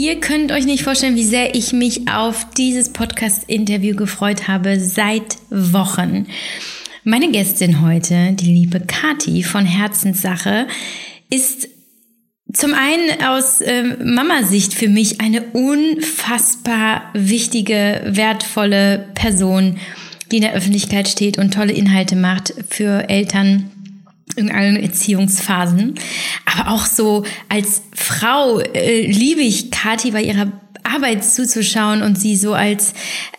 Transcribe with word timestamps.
Ihr 0.00 0.20
könnt 0.20 0.52
euch 0.52 0.64
nicht 0.64 0.84
vorstellen, 0.84 1.16
wie 1.16 1.24
sehr 1.24 1.56
ich 1.56 1.72
mich 1.72 2.08
auf 2.08 2.46
dieses 2.56 2.90
Podcast-Interview 2.90 3.96
gefreut 3.96 4.46
habe 4.46 4.78
seit 4.78 5.38
Wochen. 5.50 6.28
Meine 7.02 7.32
Gästin 7.32 7.82
heute, 7.82 8.30
die 8.34 8.54
liebe 8.54 8.78
Kati 8.78 9.42
von 9.42 9.66
Herzenssache, 9.66 10.68
ist 11.30 11.68
zum 12.52 12.74
einen 12.74 13.24
aus 13.24 13.60
äh, 13.60 13.96
Mama-Sicht 14.00 14.72
für 14.72 14.88
mich 14.88 15.20
eine 15.20 15.42
unfassbar 15.52 17.10
wichtige, 17.14 18.02
wertvolle 18.06 19.08
Person, 19.14 19.78
die 20.30 20.36
in 20.36 20.42
der 20.42 20.54
Öffentlichkeit 20.54 21.08
steht 21.08 21.38
und 21.38 21.54
tolle 21.54 21.72
Inhalte 21.72 22.14
macht 22.14 22.54
für 22.70 23.08
Eltern 23.10 23.72
in 24.36 24.50
allen 24.50 24.76
Erziehungsphasen. 24.76 25.94
Aber 26.44 26.70
auch 26.70 26.86
so 26.86 27.24
als 27.48 27.82
Frau 27.94 28.60
äh, 28.60 29.06
liebe 29.06 29.40
ich 29.40 29.70
Kathi 29.70 30.10
bei 30.10 30.22
ihrer 30.22 30.52
Arbeit 30.82 31.24
zuzuschauen 31.24 32.02
und 32.02 32.18
sie 32.18 32.36
so 32.36 32.54
als, 32.54 32.94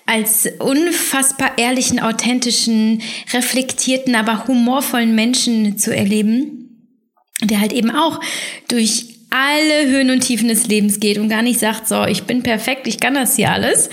als 0.05 0.47
unfassbar 0.59 1.57
ehrlichen, 1.57 1.99
authentischen, 1.99 3.02
reflektierten, 3.33 4.16
aber 4.16 4.47
humorvollen 4.47 5.16
Menschen 5.16 5.77
zu 5.77 5.95
erleben, 5.95 6.95
der 7.41 7.59
halt 7.59 7.73
eben 7.73 7.91
auch 7.91 8.19
durch 8.67 9.05
alle 9.30 9.89
Höhen 9.89 10.09
und 10.09 10.21
Tiefen 10.21 10.47
des 10.47 10.67
Lebens 10.67 10.99
geht 10.99 11.17
und 11.17 11.30
gar 11.30 11.41
nicht 11.41 11.59
sagt, 11.59 11.88
so, 11.88 12.05
ich 12.05 12.23
bin 12.23 12.44
perfekt, 12.44 12.88
ich 12.88 12.99
kann 12.99 13.13
das 13.13 13.35
hier 13.35 13.52
alles, 13.52 13.89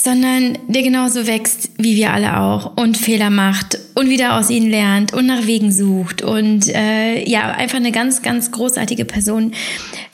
sondern 0.00 0.56
der 0.68 0.82
genauso 0.82 1.26
wächst 1.26 1.70
wie 1.76 1.96
wir 1.96 2.12
alle 2.12 2.38
auch 2.40 2.76
und 2.76 2.96
Fehler 2.96 3.30
macht 3.30 3.78
und 3.96 4.08
wieder 4.08 4.38
aus 4.38 4.48
ihnen 4.48 4.70
lernt 4.70 5.12
und 5.12 5.26
nach 5.26 5.46
Wegen 5.46 5.72
sucht 5.72 6.22
und 6.22 6.68
äh, 6.68 7.28
ja, 7.28 7.50
einfach 7.50 7.78
eine 7.78 7.90
ganz, 7.90 8.22
ganz 8.22 8.52
großartige 8.52 9.04
Person, 9.04 9.52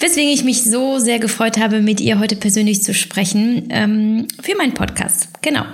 weswegen 0.00 0.32
ich 0.32 0.42
mich 0.42 0.64
so 0.64 0.98
sehr 0.98 1.18
gefreut 1.18 1.58
habe, 1.58 1.82
mit 1.82 2.00
ihr 2.00 2.18
heute 2.18 2.34
persönlich 2.34 2.82
zu 2.82 2.94
sprechen 2.94 3.68
ähm, 3.68 4.26
für 4.42 4.56
meinen 4.56 4.72
Podcast. 4.72 5.28
Genau. 5.42 5.64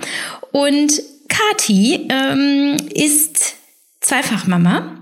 Und 0.51 1.01
Kati 1.29 2.07
ähm, 2.09 2.75
ist 2.93 3.55
Zweifachmama 4.01 5.00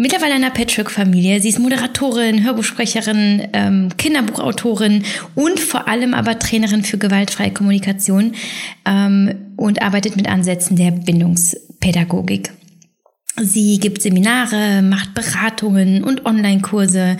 mittlerweile 0.00 0.34
einer 0.34 0.50
Patchwork-Familie. 0.50 1.40
Sie 1.40 1.50
ist 1.50 1.58
Moderatorin, 1.58 2.42
Hörbuchsprecherin, 2.42 3.48
ähm, 3.52 3.88
Kinderbuchautorin 3.98 5.04
und 5.34 5.60
vor 5.60 5.88
allem 5.88 6.14
aber 6.14 6.38
Trainerin 6.38 6.82
für 6.82 6.96
gewaltfreie 6.96 7.52
Kommunikation 7.52 8.32
ähm, 8.86 9.34
und 9.56 9.82
arbeitet 9.82 10.16
mit 10.16 10.26
Ansätzen 10.26 10.76
der 10.76 10.90
Bindungspädagogik. 10.90 12.50
Sie 13.42 13.78
gibt 13.78 14.02
Seminare, 14.02 14.82
macht 14.82 15.14
Beratungen 15.14 16.04
und 16.04 16.26
Online-Kurse, 16.26 17.16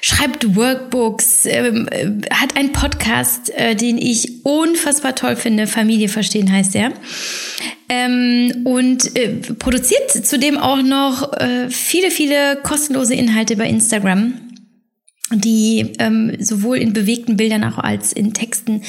schreibt 0.00 0.56
Workbooks, 0.56 1.46
ähm, 1.46 1.88
äh, 1.90 2.06
hat 2.30 2.56
einen 2.56 2.72
Podcast, 2.72 3.50
äh, 3.50 3.74
den 3.74 3.98
ich 3.98 4.44
unfassbar 4.44 5.14
toll 5.14 5.36
finde. 5.36 5.66
Familie 5.66 6.08
verstehen 6.08 6.50
heißt 6.50 6.74
er. 6.76 6.92
Ähm, 7.88 8.62
und 8.64 9.16
äh, 9.16 9.28
produziert 9.58 10.10
zudem 10.10 10.56
auch 10.56 10.82
noch 10.82 11.32
äh, 11.34 11.68
viele, 11.68 12.10
viele 12.10 12.56
kostenlose 12.62 13.14
Inhalte 13.14 13.56
bei 13.56 13.68
Instagram 13.68 14.34
die 15.32 15.92
ähm, 16.00 16.36
sowohl 16.40 16.78
in 16.78 16.92
bewegten 16.92 17.36
Bildern 17.36 17.62
auch 17.62 17.78
als 17.78 18.12
in 18.12 18.34
Texten 18.34 18.82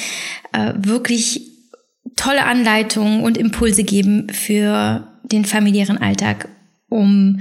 äh, 0.52 0.72
wirklich 0.76 1.52
tolle 2.16 2.44
Anleitungen 2.44 3.22
und 3.22 3.38
Impulse 3.38 3.84
geben 3.84 4.26
für 4.32 5.06
den 5.22 5.44
familiären 5.44 5.98
Alltag, 5.98 6.48
um 6.92 7.40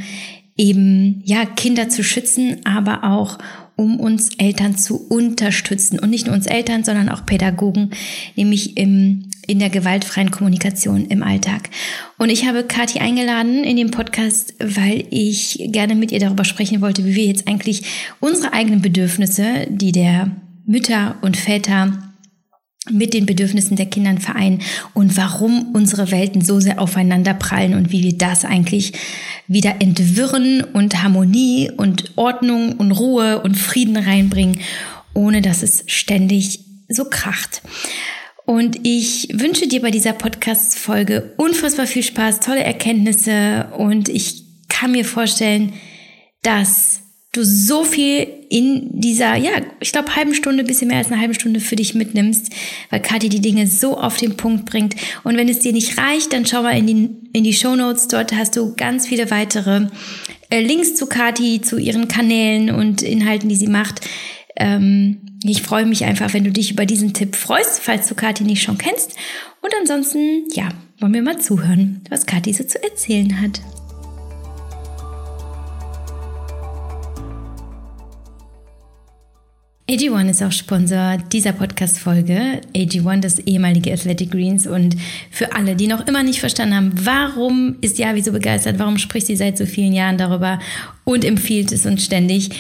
eben 0.58 1.22
ja 1.26 1.46
Kinder 1.46 1.90
zu 1.90 2.04
schützen, 2.04 2.58
aber 2.66 3.04
auch 3.04 3.38
um 3.76 4.00
uns 4.00 4.30
Eltern 4.38 4.78
zu 4.78 5.08
unterstützen 5.08 6.00
und 6.00 6.10
nicht 6.10 6.28
nur 6.28 6.36
uns 6.36 6.46
Eltern, 6.46 6.84
sondern 6.84 7.10
auch 7.10 7.26
Pädagogen, 7.26 7.92
nämlich 8.36 8.78
im 8.78 9.26
in 9.48 9.60
der 9.60 9.70
gewaltfreien 9.70 10.32
Kommunikation 10.32 11.06
im 11.08 11.24
Alltag. 11.24 11.70
Und 12.18 12.30
ich 12.30 12.48
habe 12.48 12.64
Kathi 12.64 13.00
eingeladen 13.00 13.64
in 13.64 13.76
dem 13.76 13.92
Podcast, 13.92 14.54
weil 14.60 15.04
ich 15.10 15.60
gerne 15.72 15.96
mit 15.96 16.12
ihr 16.12 16.20
darüber 16.20 16.46
sprechen 16.46 16.80
wollte, 16.80 17.04
wie 17.06 17.16
wir 17.16 17.26
jetzt 17.26 17.48
eigentlich 17.48 17.84
unsere 18.20 18.54
eigenen 18.54 18.82
Bedürfnisse, 18.82 19.68
die 19.68 19.92
der 19.92 20.32
Mütter 20.66 21.16
und 21.22 21.38
Väter 21.38 22.11
mit 22.90 23.14
den 23.14 23.28
Bedürfnissen 23.28 23.78
der 23.78 23.86
Kinder 23.86 24.20
vereinen 24.20 24.62
und 24.94 25.16
warum 25.16 25.74
unsere 25.74 26.10
Welten 26.10 26.42
so 26.42 26.60
sehr 26.60 26.82
aufeinander 26.82 27.36
prallen 27.36 27.76
und 27.76 27.92
wie 27.92 28.04
wir 28.04 28.18
das 28.18 28.44
eigentlich 28.44 28.94
wieder 29.48 29.76
entwirren 29.82 30.64
und 30.64 31.04
Harmonie 31.04 31.70
und 31.76 32.18
Ordnung 32.18 32.74
und 32.74 32.92
Ruhe 32.92 33.42
und 33.44 33.56
Frieden 33.56 33.98
reinbringen, 33.98 34.62
ohne 35.14 35.42
dass 35.44 35.62
es 35.62 35.84
ständig 35.86 36.62
so 36.88 37.06
kracht. 37.06 37.62
Und 38.46 38.80
ich 38.84 39.30
wünsche 39.32 39.68
dir 39.68 39.82
bei 39.82 39.92
dieser 39.92 40.14
Podcast-Folge 40.14 41.34
unfassbar 41.38 41.86
viel 41.86 42.04
Spaß, 42.04 42.40
tolle 42.40 42.64
Erkenntnisse 42.64 43.68
und 43.78 44.10
ich 44.10 44.44
kann 44.70 44.92
mir 44.92 45.06
vorstellen, 45.06 45.74
dass 46.42 47.01
du 47.32 47.46
so 47.46 47.84
viel 47.84 48.28
in 48.50 48.90
dieser, 49.00 49.36
ja, 49.36 49.52
ich 49.80 49.94
glaube, 49.94 50.16
halben 50.16 50.34
Stunde, 50.34 50.64
bisschen 50.64 50.90
mehr 50.90 50.98
als 50.98 51.12
eine 51.12 51.22
halbe 51.22 51.34
Stunde 51.34 51.62
für 51.62 51.78
dich 51.78 51.96
mitnimmst, 51.96 52.52
weil 52.90 53.02
Kathi 53.02 53.30
die 53.30 53.40
Dinge 53.40 53.68
so 53.68 53.98
auf 53.98 54.18
den 54.18 54.36
Punkt 54.36 54.66
bringt. 54.66 54.96
Und 55.24 55.38
wenn 55.38 55.48
es 55.48 55.60
dir 55.60 55.72
nicht 55.72 55.98
reicht, 55.98 56.34
dann 56.34 56.46
schau 56.46 56.62
mal 56.64 56.78
in 56.78 56.88
die, 56.88 57.10
in 57.32 57.44
die 57.44 57.54
Show 57.54 57.76
Notes. 57.76 58.10
Dort 58.10 58.34
hast 58.34 58.58
du 58.58 58.76
ganz 58.76 59.08
viele 59.08 59.32
weitere 59.32 59.88
äh, 60.50 60.62
Links 60.62 60.96
zu 60.96 61.06
Kathi, 61.06 61.62
zu 61.62 61.78
ihren 61.78 62.10
Kanälen 62.10 62.70
und 62.70 63.02
Inhalten, 63.02 63.48
die 63.48 63.56
sie 63.56 63.68
macht. 63.68 64.02
Ähm, 64.58 65.22
ich 65.44 65.62
freue 65.62 65.86
mich 65.86 66.04
einfach, 66.04 66.34
wenn 66.34 66.44
du 66.44 66.52
dich 66.52 66.72
über 66.72 66.86
diesen 66.86 67.14
Tipp 67.14 67.38
freust, 67.38 67.80
falls 67.82 68.10
du 68.10 68.16
Kathi 68.16 68.44
nicht 68.44 68.62
schon 68.62 68.78
kennst. 68.78 69.16
Und 69.62 69.74
ansonsten, 69.80 70.48
ja, 70.54 70.68
wollen 71.00 71.14
wir 71.14 71.22
mal 71.22 71.40
zuhören, 71.40 72.02
was 72.10 72.26
Kathi 72.26 72.52
so 72.52 72.66
zu 72.66 72.84
erzählen 72.84 73.42
hat. 73.42 73.62
AG1 79.92 80.30
ist 80.30 80.42
auch 80.42 80.54
Sponsor 80.54 81.18
dieser 81.34 81.52
Podcast-Folge. 81.52 82.62
AG1, 82.74 83.20
das 83.20 83.40
ehemalige 83.40 83.92
Athletic 83.92 84.32
Greens. 84.32 84.66
Und 84.66 84.96
für 85.30 85.54
alle, 85.54 85.76
die 85.76 85.88
noch 85.88 86.08
immer 86.08 86.24
nicht 86.24 86.40
verstanden 86.40 86.76
haben, 86.76 86.92
warum 86.94 87.76
ist 87.82 88.00
Javi 88.00 88.22
so 88.22 88.32
begeistert, 88.32 88.80
warum 88.80 88.98
spricht 88.98 89.28
sie 89.28 89.36
seit 89.36 89.58
so 89.58 89.66
vielen 89.66 89.92
Jahren 89.92 90.18
darüber 90.18 90.60
und 91.04 91.26
empfiehlt 91.26 91.74
es 91.74 91.86
uns 91.86 92.06
ständig, 92.06 92.52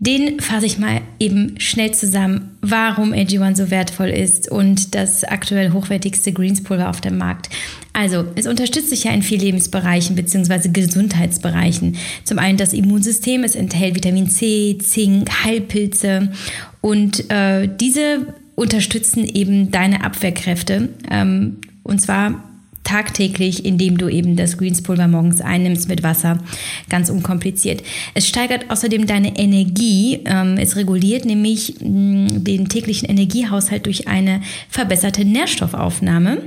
den 0.00 0.40
fasse 0.40 0.64
ich 0.64 0.78
mal 0.78 1.02
eben 1.18 1.60
schnell 1.60 1.92
zusammen, 1.92 2.56
warum 2.62 3.12
AG1 3.12 3.56
so 3.56 3.70
wertvoll 3.70 4.08
ist 4.08 4.50
und 4.50 4.94
das 4.94 5.24
aktuell 5.24 5.72
hochwertigste 5.72 6.32
Greenspulver 6.32 6.88
auf 6.88 7.02
dem 7.02 7.18
Markt. 7.18 7.50
Also, 7.92 8.24
es 8.34 8.46
unterstützt 8.46 8.88
sich 8.88 9.04
ja 9.04 9.12
in 9.12 9.22
vielen 9.22 9.42
Lebensbereichen 9.42 10.16
bzw. 10.16 10.70
Gesundheitsbereichen. 10.70 11.96
Zum 12.24 12.38
einen 12.38 12.56
das 12.56 12.72
Immunsystem, 12.72 13.44
es 13.44 13.54
enthält 13.54 13.94
Vitamin 13.94 14.30
C, 14.30 14.78
Zink, 14.78 15.44
Heilpilze 15.44 16.32
und 16.80 17.30
äh, 17.30 17.68
diese 17.68 18.34
unterstützen 18.54 19.24
eben 19.26 19.70
deine 19.70 20.02
Abwehrkräfte. 20.02 20.88
Ähm, 21.10 21.58
und 21.82 22.00
zwar 22.00 22.49
tagtäglich, 22.90 23.64
indem 23.64 23.98
du 23.98 24.08
eben 24.08 24.34
das 24.34 24.58
Greenspulver 24.58 25.06
morgens 25.06 25.40
einnimmst 25.40 25.88
mit 25.88 26.02
Wasser. 26.02 26.38
Ganz 26.88 27.08
unkompliziert. 27.08 27.84
Es 28.14 28.26
steigert 28.26 28.68
außerdem 28.68 29.06
deine 29.06 29.38
Energie. 29.38 30.20
Ähm, 30.24 30.56
es 30.58 30.74
reguliert 30.74 31.24
nämlich 31.24 31.76
mh, 31.80 32.40
den 32.40 32.68
täglichen 32.68 33.08
Energiehaushalt 33.08 33.86
durch 33.86 34.08
eine 34.08 34.42
verbesserte 34.68 35.24
Nährstoffaufnahme. 35.24 36.38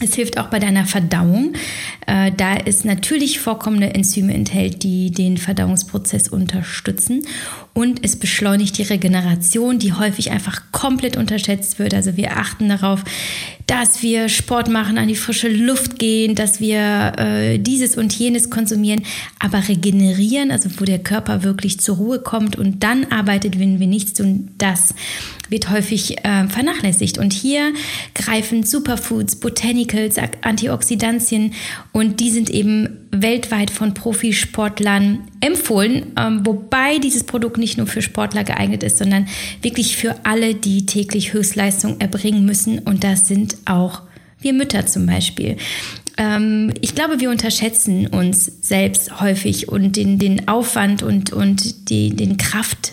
Es 0.00 0.14
hilft 0.14 0.38
auch 0.38 0.46
bei 0.46 0.58
deiner 0.58 0.86
Verdauung, 0.86 1.54
äh, 2.06 2.30
da 2.36 2.56
es 2.56 2.84
natürlich 2.84 3.40
vorkommende 3.40 3.94
Enzyme 3.94 4.32
enthält, 4.32 4.82
die 4.82 5.10
den 5.10 5.38
Verdauungsprozess 5.38 6.28
unterstützen. 6.28 7.22
Und 7.74 8.04
es 8.04 8.14
beschleunigt 8.16 8.78
die 8.78 8.84
Regeneration, 8.84 9.80
die 9.80 9.92
häufig 9.92 10.30
einfach 10.30 10.62
komplett 10.70 11.16
unterschätzt 11.16 11.80
wird. 11.80 11.92
Also 11.92 12.16
wir 12.16 12.36
achten 12.36 12.68
darauf, 12.68 13.02
dass 13.66 14.00
wir 14.00 14.28
Sport 14.28 14.68
machen, 14.68 14.96
an 14.96 15.08
die 15.08 15.16
frische 15.16 15.48
Luft 15.48 15.98
gehen, 15.98 16.36
dass 16.36 16.60
wir 16.60 17.12
äh, 17.18 17.58
dieses 17.58 17.96
und 17.96 18.12
jenes 18.12 18.48
konsumieren, 18.48 19.02
aber 19.40 19.66
regenerieren, 19.66 20.52
also 20.52 20.68
wo 20.78 20.84
der 20.84 21.00
Körper 21.00 21.42
wirklich 21.42 21.80
zur 21.80 21.96
Ruhe 21.96 22.20
kommt 22.20 22.56
und 22.56 22.84
dann 22.84 23.06
arbeitet, 23.06 23.58
wenn 23.58 23.80
wir 23.80 23.88
nichts 23.88 24.12
tun, 24.12 24.50
das 24.58 24.94
wird 25.48 25.70
häufig 25.70 26.18
äh, 26.24 26.46
vernachlässigt. 26.48 27.18
Und 27.18 27.32
hier 27.32 27.72
greifen 28.14 28.62
Superfoods, 28.62 29.36
Botanicals, 29.36 30.16
Antioxidantien 30.42 31.54
und 31.92 32.20
die 32.20 32.30
sind 32.30 32.50
eben 32.50 32.98
weltweit 33.10 33.70
von 33.70 33.94
Profisportlern 33.94 35.20
empfohlen, 35.44 36.12
ähm, 36.18 36.40
wobei 36.44 36.98
dieses 36.98 37.24
Produkt 37.24 37.58
nicht 37.58 37.76
nur 37.76 37.86
für 37.86 38.00
Sportler 38.00 38.44
geeignet 38.44 38.82
ist, 38.82 38.98
sondern 38.98 39.28
wirklich 39.60 39.96
für 39.96 40.16
alle, 40.24 40.54
die 40.54 40.86
täglich 40.86 41.32
Höchstleistung 41.34 42.00
erbringen 42.00 42.46
müssen. 42.46 42.78
Und 42.78 43.04
das 43.04 43.28
sind 43.28 43.56
auch 43.66 44.02
wir 44.40 44.52
Mütter 44.52 44.86
zum 44.86 45.06
Beispiel. 45.06 45.56
Ähm, 46.16 46.72
ich 46.80 46.94
glaube, 46.94 47.20
wir 47.20 47.30
unterschätzen 47.30 48.06
uns 48.06 48.50
selbst 48.60 49.20
häufig 49.20 49.68
und 49.68 49.96
den, 49.96 50.18
den 50.18 50.48
Aufwand 50.48 51.02
und, 51.02 51.32
und 51.32 51.90
die, 51.90 52.14
den 52.14 52.36
Kraft 52.36 52.92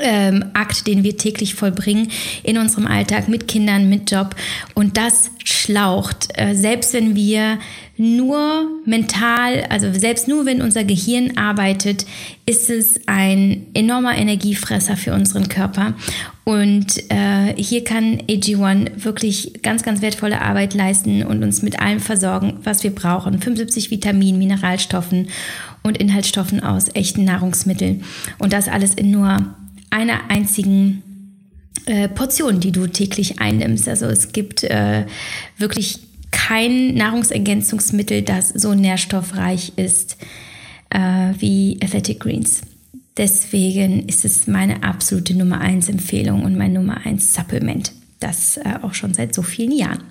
ähm, 0.00 0.44
Akt, 0.54 0.86
den 0.86 1.02
wir 1.04 1.16
täglich 1.16 1.54
vollbringen 1.54 2.10
in 2.42 2.58
unserem 2.58 2.86
Alltag 2.86 3.28
mit 3.28 3.48
Kindern, 3.48 3.88
mit 3.88 4.10
Job. 4.10 4.34
Und 4.74 4.96
das 4.96 5.30
schlaucht, 5.44 6.28
äh, 6.34 6.54
selbst 6.54 6.92
wenn 6.94 7.14
wir 7.14 7.58
nur 7.98 8.68
mental, 8.84 9.66
also 9.70 9.92
selbst 9.92 10.28
nur 10.28 10.46
wenn 10.46 10.62
unser 10.62 10.84
Gehirn 10.84 11.36
arbeitet, 11.36 12.06
ist 12.46 12.70
es 12.70 13.00
ein 13.06 13.66
enormer 13.74 14.16
Energiefresser 14.16 14.96
für 14.96 15.12
unseren 15.12 15.48
Körper. 15.48 15.94
Und 16.44 16.98
äh, 17.10 17.54
hier 17.56 17.82
kann 17.84 18.22
AG1 18.28 19.04
wirklich 19.04 19.60
ganz, 19.62 19.82
ganz 19.82 20.00
wertvolle 20.00 20.40
Arbeit 20.40 20.74
leisten 20.74 21.24
und 21.24 21.42
uns 21.42 21.62
mit 21.62 21.80
allem 21.80 22.00
versorgen, 22.00 22.60
was 22.62 22.84
wir 22.84 22.94
brauchen. 22.94 23.40
75 23.40 23.90
Vitaminen, 23.90 24.38
Mineralstoffen 24.38 25.28
und 25.82 25.98
Inhaltsstoffen 25.98 26.62
aus 26.62 26.86
echten 26.94 27.24
Nahrungsmitteln. 27.24 28.04
Und 28.38 28.52
das 28.52 28.68
alles 28.68 28.94
in 28.94 29.10
nur 29.10 29.56
einer 29.90 30.30
einzigen 30.30 31.02
äh, 31.86 32.08
Portion, 32.08 32.60
die 32.60 32.72
du 32.72 32.86
täglich 32.86 33.40
einnimmst. 33.40 33.88
Also 33.88 34.06
es 34.06 34.32
gibt 34.32 34.64
äh, 34.64 35.06
wirklich 35.56 36.00
kein 36.30 36.94
Nahrungsergänzungsmittel, 36.94 38.22
das 38.22 38.50
so 38.50 38.74
nährstoffreich 38.74 39.72
ist 39.76 40.18
äh, 40.90 41.32
wie 41.38 41.78
Athletic 41.82 42.20
Greens. 42.20 42.62
Deswegen 43.16 44.06
ist 44.08 44.24
es 44.24 44.46
meine 44.46 44.82
absolute 44.82 45.34
Nummer 45.34 45.60
1 45.60 45.88
Empfehlung 45.88 46.44
und 46.44 46.56
mein 46.56 46.72
Nummer 46.72 47.04
1 47.04 47.34
Supplement. 47.34 47.92
Das 48.20 48.56
äh, 48.56 48.62
auch 48.82 48.94
schon 48.94 49.14
seit 49.14 49.32
so 49.32 49.42
vielen 49.42 49.70
Jahren. 49.70 50.02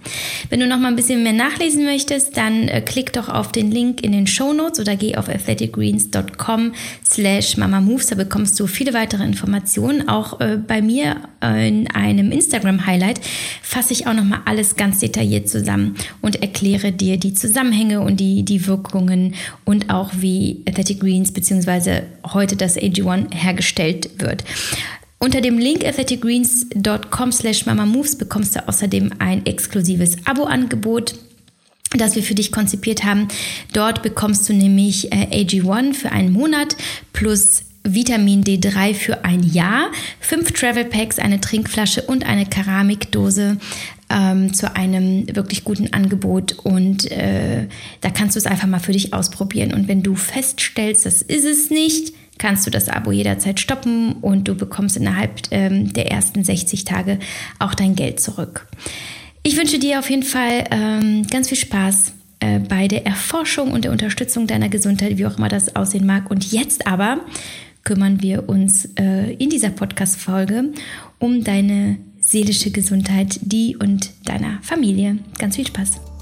Wenn 0.49 0.61
du 0.61 0.67
noch 0.67 0.79
mal 0.79 0.87
ein 0.87 0.95
bisschen 0.95 1.23
mehr 1.23 1.33
nachlesen 1.33 1.83
möchtest, 1.83 2.37
dann 2.37 2.69
äh, 2.69 2.81
klick 2.81 3.11
doch 3.11 3.27
auf 3.27 3.51
den 3.51 3.69
Link 3.69 4.01
in 4.01 4.13
den 4.13 4.27
Show 4.27 4.53
Notes 4.53 4.79
oder 4.79 4.95
geh 4.95 5.17
auf 5.17 5.27
athleticgreens.com 5.27 6.73
slash 7.05 7.57
mamamoves. 7.57 8.07
Da 8.07 8.15
bekommst 8.15 8.57
du 8.61 8.67
viele 8.67 8.93
weitere 8.93 9.25
Informationen. 9.25 10.07
Auch 10.07 10.39
äh, 10.39 10.55
bei 10.55 10.81
mir 10.81 11.17
äh, 11.43 11.67
in 11.67 11.91
einem 11.91 12.31
Instagram-Highlight 12.31 13.19
fasse 13.61 13.91
ich 13.91 14.07
auch 14.07 14.13
noch 14.13 14.23
mal 14.23 14.39
alles 14.45 14.77
ganz 14.77 14.99
detailliert 14.99 15.49
zusammen 15.49 15.95
und 16.21 16.41
erkläre 16.41 16.93
dir 16.93 17.17
die 17.17 17.33
Zusammenhänge 17.33 17.99
und 17.99 18.21
die, 18.21 18.43
die 18.43 18.67
Wirkungen 18.67 19.35
und 19.65 19.89
auch 19.89 20.11
wie 20.15 20.63
Athletic 20.65 21.01
Greens 21.01 21.33
beziehungsweise 21.33 22.03
heute 22.33 22.55
das 22.55 22.77
AG1 22.77 23.33
hergestellt 23.33 24.11
wird. 24.19 24.45
Unter 25.19 25.41
dem 25.41 25.57
Link 25.57 25.83
athleticgreens.com 25.83 27.31
slash 27.31 27.65
mamamoves 27.65 28.17
bekommst 28.17 28.55
du 28.55 28.67
außerdem 28.67 29.13
ein 29.19 29.45
exklusives 29.45 30.17
Abo-Angebot 30.25 31.15
das 31.91 32.15
wir 32.15 32.23
für 32.23 32.35
dich 32.35 32.51
konzipiert 32.51 33.05
haben. 33.05 33.29
Dort 33.71 34.03
bekommst 34.03 34.47
du 34.49 34.53
nämlich 34.53 35.11
äh, 35.13 35.43
AG1 35.43 35.93
für 35.93 36.11
einen 36.11 36.33
Monat 36.33 36.75
plus 37.13 37.63
Vitamin 37.83 38.43
D3 38.43 38.93
für 38.93 39.23
ein 39.23 39.43
Jahr, 39.43 39.91
fünf 40.19 40.51
Travel 40.51 40.85
Packs, 40.85 41.19
eine 41.19 41.39
Trinkflasche 41.39 42.01
und 42.01 42.25
eine 42.25 42.45
Keramikdose 42.45 43.57
ähm, 44.09 44.53
zu 44.53 44.75
einem 44.75 45.33
wirklich 45.33 45.63
guten 45.63 45.93
Angebot. 45.93 46.57
Und 46.63 47.09
äh, 47.11 47.67
da 48.01 48.09
kannst 48.09 48.35
du 48.35 48.39
es 48.39 48.45
einfach 48.45 48.67
mal 48.67 48.79
für 48.79 48.91
dich 48.91 49.13
ausprobieren. 49.13 49.73
Und 49.73 49.87
wenn 49.87 50.03
du 50.03 50.15
feststellst, 50.15 51.05
das 51.05 51.21
ist 51.21 51.45
es 51.45 51.69
nicht, 51.69 52.13
kannst 52.37 52.65
du 52.65 52.71
das 52.71 52.89
Abo 52.89 53.11
jederzeit 53.11 53.59
stoppen 53.59 54.13
und 54.13 54.47
du 54.47 54.55
bekommst 54.55 54.97
innerhalb 54.97 55.41
ähm, 55.51 55.93
der 55.93 56.11
ersten 56.11 56.43
60 56.43 56.85
Tage 56.85 57.19
auch 57.59 57.73
dein 57.73 57.95
Geld 57.95 58.19
zurück. 58.19 58.67
Ich 59.43 59.57
wünsche 59.57 59.79
dir 59.79 59.99
auf 59.99 60.09
jeden 60.09 60.23
Fall 60.23 60.65
ähm, 60.71 61.25
ganz 61.27 61.49
viel 61.49 61.57
Spaß 61.57 62.13
äh, 62.39 62.59
bei 62.59 62.87
der 62.87 63.05
Erforschung 63.05 63.71
und 63.71 63.85
der 63.85 63.91
Unterstützung 63.91 64.45
deiner 64.45 64.69
Gesundheit, 64.69 65.17
wie 65.17 65.25
auch 65.25 65.37
immer 65.37 65.49
das 65.49 65.75
aussehen 65.75 66.05
mag. 66.05 66.29
Und 66.29 66.51
jetzt 66.51 66.85
aber 66.85 67.21
kümmern 67.83 68.21
wir 68.21 68.49
uns 68.49 68.85
äh, 68.99 69.33
in 69.35 69.49
dieser 69.49 69.69
Podcast-Folge 69.69 70.73
um 71.19 71.43
deine 71.43 71.97
seelische 72.19 72.71
Gesundheit, 72.71 73.39
die 73.41 73.77
und 73.77 74.11
deiner 74.25 74.59
Familie. 74.61 75.19
Ganz 75.39 75.55
viel 75.55 75.67
Spaß! 75.67 76.16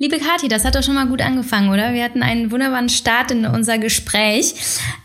Liebe 0.00 0.20
Kathi, 0.20 0.46
das 0.46 0.64
hat 0.64 0.76
doch 0.76 0.84
schon 0.84 0.94
mal 0.94 1.08
gut 1.08 1.20
angefangen, 1.20 1.70
oder? 1.70 1.92
Wir 1.92 2.04
hatten 2.04 2.22
einen 2.22 2.52
wunderbaren 2.52 2.88
Start 2.88 3.32
in 3.32 3.44
unser 3.44 3.78
Gespräch. 3.78 4.54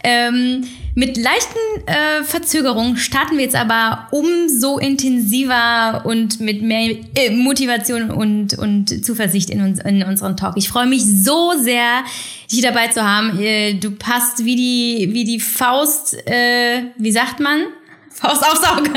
Ähm, 0.04 0.66
mit 0.94 1.18
leichten 1.18 1.58
äh, 1.88 2.24
Verzögerungen 2.24 2.98
starten 2.98 3.38
wir 3.38 3.44
jetzt 3.44 3.56
aber 3.56 4.08
umso 4.12 4.78
intensiver 4.78 6.04
und 6.06 6.40
mit 6.40 6.62
mehr 6.62 6.96
äh, 7.16 7.32
Motivation 7.32 8.12
und, 8.12 8.56
und 8.60 9.04
Zuversicht 9.04 9.50
in, 9.50 9.64
uns, 9.64 9.80
in 9.80 10.04
unseren 10.04 10.38
Talk. 10.38 10.58
Ich 10.58 10.70
freue 10.70 10.86
mich 10.86 11.04
so 11.04 11.54
sehr, 11.60 12.04
dich 12.52 12.62
dabei 12.62 12.90
zu 12.90 13.04
haben. 13.04 13.40
Äh, 13.42 13.74
du 13.74 13.90
passt 13.90 14.46
wie 14.46 14.56
die, 14.56 15.10
wie 15.12 15.24
die 15.24 15.40
Faust, 15.40 16.16
äh, 16.28 16.84
wie 16.98 17.12
sagt 17.12 17.40
man? 17.40 17.64
Faust 18.24 18.42
aufs 18.42 18.64
Auge. 18.64 18.90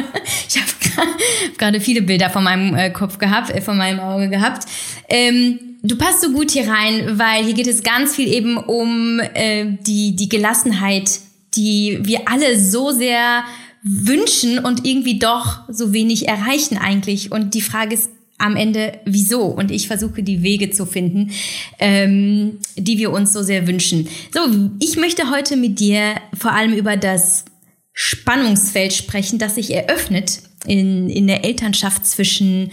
Ich 0.49 0.57
habe 0.57 1.57
gerade 1.59 1.81
viele 1.81 2.03
Bilder 2.03 2.31
von 2.31 2.45
meinem 2.45 2.77
äh, 2.77 2.91
Kopf 2.91 3.19
gehabt, 3.19 3.51
äh, 3.51 3.61
von 3.61 3.77
meinem 3.77 3.99
Auge 3.99 4.29
gehabt. 4.29 4.69
Ähm, 5.09 5.59
du 5.83 5.99
passt 5.99 6.21
so 6.23 6.31
gut 6.31 6.53
hier 6.53 6.69
rein, 6.69 7.19
weil 7.19 7.45
hier 7.45 7.55
geht 7.55 7.67
es 7.67 7.83
ganz 7.83 8.15
viel 8.15 8.33
eben 8.33 8.57
um 8.57 9.21
äh, 9.35 9.67
die, 9.81 10.15
die 10.15 10.29
Gelassenheit, 10.29 11.11
die 11.57 11.99
wir 12.03 12.29
alle 12.29 12.59
so 12.59 12.93
sehr 12.93 13.43
wünschen 13.83 14.61
und 14.61 14.87
irgendwie 14.87 15.19
doch 15.19 15.61
so 15.69 15.93
wenig 15.93 16.29
erreichen 16.29 16.79
eigentlich. 16.79 17.33
Und 17.33 17.55
die 17.55 17.63
Frage 17.63 17.95
ist 17.95 18.11
am 18.39 18.55
Ende, 18.55 19.01
wieso? 19.07 19.43
Und 19.43 19.73
ich 19.73 19.89
versuche 19.89 20.23
die 20.23 20.45
Wege 20.45 20.71
zu 20.71 20.87
finden, 20.87 21.33
ähm, 21.81 22.59
die 22.77 22.99
wir 22.99 23.11
uns 23.11 23.33
so 23.33 23.43
sehr 23.43 23.67
wünschen. 23.67 24.07
So, 24.33 24.41
ich 24.79 24.97
möchte 24.97 25.31
heute 25.31 25.57
mit 25.57 25.81
dir 25.81 26.15
vor 26.39 26.53
allem 26.53 26.75
über 26.75 26.97
das 26.97 27.45
Spannungsfeld 27.99 28.93
sprechen, 28.93 29.39
das 29.39 29.55
sich 29.55 29.75
eröffnet 29.75 30.41
in, 30.67 31.09
in 31.09 31.27
der 31.27 31.47
Elternschaft 31.47 32.05
zwischen 32.07 32.71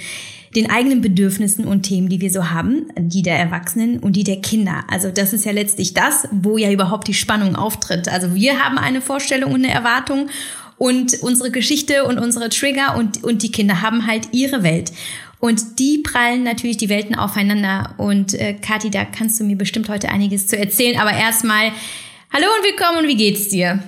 den 0.54 0.70
eigenen 0.70 1.00
Bedürfnissen 1.00 1.66
und 1.66 1.84
Themen, 1.84 2.10
die 2.10 2.20
wir 2.20 2.30
so 2.30 2.52
haben, 2.52 2.88
die 2.98 3.24
der 3.24 3.40
Erwachsenen 3.40 4.00
und 4.00 4.18
die 4.18 4.26
der 4.26 4.42
Kinder. 4.42 4.84
Also 4.92 5.10
das 5.10 5.32
ist 5.32 5.46
ja 5.46 5.54
letztlich 5.54 5.94
das, 5.94 6.28
wo 6.32 6.58
ja 6.58 6.70
überhaupt 6.72 7.08
die 7.08 7.14
Spannung 7.14 7.56
auftritt. 7.56 8.10
Also 8.10 8.36
wir 8.36 8.64
haben 8.64 8.78
eine 8.78 9.02
Vorstellung 9.02 9.54
und 9.54 9.64
eine 9.64 9.74
Erwartung 9.74 10.30
und 10.78 11.18
unsere 11.22 11.52
Geschichte 11.52 12.04
und 12.04 12.20
unsere 12.20 12.50
Trigger 12.50 12.98
und, 12.98 13.24
und 13.24 13.44
die 13.44 13.52
Kinder 13.52 13.82
haben 13.82 14.06
halt 14.06 14.28
ihre 14.34 14.62
Welt. 14.62 14.92
Und 15.40 15.80
die 15.80 16.00
prallen 16.00 16.44
natürlich 16.44 16.78
die 16.78 16.90
Welten 16.90 17.16
aufeinander. 17.16 17.96
Und 17.98 18.34
äh, 18.34 18.56
Kathi, 18.56 18.90
da 18.90 19.06
kannst 19.06 19.40
du 19.40 19.46
mir 19.46 19.58
bestimmt 19.58 19.88
heute 19.88 20.10
einiges 20.10 20.48
zu 20.48 20.58
erzählen. 20.58 21.00
Aber 21.00 21.14
erstmal, 21.14 21.72
hallo 22.32 22.46
und 22.58 22.66
willkommen 22.66 23.00
und 23.00 23.08
wie 23.08 23.16
geht's 23.16 23.48
dir? 23.48 23.82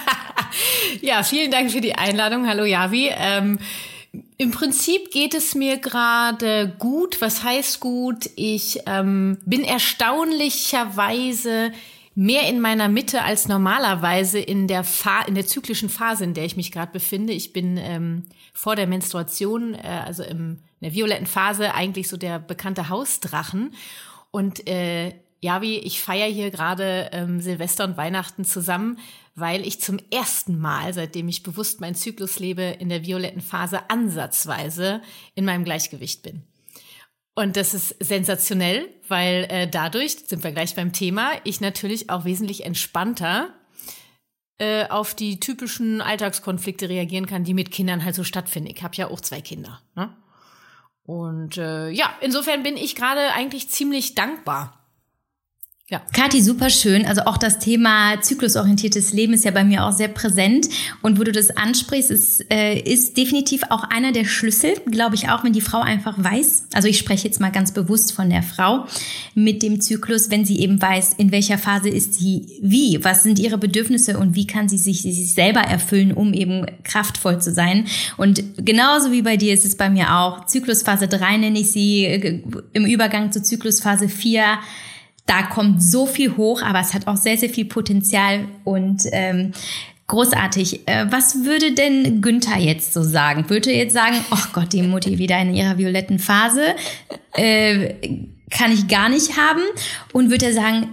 ja, 1.00 1.22
vielen 1.22 1.50
Dank 1.50 1.70
für 1.70 1.80
die 1.80 1.94
Einladung. 1.94 2.46
Hallo 2.46 2.64
Javi. 2.64 3.10
Ähm, 3.14 3.58
im 4.36 4.50
Prinzip 4.50 5.10
geht 5.10 5.34
es 5.34 5.54
mir 5.54 5.78
gerade 5.78 6.74
gut. 6.78 7.20
Was 7.20 7.44
heißt 7.44 7.80
gut? 7.80 8.28
Ich 8.36 8.80
ähm, 8.86 9.38
bin 9.44 9.64
erstaunlicherweise 9.64 11.72
mehr 12.14 12.46
in 12.46 12.60
meiner 12.60 12.88
Mitte 12.88 13.22
als 13.22 13.48
normalerweise 13.48 14.38
in 14.38 14.68
der, 14.68 14.84
Fa 14.84 15.22
in 15.22 15.34
der 15.34 15.46
zyklischen 15.46 15.88
Phase, 15.88 16.24
in 16.24 16.34
der 16.34 16.44
ich 16.44 16.56
mich 16.56 16.72
gerade 16.72 16.92
befinde. 16.92 17.32
Ich 17.32 17.54
bin 17.54 17.78
ähm, 17.78 18.24
vor 18.52 18.76
der 18.76 18.86
Menstruation, 18.86 19.74
äh, 19.74 20.02
also 20.04 20.22
im, 20.22 20.58
in 20.80 20.82
der 20.82 20.92
violetten 20.92 21.26
Phase, 21.26 21.74
eigentlich 21.74 22.08
so 22.08 22.18
der 22.18 22.38
bekannte 22.38 22.90
Hausdrachen. 22.90 23.72
Und 24.30 24.68
äh, 24.68 25.14
ja, 25.40 25.62
wie 25.62 25.78
ich 25.78 26.02
feiere 26.02 26.28
hier 26.28 26.50
gerade 26.50 27.08
ähm, 27.12 27.40
Silvester 27.40 27.84
und 27.84 27.96
Weihnachten 27.96 28.44
zusammen 28.44 28.98
weil 29.34 29.66
ich 29.66 29.80
zum 29.80 29.98
ersten 30.10 30.58
Mal, 30.58 30.92
seitdem 30.92 31.28
ich 31.28 31.42
bewusst 31.42 31.80
meinen 31.80 31.94
Zyklus 31.94 32.38
lebe, 32.38 32.62
in 32.62 32.88
der 32.88 33.04
violetten 33.04 33.40
Phase 33.40 33.90
ansatzweise 33.90 35.02
in 35.34 35.44
meinem 35.44 35.64
Gleichgewicht 35.64 36.22
bin. 36.22 36.42
Und 37.34 37.56
das 37.56 37.72
ist 37.72 37.96
sensationell, 37.98 38.88
weil 39.08 39.46
äh, 39.48 39.66
dadurch, 39.66 40.16
sind 40.26 40.44
wir 40.44 40.52
gleich 40.52 40.74
beim 40.74 40.92
Thema, 40.92 41.30
ich 41.44 41.60
natürlich 41.60 42.10
auch 42.10 42.26
wesentlich 42.26 42.66
entspannter 42.66 43.54
äh, 44.58 44.86
auf 44.88 45.14
die 45.14 45.40
typischen 45.40 46.02
Alltagskonflikte 46.02 46.90
reagieren 46.90 47.26
kann, 47.26 47.44
die 47.44 47.54
mit 47.54 47.70
Kindern 47.70 48.04
halt 48.04 48.14
so 48.14 48.22
stattfinden. 48.22 48.70
Ich 48.74 48.82
habe 48.82 48.96
ja 48.96 49.08
auch 49.08 49.20
zwei 49.20 49.40
Kinder. 49.40 49.80
Ne? 49.94 50.14
Und 51.04 51.56
äh, 51.56 51.88
ja, 51.88 52.14
insofern 52.20 52.62
bin 52.62 52.76
ich 52.76 52.94
gerade 52.94 53.32
eigentlich 53.32 53.70
ziemlich 53.70 54.14
dankbar 54.14 54.81
ja. 55.92 56.00
Kathi, 56.14 56.40
super 56.40 56.70
schön. 56.70 57.04
Also 57.04 57.22
auch 57.22 57.36
das 57.36 57.58
Thema 57.58 58.18
zyklusorientiertes 58.22 59.12
Leben 59.12 59.34
ist 59.34 59.44
ja 59.44 59.50
bei 59.50 59.62
mir 59.62 59.84
auch 59.84 59.92
sehr 59.92 60.08
präsent. 60.08 60.70
Und 61.02 61.18
wo 61.18 61.24
du 61.24 61.32
das 61.32 61.54
ansprichst, 61.54 62.10
ist, 62.10 62.50
äh, 62.50 62.80
ist 62.80 63.18
definitiv 63.18 63.62
auch 63.68 63.84
einer 63.84 64.10
der 64.10 64.24
Schlüssel, 64.24 64.72
glaube 64.90 65.16
ich 65.16 65.28
auch, 65.28 65.44
wenn 65.44 65.52
die 65.52 65.60
Frau 65.60 65.80
einfach 65.80 66.14
weiß. 66.16 66.68
Also 66.72 66.88
ich 66.88 66.96
spreche 66.96 67.28
jetzt 67.28 67.40
mal 67.40 67.52
ganz 67.52 67.72
bewusst 67.72 68.12
von 68.12 68.30
der 68.30 68.42
Frau 68.42 68.86
mit 69.34 69.62
dem 69.62 69.82
Zyklus, 69.82 70.30
wenn 70.30 70.46
sie 70.46 70.60
eben 70.60 70.80
weiß, 70.80 71.12
in 71.18 71.30
welcher 71.30 71.58
Phase 71.58 71.90
ist 71.90 72.14
sie 72.14 72.46
wie, 72.62 72.98
was 73.02 73.22
sind 73.22 73.38
ihre 73.38 73.58
Bedürfnisse 73.58 74.18
und 74.18 74.34
wie 74.34 74.46
kann 74.46 74.70
sie 74.70 74.78
sich, 74.78 75.02
sich 75.02 75.34
selber 75.34 75.60
erfüllen, 75.60 76.12
um 76.12 76.32
eben 76.32 76.64
kraftvoll 76.84 77.42
zu 77.42 77.52
sein. 77.52 77.86
Und 78.16 78.42
genauso 78.56 79.12
wie 79.12 79.20
bei 79.20 79.36
dir 79.36 79.52
ist 79.52 79.66
es 79.66 79.76
bei 79.76 79.90
mir 79.90 80.16
auch. 80.16 80.46
Zyklusphase 80.46 81.06
3 81.06 81.36
nenne 81.36 81.58
ich 81.58 81.70
sie, 81.70 82.06
äh, 82.06 82.40
im 82.72 82.86
Übergang 82.86 83.30
zur 83.30 83.42
Zyklusphase 83.42 84.08
4 84.08 84.58
da 85.26 85.42
kommt 85.42 85.82
so 85.82 86.06
viel 86.06 86.36
hoch, 86.36 86.62
aber 86.62 86.80
es 86.80 86.94
hat 86.94 87.06
auch 87.06 87.16
sehr, 87.16 87.38
sehr 87.38 87.48
viel 87.48 87.64
Potenzial 87.64 88.46
und 88.64 89.02
ähm, 89.12 89.52
großartig. 90.08 90.86
Äh, 90.86 91.06
was 91.10 91.44
würde 91.44 91.72
denn 91.72 92.20
Günther 92.20 92.58
jetzt 92.58 92.92
so 92.92 93.02
sagen? 93.02 93.48
Würde 93.48 93.70
er 93.70 93.78
jetzt 93.78 93.94
sagen, 93.94 94.16
oh 94.30 94.44
Gott, 94.52 94.72
die 94.72 94.82
Mutti 94.82 95.18
wieder 95.18 95.40
in 95.40 95.54
ihrer 95.54 95.78
violetten 95.78 96.18
Phase, 96.18 96.74
äh, 97.34 97.94
kann 98.50 98.72
ich 98.72 98.88
gar 98.88 99.08
nicht 99.08 99.36
haben? 99.38 99.62
Und 100.12 100.30
würde 100.30 100.46
er 100.46 100.52
sagen, 100.52 100.88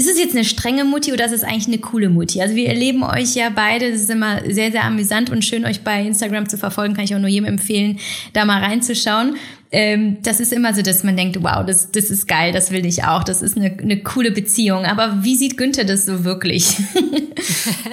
ist 0.00 0.08
es 0.08 0.18
jetzt 0.18 0.34
eine 0.34 0.46
strenge 0.46 0.84
Mutti 0.84 1.12
oder 1.12 1.26
ist 1.26 1.32
es 1.32 1.44
eigentlich 1.44 1.66
eine 1.66 1.76
coole 1.76 2.08
Mutti? 2.08 2.40
Also 2.40 2.54
wir 2.54 2.68
erleben 2.68 3.02
euch 3.02 3.34
ja 3.34 3.50
beide, 3.54 3.90
das 3.90 4.00
ist 4.00 4.10
immer 4.10 4.40
sehr, 4.48 4.72
sehr 4.72 4.84
amüsant 4.84 5.28
und 5.28 5.44
schön, 5.44 5.66
euch 5.66 5.82
bei 5.82 6.00
Instagram 6.00 6.48
zu 6.48 6.56
verfolgen, 6.56 6.94
kann 6.94 7.04
ich 7.04 7.14
auch 7.14 7.18
nur 7.18 7.28
jedem 7.28 7.44
empfehlen, 7.44 7.98
da 8.32 8.46
mal 8.46 8.62
reinzuschauen. 8.62 9.36
Ähm, 9.70 10.16
das 10.22 10.40
ist 10.40 10.54
immer 10.54 10.72
so, 10.72 10.80
dass 10.80 11.04
man 11.04 11.18
denkt, 11.18 11.36
wow, 11.42 11.66
das, 11.66 11.92
das 11.92 12.10
ist 12.10 12.26
geil, 12.26 12.50
das 12.50 12.70
will 12.70 12.86
ich 12.86 13.04
auch, 13.04 13.24
das 13.24 13.42
ist 13.42 13.58
eine, 13.58 13.76
eine 13.78 13.98
coole 13.98 14.30
Beziehung. 14.30 14.86
Aber 14.86 15.22
wie 15.22 15.36
sieht 15.36 15.58
Günther 15.58 15.84
das 15.84 16.06
so 16.06 16.24
wirklich? 16.24 16.76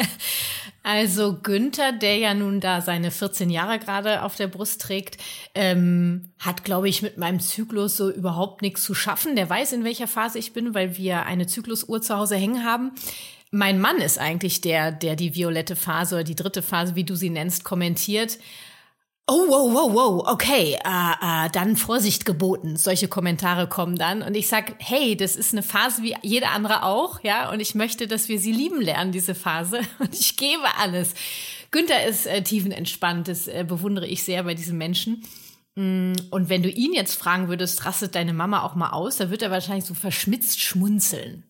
Also 0.90 1.38
Günther, 1.44 1.92
der 1.92 2.16
ja 2.16 2.34
nun 2.34 2.62
da 2.62 2.80
seine 2.80 3.12
14 3.12 3.50
Jahre 3.50 3.78
gerade 3.78 4.24
auf 4.24 4.38
der 4.38 4.48
Brust 4.48 4.80
trägt, 4.80 5.18
ähm, 5.54 6.30
hat, 6.40 6.64
glaube 6.64 6.88
ich, 6.88 7.02
mit 7.02 7.18
meinem 7.18 7.42
Zyklus 7.42 7.98
so 7.98 8.10
überhaupt 8.10 8.62
nichts 8.62 8.84
zu 8.84 8.94
schaffen. 8.94 9.36
Der 9.36 9.50
weiß, 9.50 9.74
in 9.74 9.84
welcher 9.84 10.08
Phase 10.08 10.40
ich 10.40 10.54
bin, 10.54 10.74
weil 10.74 10.96
wir 10.96 11.26
eine 11.26 11.46
Zyklusuhr 11.46 12.02
zu 12.02 12.16
Hause 12.16 12.38
hängen 12.38 12.64
haben. 12.64 12.94
Mein 13.52 13.82
Mann 13.82 13.98
ist 13.98 14.18
eigentlich 14.18 14.62
der, 14.62 14.94
der 14.94 15.18
die 15.18 15.36
violette 15.36 15.76
Phase 15.76 16.16
oder 16.16 16.24
die 16.24 16.36
dritte 16.36 16.62
Phase, 16.62 16.96
wie 16.96 17.04
du 17.04 17.16
sie 17.16 17.32
nennst, 17.32 17.66
kommentiert. 17.66 18.38
Oh, 19.30 19.46
wow, 19.50 19.74
wow, 19.74 19.94
wow, 19.94 20.24
okay, 20.32 20.78
äh, 20.86 21.46
äh, 21.46 21.50
dann 21.52 21.76
Vorsicht 21.76 22.24
geboten. 22.24 22.78
Solche 22.78 23.10
Kommentare 23.10 23.68
kommen 23.68 23.98
dann 23.98 24.22
und 24.22 24.36
ich 24.36 24.48
sag, 24.48 24.76
hey, 24.80 25.18
das 25.18 25.36
ist 25.36 25.52
eine 25.52 25.64
Phase 25.64 26.02
wie 26.02 26.16
jede 26.22 26.48
andere 26.48 26.84
auch, 26.84 27.22
ja, 27.24 27.52
und 27.52 27.60
ich 27.60 27.76
möchte, 27.76 28.08
dass 28.08 28.30
wir 28.30 28.40
sie 28.40 28.54
lieben 28.54 28.80
lernen, 28.80 29.12
diese 29.12 29.36
Phase, 29.36 29.82
und 30.00 30.14
ich 30.14 30.38
gebe 30.38 30.64
alles. 30.80 31.14
Günther 31.72 32.06
ist 32.06 32.26
äh, 32.26 32.42
tiefenentspannt, 32.42 33.28
das 33.28 33.50
äh, 33.50 33.66
bewundere 33.68 34.08
ich 34.08 34.24
sehr 34.24 34.44
bei 34.44 34.54
diesem 34.54 34.78
Menschen. 34.78 35.24
Mm, 35.76 36.14
und 36.32 36.48
wenn 36.48 36.64
du 36.64 36.70
ihn 36.70 36.94
jetzt 36.94 37.16
fragen 37.16 37.50
würdest, 37.50 37.86
rastet 37.86 38.16
deine 38.16 38.32
Mama 38.32 38.64
auch 38.64 38.76
mal 38.76 38.92
aus, 38.92 39.18
da 39.18 39.30
wird 39.30 39.42
er 39.42 39.52
wahrscheinlich 39.52 39.84
so 39.84 39.94
verschmitzt 39.94 40.62
schmunzeln. 40.62 41.44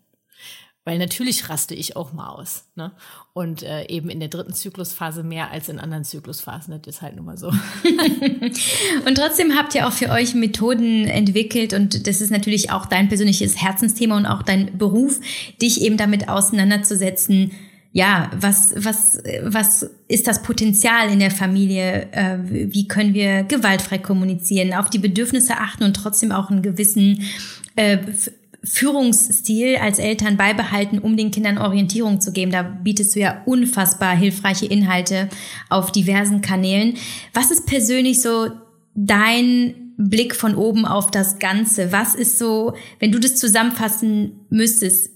Weil 0.88 1.00
natürlich 1.00 1.50
raste 1.50 1.76
ich 1.76 1.98
auch 1.98 2.14
mal 2.14 2.30
aus. 2.30 2.64
Ne? 2.78 2.94
Und 3.34 3.62
äh, 3.62 3.88
eben 3.88 4.10
in 4.10 4.22
der 4.22 4.30
dritten 4.30 4.54
Zyklusphase 4.54 5.22
mehr 5.22 5.52
als 5.52 5.68
in 5.68 5.80
anderen 5.80 6.06
Zyklusphasen. 6.06 6.80
Das 6.82 6.96
ist 6.96 7.02
halt 7.02 7.18
nun 7.18 7.26
mal 7.26 7.38
so. 7.38 7.48
und 9.06 9.16
trotzdem 9.16 9.58
habt 9.58 9.76
ihr 9.76 9.86
auch 9.86 9.92
für 9.92 10.12
euch 10.12 10.34
Methoden 10.34 11.06
entwickelt 11.06 11.74
und 11.74 12.08
das 12.08 12.22
ist 12.22 12.32
natürlich 12.32 12.72
auch 12.72 12.86
dein 12.86 13.10
persönliches 13.10 13.62
Herzensthema 13.62 14.16
und 14.16 14.26
auch 14.26 14.44
dein 14.44 14.78
Beruf, 14.78 15.20
dich 15.62 15.82
eben 15.82 15.98
damit 15.98 16.30
auseinanderzusetzen, 16.30 17.52
ja, 17.92 18.32
was, 18.40 18.74
was, 18.78 19.22
was 19.42 19.90
ist 20.08 20.26
das 20.26 20.42
Potenzial 20.42 21.12
in 21.12 21.20
der 21.20 21.32
Familie? 21.32 22.08
Äh, 22.14 22.38
wie 22.46 22.88
können 22.88 23.14
wir 23.14 23.44
gewaltfrei 23.44 23.98
kommunizieren, 23.98 24.74
auf 24.74 24.90
die 24.90 25.00
Bedürfnisse 25.00 25.58
achten 25.58 25.84
und 25.84 25.98
trotzdem 25.98 26.32
auch 26.32 26.50
einen 26.50 26.62
gewissen 26.62 27.24
äh, 27.76 27.98
Führungsstil 28.70 29.78
als 29.78 30.00
Eltern 30.00 30.38
beibehalten, 30.38 31.00
um 31.00 31.16
den 31.16 31.32
Kindern 31.32 31.58
Orientierung 31.58 32.20
zu 32.20 32.32
geben. 32.32 32.52
Da 32.52 32.64
bietest 32.64 33.16
du 33.16 33.20
ja 33.20 33.42
unfassbar 33.46 34.16
hilfreiche 34.16 34.66
Inhalte 34.66 35.30
auf 35.70 35.92
diversen 35.92 36.42
Kanälen. 36.42 36.96
Was 37.34 37.52
ist 37.52 37.66
persönlich 37.66 38.22
so 38.22 38.50
dein 38.94 39.94
Blick 39.98 40.36
von 40.36 40.56
oben 40.56 40.86
auf 40.86 41.12
das 41.12 41.40
Ganze? 41.40 41.92
Was 41.92 42.14
ist 42.14 42.38
so, 42.38 42.74
wenn 43.00 43.12
du 43.12 43.20
das 43.20 43.36
zusammenfassen 43.36 44.42
müsstest, 44.50 45.12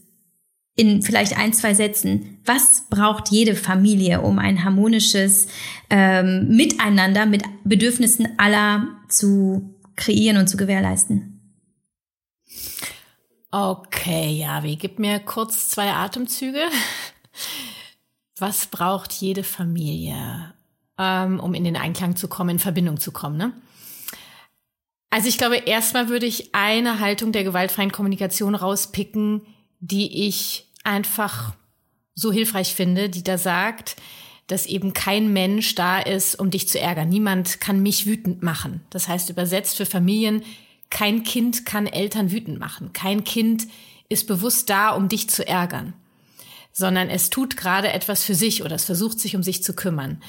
in 0.77 1.01
vielleicht 1.01 1.37
ein, 1.37 1.51
zwei 1.53 1.73
Sätzen, 1.73 2.39
was 2.45 2.85
braucht 2.89 3.29
jede 3.29 3.55
Familie, 3.55 4.21
um 4.21 4.39
ein 4.39 4.63
harmonisches 4.63 5.47
ähm, 5.89 6.47
Miteinander 6.47 7.25
mit 7.25 7.43
Bedürfnissen 7.65 8.29
aller 8.37 8.87
zu 9.09 9.75
kreieren 9.95 10.37
und 10.37 10.47
zu 10.47 10.57
gewährleisten? 10.57 11.40
Okay, 13.53 14.37
Javi, 14.37 14.77
gib 14.77 14.97
mir 14.97 15.19
kurz 15.19 15.69
zwei 15.69 15.91
Atemzüge. 15.91 16.63
Was 18.39 18.67
braucht 18.67 19.11
jede 19.11 19.43
Familie, 19.43 20.53
ähm, 20.97 21.37
um 21.41 21.53
in 21.53 21.65
den 21.65 21.75
Einklang 21.75 22.15
zu 22.15 22.29
kommen, 22.29 22.51
in 22.51 22.59
Verbindung 22.59 22.97
zu 22.97 23.11
kommen? 23.11 23.35
Ne? 23.35 23.53
Also 25.09 25.27
ich 25.27 25.37
glaube, 25.37 25.57
erstmal 25.57 26.07
würde 26.07 26.27
ich 26.27 26.55
eine 26.55 27.01
Haltung 27.01 27.33
der 27.33 27.43
gewaltfreien 27.43 27.91
Kommunikation 27.91 28.55
rauspicken, 28.55 29.41
die 29.81 30.27
ich 30.27 30.69
einfach 30.85 31.53
so 32.15 32.31
hilfreich 32.31 32.73
finde, 32.73 33.09
die 33.09 33.23
da 33.23 33.37
sagt, 33.37 33.97
dass 34.47 34.65
eben 34.65 34.93
kein 34.93 35.33
Mensch 35.33 35.75
da 35.75 35.99
ist, 35.99 36.39
um 36.39 36.51
dich 36.51 36.69
zu 36.69 36.79
ärgern. 36.79 37.09
Niemand 37.09 37.59
kann 37.59 37.83
mich 37.83 38.05
wütend 38.05 38.43
machen. 38.43 38.79
Das 38.89 39.09
heißt 39.09 39.29
übersetzt 39.29 39.75
für 39.75 39.85
Familien, 39.85 40.41
kein 40.91 41.23
Kind 41.23 41.65
kann 41.65 41.87
Eltern 41.87 42.31
wütend 42.31 42.59
machen. 42.59 42.93
Kein 42.93 43.23
Kind 43.23 43.67
ist 44.09 44.27
bewusst 44.27 44.69
da, 44.69 44.91
um 44.91 45.09
dich 45.09 45.29
zu 45.29 45.47
ärgern, 45.47 45.93
sondern 46.71 47.09
es 47.09 47.31
tut 47.31 47.57
gerade 47.57 47.91
etwas 47.91 48.23
für 48.23 48.35
sich 48.35 48.63
oder 48.63 48.75
es 48.75 48.85
versucht 48.85 49.19
sich 49.19 49.35
um 49.35 49.41
sich 49.41 49.63
zu 49.63 49.73
kümmern. 49.73 50.21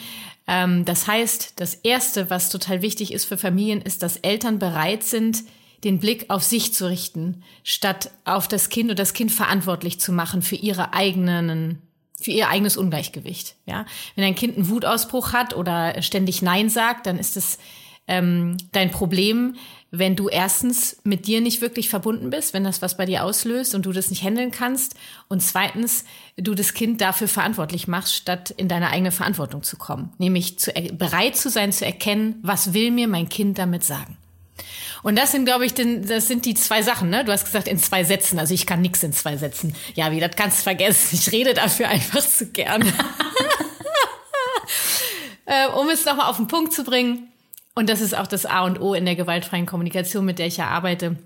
Ähm, 0.47 0.85
das 0.87 1.07
heißt, 1.07 1.54
das 1.57 1.75
Erste, 1.75 2.31
was 2.31 2.49
total 2.49 2.81
wichtig 2.81 3.12
ist 3.12 3.26
für 3.26 3.37
Familien, 3.37 3.83
ist, 3.83 4.02
dass 4.02 4.16
Eltern 4.16 4.59
bereit 4.59 5.02
sind, 5.02 5.45
den 5.85 5.99
Blick 5.99 6.31
auf 6.31 6.45
sich 6.45 6.73
zu 6.73 6.88
richten, 6.88 7.42
statt 7.64 8.12
auf 8.25 8.47
das 8.47 8.69
Kind 8.69 8.90
und 8.90 8.99
das 8.99 9.14
Kind 9.14 9.33
verantwortlich 9.33 9.99
zu 10.00 10.12
machen 10.12 10.42
für 10.42 10.57
ihre 10.57 10.95
eigenen 10.95 11.83
für 12.21 12.31
ihr 12.31 12.49
eigenes 12.49 12.76
Ungleichgewicht. 12.76 13.57
Ja, 13.66 13.85
wenn 14.14 14.23
ein 14.23 14.37
Kind 14.37 14.57
einen 14.57 14.69
Wutausbruch 14.69 15.33
hat 15.33 15.57
oder 15.57 16.00
ständig 16.02 16.40
Nein 16.40 16.69
sagt, 16.69 17.07
dann 17.07 17.19
ist 17.19 17.37
es 17.37 17.59
ähm, 18.06 18.56
dein 18.73 18.90
Problem 18.90 19.54
wenn 19.94 20.16
du 20.16 20.30
erstens 20.30 20.97
mit 21.04 21.26
dir 21.26 21.42
nicht 21.42 21.61
wirklich 21.61 21.90
verbunden 21.90 22.30
bist, 22.30 22.54
wenn 22.54 22.64
das 22.64 22.80
was 22.80 22.97
bei 22.97 23.04
dir 23.04 23.25
auslöst 23.25 23.75
und 23.75 23.85
du 23.85 23.92
das 23.92 24.09
nicht 24.09 24.23
handeln 24.23 24.50
kannst 24.50 24.94
und 25.28 25.42
zweitens 25.42 26.04
du 26.38 26.54
das 26.54 26.73
Kind 26.73 27.02
dafür 27.02 27.28
verantwortlich 27.28 27.88
machst, 27.88 28.16
statt 28.16 28.54
in 28.56 28.68
deine 28.68 28.88
eigene 28.88 29.12
Verantwortung 29.12 29.62
zu 29.62 29.76
kommen, 29.76 30.11
nämlich 30.16 30.59
zu, 30.59 30.73
bereit 30.94 31.37
zu 31.37 31.50
sein 31.50 31.73
zu 31.73 31.85
erkennen, 31.85 32.37
was 32.42 32.73
will 32.73 32.90
mir 32.90 33.06
mein 33.06 33.28
Kind 33.28 33.59
damit 33.59 33.85
sagen. 33.85 34.16
Und 35.02 35.18
das 35.18 35.32
sind, 35.32 35.44
glaube 35.44 35.66
ich, 35.66 35.75
den, 35.75 36.06
das 36.06 36.26
sind 36.26 36.47
die 36.47 36.54
zwei 36.54 36.80
Sachen, 36.80 37.11
ne? 37.11 37.25
Du 37.25 37.32
hast 37.32 37.44
gesagt, 37.44 37.68
in 37.68 37.78
zwei 37.78 38.04
Sätzen. 38.04 38.38
Also 38.38 38.54
ich 38.54 38.66
kann 38.66 38.80
nichts 38.80 39.02
in 39.02 39.12
zwei 39.12 39.37
Sätzen. 39.37 39.75
Ja, 39.94 40.12
wie, 40.12 40.21
das 40.21 40.37
kannst 40.37 40.61
du 40.61 40.62
vergessen. 40.62 41.18
Ich 41.21 41.32
rede 41.32 41.54
dafür 41.54 41.88
einfach 41.88 42.25
zu 42.25 42.47
gern. 42.47 42.82
äh, 45.44 45.66
um 45.68 45.88
es 45.90 46.04
nochmal 46.04 46.30
auf 46.30 46.37
den 46.37 46.47
Punkt 46.47 46.73
zu 46.73 46.85
bringen. 46.85 47.31
Und 47.74 47.88
das 47.88 48.00
ist 48.00 48.16
auch 48.16 48.26
das 48.26 48.46
A 48.46 48.64
und 48.64 48.80
O 48.80 48.94
in 48.94 49.04
der 49.04 49.16
gewaltfreien 49.16 49.66
Kommunikation, 49.66 50.24
mit 50.24 50.38
der 50.38 50.46
ich 50.46 50.58
ja 50.58 50.68
arbeite. 50.68 51.16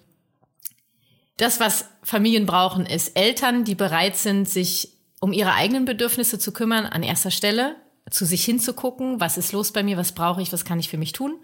Das, 1.36 1.60
was 1.60 1.88
Familien 2.02 2.46
brauchen, 2.46 2.86
ist 2.86 3.16
Eltern, 3.18 3.64
die 3.64 3.74
bereit 3.74 4.16
sind, 4.16 4.48
sich 4.48 4.96
um 5.20 5.32
ihre 5.32 5.54
eigenen 5.54 5.84
Bedürfnisse 5.84 6.38
zu 6.38 6.52
kümmern, 6.52 6.86
an 6.86 7.02
erster 7.02 7.30
Stelle, 7.30 7.76
zu 8.10 8.24
sich 8.24 8.44
hinzugucken, 8.44 9.20
was 9.20 9.36
ist 9.36 9.52
los 9.52 9.72
bei 9.72 9.82
mir, 9.82 9.96
was 9.96 10.12
brauche 10.12 10.40
ich, 10.40 10.52
was 10.52 10.64
kann 10.64 10.78
ich 10.78 10.88
für 10.88 10.98
mich 10.98 11.12
tun. 11.12 11.34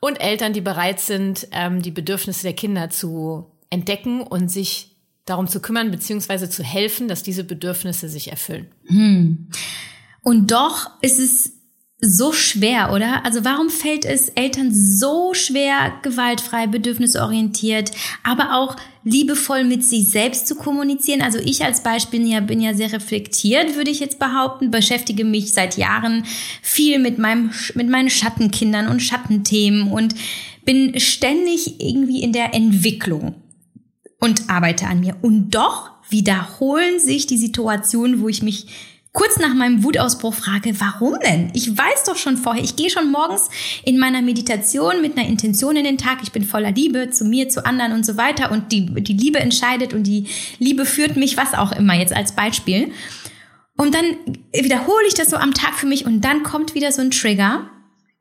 Und 0.00 0.16
Eltern, 0.16 0.54
die 0.54 0.62
bereit 0.62 0.98
sind, 1.00 1.46
ähm, 1.52 1.82
die 1.82 1.90
Bedürfnisse 1.90 2.42
der 2.42 2.54
Kinder 2.54 2.88
zu 2.88 3.50
entdecken 3.68 4.22
und 4.22 4.50
sich 4.50 4.96
darum 5.26 5.46
zu 5.46 5.60
kümmern, 5.60 5.90
beziehungsweise 5.90 6.48
zu 6.48 6.62
helfen, 6.64 7.06
dass 7.06 7.22
diese 7.22 7.44
Bedürfnisse 7.44 8.08
sich 8.08 8.30
erfüllen. 8.30 8.68
Hm. 8.86 9.48
Und 10.22 10.50
doch 10.50 10.90
ist 11.02 11.18
es 11.18 11.59
so 12.02 12.32
schwer, 12.32 12.92
oder? 12.92 13.24
Also 13.26 13.44
warum 13.44 13.68
fällt 13.68 14.06
es 14.06 14.30
Eltern 14.30 14.72
so 14.72 15.34
schwer, 15.34 15.92
gewaltfrei, 16.02 16.66
bedürfnisorientiert, 16.66 17.90
aber 18.22 18.56
auch 18.56 18.76
liebevoll 19.04 19.64
mit 19.64 19.84
sich 19.84 20.08
selbst 20.08 20.48
zu 20.48 20.54
kommunizieren? 20.54 21.20
Also 21.20 21.38
ich 21.38 21.62
als 21.62 21.82
Beispiel 21.82 22.26
ja, 22.26 22.40
bin 22.40 22.60
ja 22.60 22.72
sehr 22.72 22.92
reflektiert, 22.92 23.76
würde 23.76 23.90
ich 23.90 24.00
jetzt 24.00 24.18
behaupten, 24.18 24.70
beschäftige 24.70 25.24
mich 25.24 25.52
seit 25.52 25.76
Jahren 25.76 26.24
viel 26.62 26.98
mit 26.98 27.18
meinem, 27.18 27.50
mit 27.74 27.88
meinen 27.88 28.10
Schattenkindern 28.10 28.88
und 28.88 29.00
Schattenthemen 29.00 29.92
und 29.92 30.14
bin 30.64 30.98
ständig 30.98 31.80
irgendwie 31.80 32.22
in 32.22 32.32
der 32.32 32.54
Entwicklung 32.54 33.34
und 34.20 34.48
arbeite 34.48 34.86
an 34.86 35.00
mir. 35.00 35.16
Und 35.20 35.50
doch 35.50 35.90
wiederholen 36.08 36.98
sich 36.98 37.26
die 37.26 37.38
Situationen, 37.38 38.20
wo 38.20 38.28
ich 38.28 38.42
mich 38.42 38.66
kurz 39.12 39.38
nach 39.38 39.54
meinem 39.54 39.82
Wutausbruch 39.82 40.34
frage, 40.34 40.78
warum 40.80 41.18
denn? 41.20 41.50
Ich 41.54 41.76
weiß 41.76 42.04
doch 42.06 42.16
schon 42.16 42.36
vorher, 42.36 42.62
ich 42.62 42.76
gehe 42.76 42.90
schon 42.90 43.10
morgens 43.10 43.48
in 43.84 43.98
meiner 43.98 44.22
Meditation 44.22 45.02
mit 45.02 45.16
einer 45.18 45.26
Intention 45.26 45.76
in 45.76 45.84
den 45.84 45.98
Tag, 45.98 46.18
ich 46.22 46.32
bin 46.32 46.44
voller 46.44 46.70
Liebe 46.70 47.10
zu 47.10 47.24
mir, 47.24 47.48
zu 47.48 47.64
anderen 47.66 47.92
und 47.92 48.06
so 48.06 48.16
weiter 48.16 48.52
und 48.52 48.72
die, 48.72 48.86
die 49.02 49.16
Liebe 49.16 49.40
entscheidet 49.40 49.92
und 49.92 50.04
die 50.04 50.26
Liebe 50.58 50.86
führt 50.86 51.16
mich, 51.16 51.36
was 51.36 51.54
auch 51.54 51.72
immer 51.72 51.94
jetzt 51.94 52.14
als 52.14 52.36
Beispiel. 52.36 52.92
Und 53.76 53.94
dann 53.94 54.04
wiederhole 54.52 55.06
ich 55.08 55.14
das 55.14 55.30
so 55.30 55.36
am 55.36 55.54
Tag 55.54 55.74
für 55.74 55.86
mich 55.86 56.04
und 56.04 56.20
dann 56.20 56.42
kommt 56.42 56.74
wieder 56.74 56.92
so 56.92 57.00
ein 57.00 57.10
Trigger 57.10 57.68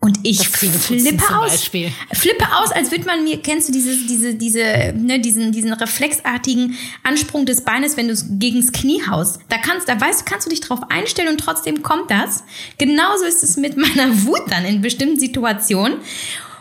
Und 0.01 0.19
ich 0.23 0.47
flippe 0.47 1.35
aus. 1.35 1.65
Flippe 1.65 2.45
aus, 2.55 2.71
als 2.71 2.89
würde 2.89 3.03
man 3.03 3.25
mir, 3.25 3.41
kennst 3.41 3.67
du 3.67 3.73
diese, 3.73 3.97
diese, 4.07 4.33
diese, 4.33 4.93
ne, 4.95 5.19
diesen, 5.19 5.51
diesen 5.51 5.73
reflexartigen 5.73 6.77
Ansprung 7.03 7.45
des 7.45 7.65
Beines, 7.65 7.97
wenn 7.97 8.07
du 8.07 8.13
es 8.13 8.25
gegens 8.29 8.71
Knie 8.71 9.01
haust. 9.09 9.41
Da 9.49 9.57
kannst, 9.57 9.89
da 9.89 9.99
weißt 9.99 10.21
du, 10.21 10.25
kannst 10.25 10.45
du 10.45 10.51
dich 10.51 10.61
drauf 10.61 10.79
einstellen 10.89 11.27
und 11.27 11.37
trotzdem 11.37 11.83
kommt 11.83 12.09
das. 12.11 12.45
Genauso 12.77 13.25
ist 13.25 13.43
es 13.43 13.57
mit 13.57 13.75
meiner 13.77 14.23
Wut 14.23 14.43
dann 14.47 14.63
in 14.63 14.79
bestimmten 14.81 15.19
Situationen. 15.19 15.97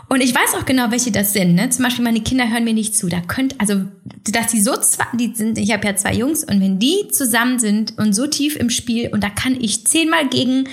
Und 0.08 0.20
ich 0.20 0.34
weiß 0.34 0.54
auch 0.54 0.64
genau, 0.64 0.90
welche 0.90 1.12
das 1.12 1.32
sind. 1.32 1.54
Ne? 1.54 1.70
Zum 1.70 1.84
Beispiel 1.84 2.02
meine 2.02 2.22
Kinder 2.22 2.50
hören 2.50 2.64
mir 2.64 2.74
nicht 2.74 2.96
zu. 2.96 3.08
Da 3.08 3.20
könnt, 3.20 3.60
also, 3.60 3.84
dass 4.24 4.48
die 4.48 4.62
so 4.62 4.76
zwei, 4.78 5.04
die 5.14 5.32
sind, 5.34 5.58
ich 5.58 5.70
habe 5.72 5.86
ja 5.86 5.94
zwei 5.94 6.14
Jungs 6.14 6.42
und 6.42 6.60
wenn 6.60 6.80
die 6.80 7.06
zusammen 7.12 7.60
sind 7.60 7.98
und 7.98 8.14
so 8.14 8.26
tief 8.26 8.56
im 8.56 8.70
Spiel 8.70 9.10
und 9.12 9.22
da 9.22 9.30
kann 9.30 9.56
ich 9.60 9.86
zehnmal 9.86 10.28
gegen 10.28 10.68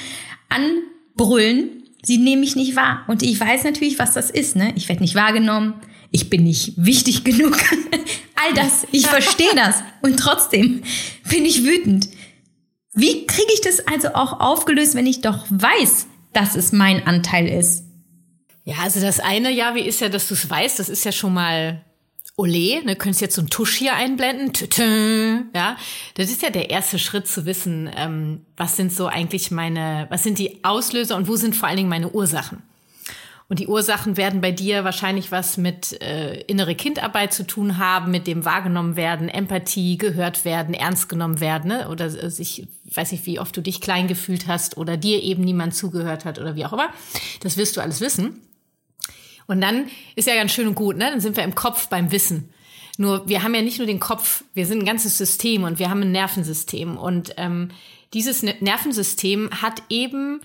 anbrüllen, 0.49 1.84
Sie 2.05 2.19
nehmen 2.19 2.41
mich 2.41 2.55
nicht 2.55 2.75
wahr. 2.75 3.03
Und 3.07 3.23
ich 3.23 3.39
weiß 3.39 3.63
natürlich, 3.63 3.97
was 3.97 4.13
das 4.13 4.29
ist. 4.29 4.55
Ne? 4.55 4.73
Ich 4.75 4.87
werde 4.87 5.01
nicht 5.01 5.15
wahrgenommen. 5.15 5.73
Ich 6.11 6.29
bin 6.29 6.43
nicht 6.43 6.73
wichtig 6.77 7.23
genug. 7.23 7.57
All 8.35 8.53
das, 8.53 8.85
ich 8.91 9.07
verstehe 9.07 9.55
das. 9.55 9.81
Und 10.01 10.17
trotzdem 10.17 10.83
bin 11.29 11.45
ich 11.45 11.63
wütend. 11.63 12.09
Wie 12.93 13.25
kriege 13.25 13.51
ich 13.53 13.61
das 13.61 13.87
also 13.87 14.09
auch 14.09 14.39
aufgelöst, 14.39 14.93
wenn 14.93 15.07
ich 15.07 15.21
doch 15.21 15.45
weiß, 15.49 16.07
dass 16.31 16.55
es 16.55 16.71
mein 16.71 17.07
Anteil 17.07 17.47
ist? 17.47 17.83
Ja, 18.63 18.75
also 18.83 19.01
das 19.01 19.19
eine, 19.19 19.51
ja, 19.51 19.73
wie 19.73 19.81
ist 19.81 19.99
ja, 19.99 20.09
dass 20.09 20.27
du 20.27 20.35
es 20.35 20.49
weißt, 20.49 20.79
das 20.79 20.89
ist 20.89 21.05
ja 21.05 21.11
schon 21.11 21.33
mal 21.33 21.83
Ole, 22.37 22.83
ne, 22.83 22.97
könntest 22.97 23.21
jetzt 23.21 23.35
so 23.35 23.41
einen 23.41 23.49
Tusch 23.49 23.75
hier 23.75 23.95
einblenden, 23.95 24.51
Tütü, 24.51 25.45
ja, 25.53 25.77
das 26.15 26.29
ist 26.29 26.41
ja 26.41 26.49
der 26.49 26.69
erste 26.69 26.99
Schritt 26.99 27.27
zu 27.27 27.45
wissen, 27.45 27.89
ähm, 27.95 28.41
was 28.57 28.75
sind 28.75 28.91
so 28.91 29.07
eigentlich 29.07 29.51
meine, 29.51 30.07
was 30.09 30.23
sind 30.23 30.37
die 30.37 30.61
Auslöser 30.65 31.15
und 31.15 31.29
wo 31.29 31.37
sind 31.37 31.55
vor 31.55 31.69
allen 31.69 31.77
Dingen 31.77 31.89
meine 31.89 32.09
Ursachen. 32.09 32.61
Und 33.47 33.59
die 33.59 33.67
Ursachen 33.67 34.17
werden 34.17 34.41
bei 34.41 34.51
dir 34.51 34.83
wahrscheinlich 34.83 35.31
was 35.31 35.55
mit 35.55 36.01
äh, 36.01 36.41
innere 36.41 36.75
Kindarbeit 36.75 37.31
zu 37.31 37.45
tun 37.45 37.77
haben, 37.77 38.11
mit 38.11 38.27
dem 38.27 38.43
wahrgenommen 38.43 38.97
werden, 38.97 39.29
Empathie, 39.29 39.97
gehört 39.97 40.43
werden, 40.43 40.73
ernst 40.73 41.07
genommen 41.07 41.39
werden, 41.39 41.69
ne? 41.69 41.87
oder 41.89 42.05
äh, 42.05 42.29
sich, 42.29 42.67
weiß 42.91 43.13
nicht, 43.13 43.25
wie 43.27 43.39
oft 43.39 43.55
du 43.55 43.61
dich 43.61 43.79
klein 43.79 44.07
gefühlt 44.07 44.47
hast 44.47 44.77
oder 44.77 44.97
dir 44.97 45.23
eben 45.23 45.43
niemand 45.43 45.73
zugehört 45.73 46.25
hat 46.25 46.39
oder 46.39 46.55
wie 46.55 46.65
auch 46.65 46.73
immer. 46.73 46.89
Das 47.41 47.55
wirst 47.55 47.77
du 47.77 47.81
alles 47.81 48.01
wissen. 48.01 48.41
Und 49.47 49.61
dann 49.61 49.89
ist 50.15 50.27
ja 50.27 50.35
ganz 50.35 50.51
schön 50.51 50.67
und 50.67 50.75
gut, 50.75 50.97
ne? 50.97 51.09
Dann 51.11 51.21
sind 51.21 51.37
wir 51.37 51.43
im 51.43 51.55
Kopf 51.55 51.87
beim 51.87 52.11
Wissen. 52.11 52.49
Nur 52.97 53.27
wir 53.27 53.43
haben 53.43 53.53
ja 53.53 53.61
nicht 53.61 53.77
nur 53.77 53.87
den 53.87 53.99
Kopf, 53.99 54.43
wir 54.53 54.65
sind 54.65 54.79
ein 54.79 54.85
ganzes 54.85 55.17
System 55.17 55.63
und 55.63 55.79
wir 55.79 55.89
haben 55.89 56.01
ein 56.01 56.11
Nervensystem. 56.11 56.97
Und 56.97 57.33
ähm, 57.37 57.69
dieses 58.13 58.41
Nervensystem 58.41 59.49
hat 59.61 59.83
eben 59.89 60.41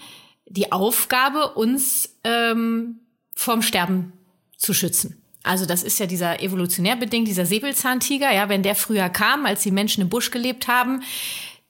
die 0.47 0.73
Aufgabe, 0.73 1.53
uns 1.55 2.17
ähm, 2.25 3.01
vorm 3.35 3.63
Sterben 3.63 4.13
zu 4.57 4.75
schützen. 4.75 5.23
Also 5.43 5.65
das 5.65 5.83
ist 5.83 5.99
ja 5.99 6.07
dieser 6.07 6.43
evolutionär 6.43 6.97
bedingt, 6.97 7.29
dieser 7.29 7.47
Säbelzahntiger, 7.47 8.33
ja, 8.33 8.49
wenn 8.49 8.63
der 8.63 8.75
früher 8.75 9.09
kam, 9.09 9.47
als 9.47 9.63
die 9.63 9.71
Menschen 9.71 10.03
im 10.03 10.11
Busch 10.11 10.31
gelebt 10.31 10.69
haben, 10.69 11.03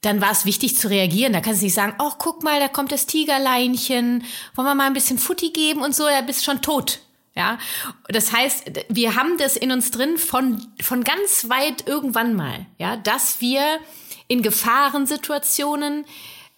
dann 0.00 0.20
war 0.20 0.32
es 0.32 0.46
wichtig 0.46 0.76
zu 0.76 0.88
reagieren. 0.88 1.32
Da 1.32 1.40
kannst 1.40 1.60
du 1.60 1.66
nicht 1.66 1.74
sagen, 1.74 1.94
oh, 1.98 2.12
guck 2.18 2.42
mal, 2.42 2.58
da 2.58 2.68
kommt 2.68 2.90
das 2.90 3.06
Tigerleinchen, 3.06 4.24
wollen 4.54 4.66
wir 4.66 4.74
mal 4.74 4.86
ein 4.86 4.94
bisschen 4.94 5.18
Futti 5.18 5.50
geben 5.50 5.82
und 5.82 5.94
so, 5.94 6.06
er 6.06 6.22
bist 6.22 6.44
schon 6.44 6.62
tot. 6.62 7.00
Ja, 7.40 7.58
das 8.08 8.34
heißt, 8.34 8.70
wir 8.90 9.14
haben 9.14 9.38
das 9.38 9.56
in 9.56 9.72
uns 9.72 9.90
drin 9.90 10.18
von, 10.18 10.60
von 10.82 11.04
ganz 11.04 11.48
weit 11.48 11.88
irgendwann 11.88 12.34
mal, 12.34 12.66
ja, 12.76 12.96
dass 12.98 13.40
wir 13.40 13.62
in 14.28 14.42
Gefahrensituationen 14.42 16.04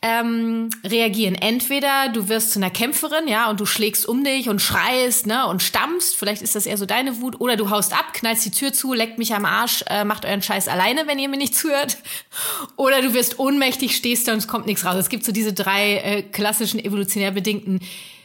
ähm, 0.05 0.71
reagieren. 0.83 1.37
Entweder 1.37 2.09
du 2.09 2.29
wirst 2.29 2.51
zu 2.51 2.59
einer 2.59 2.71
Kämpferin, 2.71 3.29
ja, 3.29 3.49
und 3.49 3.61
du 3.61 3.65
schlägst 3.65 4.07
um 4.07 4.25
dich 4.25 4.49
und 4.49 4.61
schreist, 4.61 5.29
ne, 5.29 5.47
und 5.47 5.63
stammst, 5.63 6.17
vielleicht 6.17 6.43
ist 6.43 6.57
das 6.57 6.67
eher 6.67 6.77
so 6.77 6.85
deine 6.85 7.21
Wut, 7.21 7.41
oder 7.41 7.55
du 7.55 7.71
haust 7.71 7.93
ab, 7.93 8.13
knallst 8.13 8.45
die 8.45 8.51
Tür 8.51 8.73
zu, 8.73 8.93
leckt 8.93 9.19
mich 9.19 9.37
am 9.37 9.45
Arsch, 9.45 9.85
äh, 9.89 10.05
macht 10.05 10.25
euren 10.25 10.43
Scheiß 10.43 10.67
alleine, 10.67 11.07
wenn 11.07 11.21
ihr 11.21 11.29
mir 11.29 11.37
nicht 11.37 11.55
zuhört. 11.55 11.99
Oder 12.77 13.03
du 13.03 13.15
wirst 13.15 13.39
ohnmächtig, 13.39 13.95
stehst 13.95 14.27
da 14.27 14.33
und 14.33 14.39
es 14.39 14.49
kommt 14.49 14.67
nichts 14.67 14.85
raus. 14.85 14.97
Es 14.97 15.09
gibt 15.09 15.25
so 15.25 15.31
diese 15.31 15.53
drei 15.53 15.99
äh, 15.99 16.23
klassischen 16.23 16.81
evolutionär 16.81 17.31
bedingten 17.31 17.79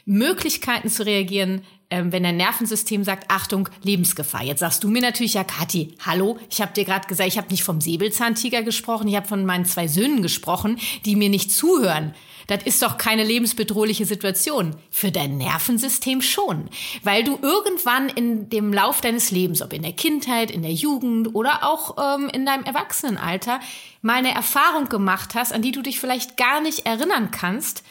Möglichkeiten 0.07 0.89
zu 0.89 1.05
reagieren, 1.05 1.61
ähm, 1.89 2.11
wenn 2.11 2.23
dein 2.23 2.37
Nervensystem 2.37 3.03
sagt, 3.03 3.29
Achtung, 3.29 3.69
Lebensgefahr. 3.81 4.43
Jetzt 4.43 4.59
sagst 4.59 4.83
du 4.83 4.89
mir 4.89 5.01
natürlich, 5.01 5.35
ja, 5.35 5.43
Kathi, 5.43 5.95
hallo, 6.05 6.37
ich 6.49 6.61
habe 6.61 6.73
dir 6.73 6.83
gerade 6.83 7.07
gesagt, 7.07 7.29
ich 7.29 7.37
habe 7.37 7.49
nicht 7.49 7.63
vom 7.63 7.79
Säbelzahntiger 7.79 8.61
gesprochen, 8.63 9.07
ich 9.07 9.15
habe 9.15 9.27
von 9.27 9.45
meinen 9.45 9.65
zwei 9.65 9.87
Söhnen 9.87 10.21
gesprochen, 10.21 10.79
die 11.05 11.15
mir 11.15 11.29
nicht 11.29 11.51
zuhören. 11.51 12.13
Das 12.47 12.63
ist 12.63 12.81
doch 12.81 12.97
keine 12.97 13.25
lebensbedrohliche 13.25 14.05
Situation. 14.05 14.75
Für 14.89 15.11
dein 15.11 15.37
Nervensystem 15.37 16.21
schon. 16.21 16.69
Weil 17.03 17.25
du 17.25 17.37
irgendwann 17.41 18.07
in 18.07 18.49
dem 18.49 18.73
Lauf 18.73 19.01
deines 19.01 19.31
Lebens, 19.31 19.61
ob 19.61 19.73
in 19.73 19.81
der 19.81 19.91
Kindheit, 19.91 20.49
in 20.49 20.61
der 20.61 20.71
Jugend 20.71 21.35
oder 21.35 21.69
auch 21.69 21.97
ähm, 21.97 22.29
in 22.29 22.45
deinem 22.45 22.63
Erwachsenenalter, 22.63 23.59
mal 24.01 24.15
eine 24.15 24.33
Erfahrung 24.33 24.87
gemacht 24.87 25.35
hast, 25.35 25.53
an 25.53 25.61
die 25.61 25.73
du 25.73 25.81
dich 25.81 25.99
vielleicht 25.99 26.37
gar 26.37 26.61
nicht 26.61 26.85
erinnern 26.85 27.31
kannst, 27.31 27.83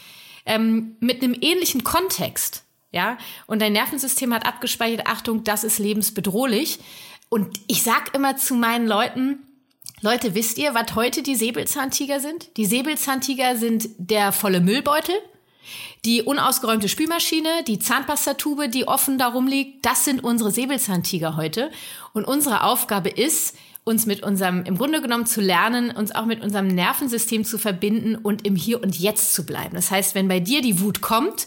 ähm, 0.47 0.97
mit 1.01 1.23
einem 1.23 1.37
ähnlichen 1.39 1.85
Kontext 1.85 2.66
ja, 2.97 3.19
und 3.47 3.61
dein 3.61 3.75
Nervensystem 3.75 4.33
hat 4.33 4.47
abgespeichert, 4.47 5.07
Achtung, 5.07 5.45
das 5.45 5.65
ist 5.65 5.79
lebensbedrohlich. 5.79 6.79
Und 7.29 7.61
ich 7.67 7.83
sag 7.83 8.15
immer 8.15 8.39
zu 8.39 8.55
meinen 8.55 8.87
Leuten, 8.87 9.41
Leute, 10.01 10.35
wisst 10.35 10.57
ihr, 10.57 10.75
was 10.75 10.95
heute 10.95 11.23
die 11.23 11.37
Säbelzahntiger 11.37 12.21
sind? 12.21 12.57
Die 12.57 12.65
Säbelzahntiger 12.65 13.57
sind 13.57 13.89
der 13.99 14.33
volle 14.33 14.61
Müllbeutel, 14.61 15.15
die 16.07 16.23
unausgeräumte 16.23 16.89
Spülmaschine, 16.89 17.65
die 17.67 17.79
Zahnpastatube, 17.79 18.71
die 18.71 18.89
offen 18.89 19.19
darum 19.19 19.47
liegt, 19.47 19.85
das 19.85 20.07
sind 20.07 20.25
unsere 20.25 20.51
Säbelzahntiger 20.51 21.37
heute. 21.37 21.71
Und 22.15 22.25
unsere 22.25 22.63
Aufgabe 22.63 23.11
ist, 23.11 23.57
uns 23.85 24.07
mit 24.07 24.23
unserem, 24.23 24.65
im 24.65 24.79
Grunde 24.79 25.03
genommen 25.03 25.27
zu 25.27 25.43
lernen, 25.43 25.91
uns 25.91 26.15
auch 26.15 26.25
mit 26.25 26.43
unserem 26.43 26.69
Nervensystem 26.69 27.45
zu 27.45 27.59
verbinden 27.59 28.17
und 28.17 28.47
im 28.47 28.57
Hier 28.57 28.83
und 28.83 28.99
Jetzt 28.99 29.35
zu 29.35 29.45
bleiben. 29.45 29.75
Das 29.75 29.91
heißt, 29.91 30.15
wenn 30.15 30.29
bei 30.29 30.41
dir 30.41 30.63
die 30.63 30.81
Wut 30.81 31.03
kommt, 31.03 31.47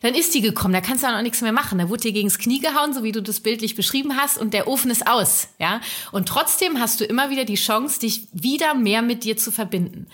dann 0.00 0.14
ist 0.14 0.34
die 0.34 0.40
gekommen, 0.40 0.74
da 0.74 0.80
kannst 0.80 1.04
du 1.04 1.08
auch 1.08 1.22
nichts 1.22 1.40
mehr 1.40 1.52
machen. 1.52 1.78
Da 1.78 1.88
wurde 1.88 2.02
dir 2.02 2.12
gegens 2.12 2.38
Knie 2.38 2.60
gehauen, 2.60 2.92
so 2.92 3.02
wie 3.02 3.12
du 3.12 3.22
das 3.22 3.40
bildlich 3.40 3.74
beschrieben 3.74 4.16
hast, 4.16 4.38
und 4.38 4.54
der 4.54 4.68
Ofen 4.68 4.90
ist 4.90 5.06
aus, 5.06 5.48
ja. 5.58 5.80
Und 6.12 6.28
trotzdem 6.28 6.80
hast 6.80 7.00
du 7.00 7.04
immer 7.04 7.30
wieder 7.30 7.44
die 7.44 7.56
Chance, 7.56 8.00
dich 8.00 8.28
wieder 8.32 8.74
mehr 8.74 9.02
mit 9.02 9.24
dir 9.24 9.36
zu 9.36 9.50
verbinden. 9.50 10.06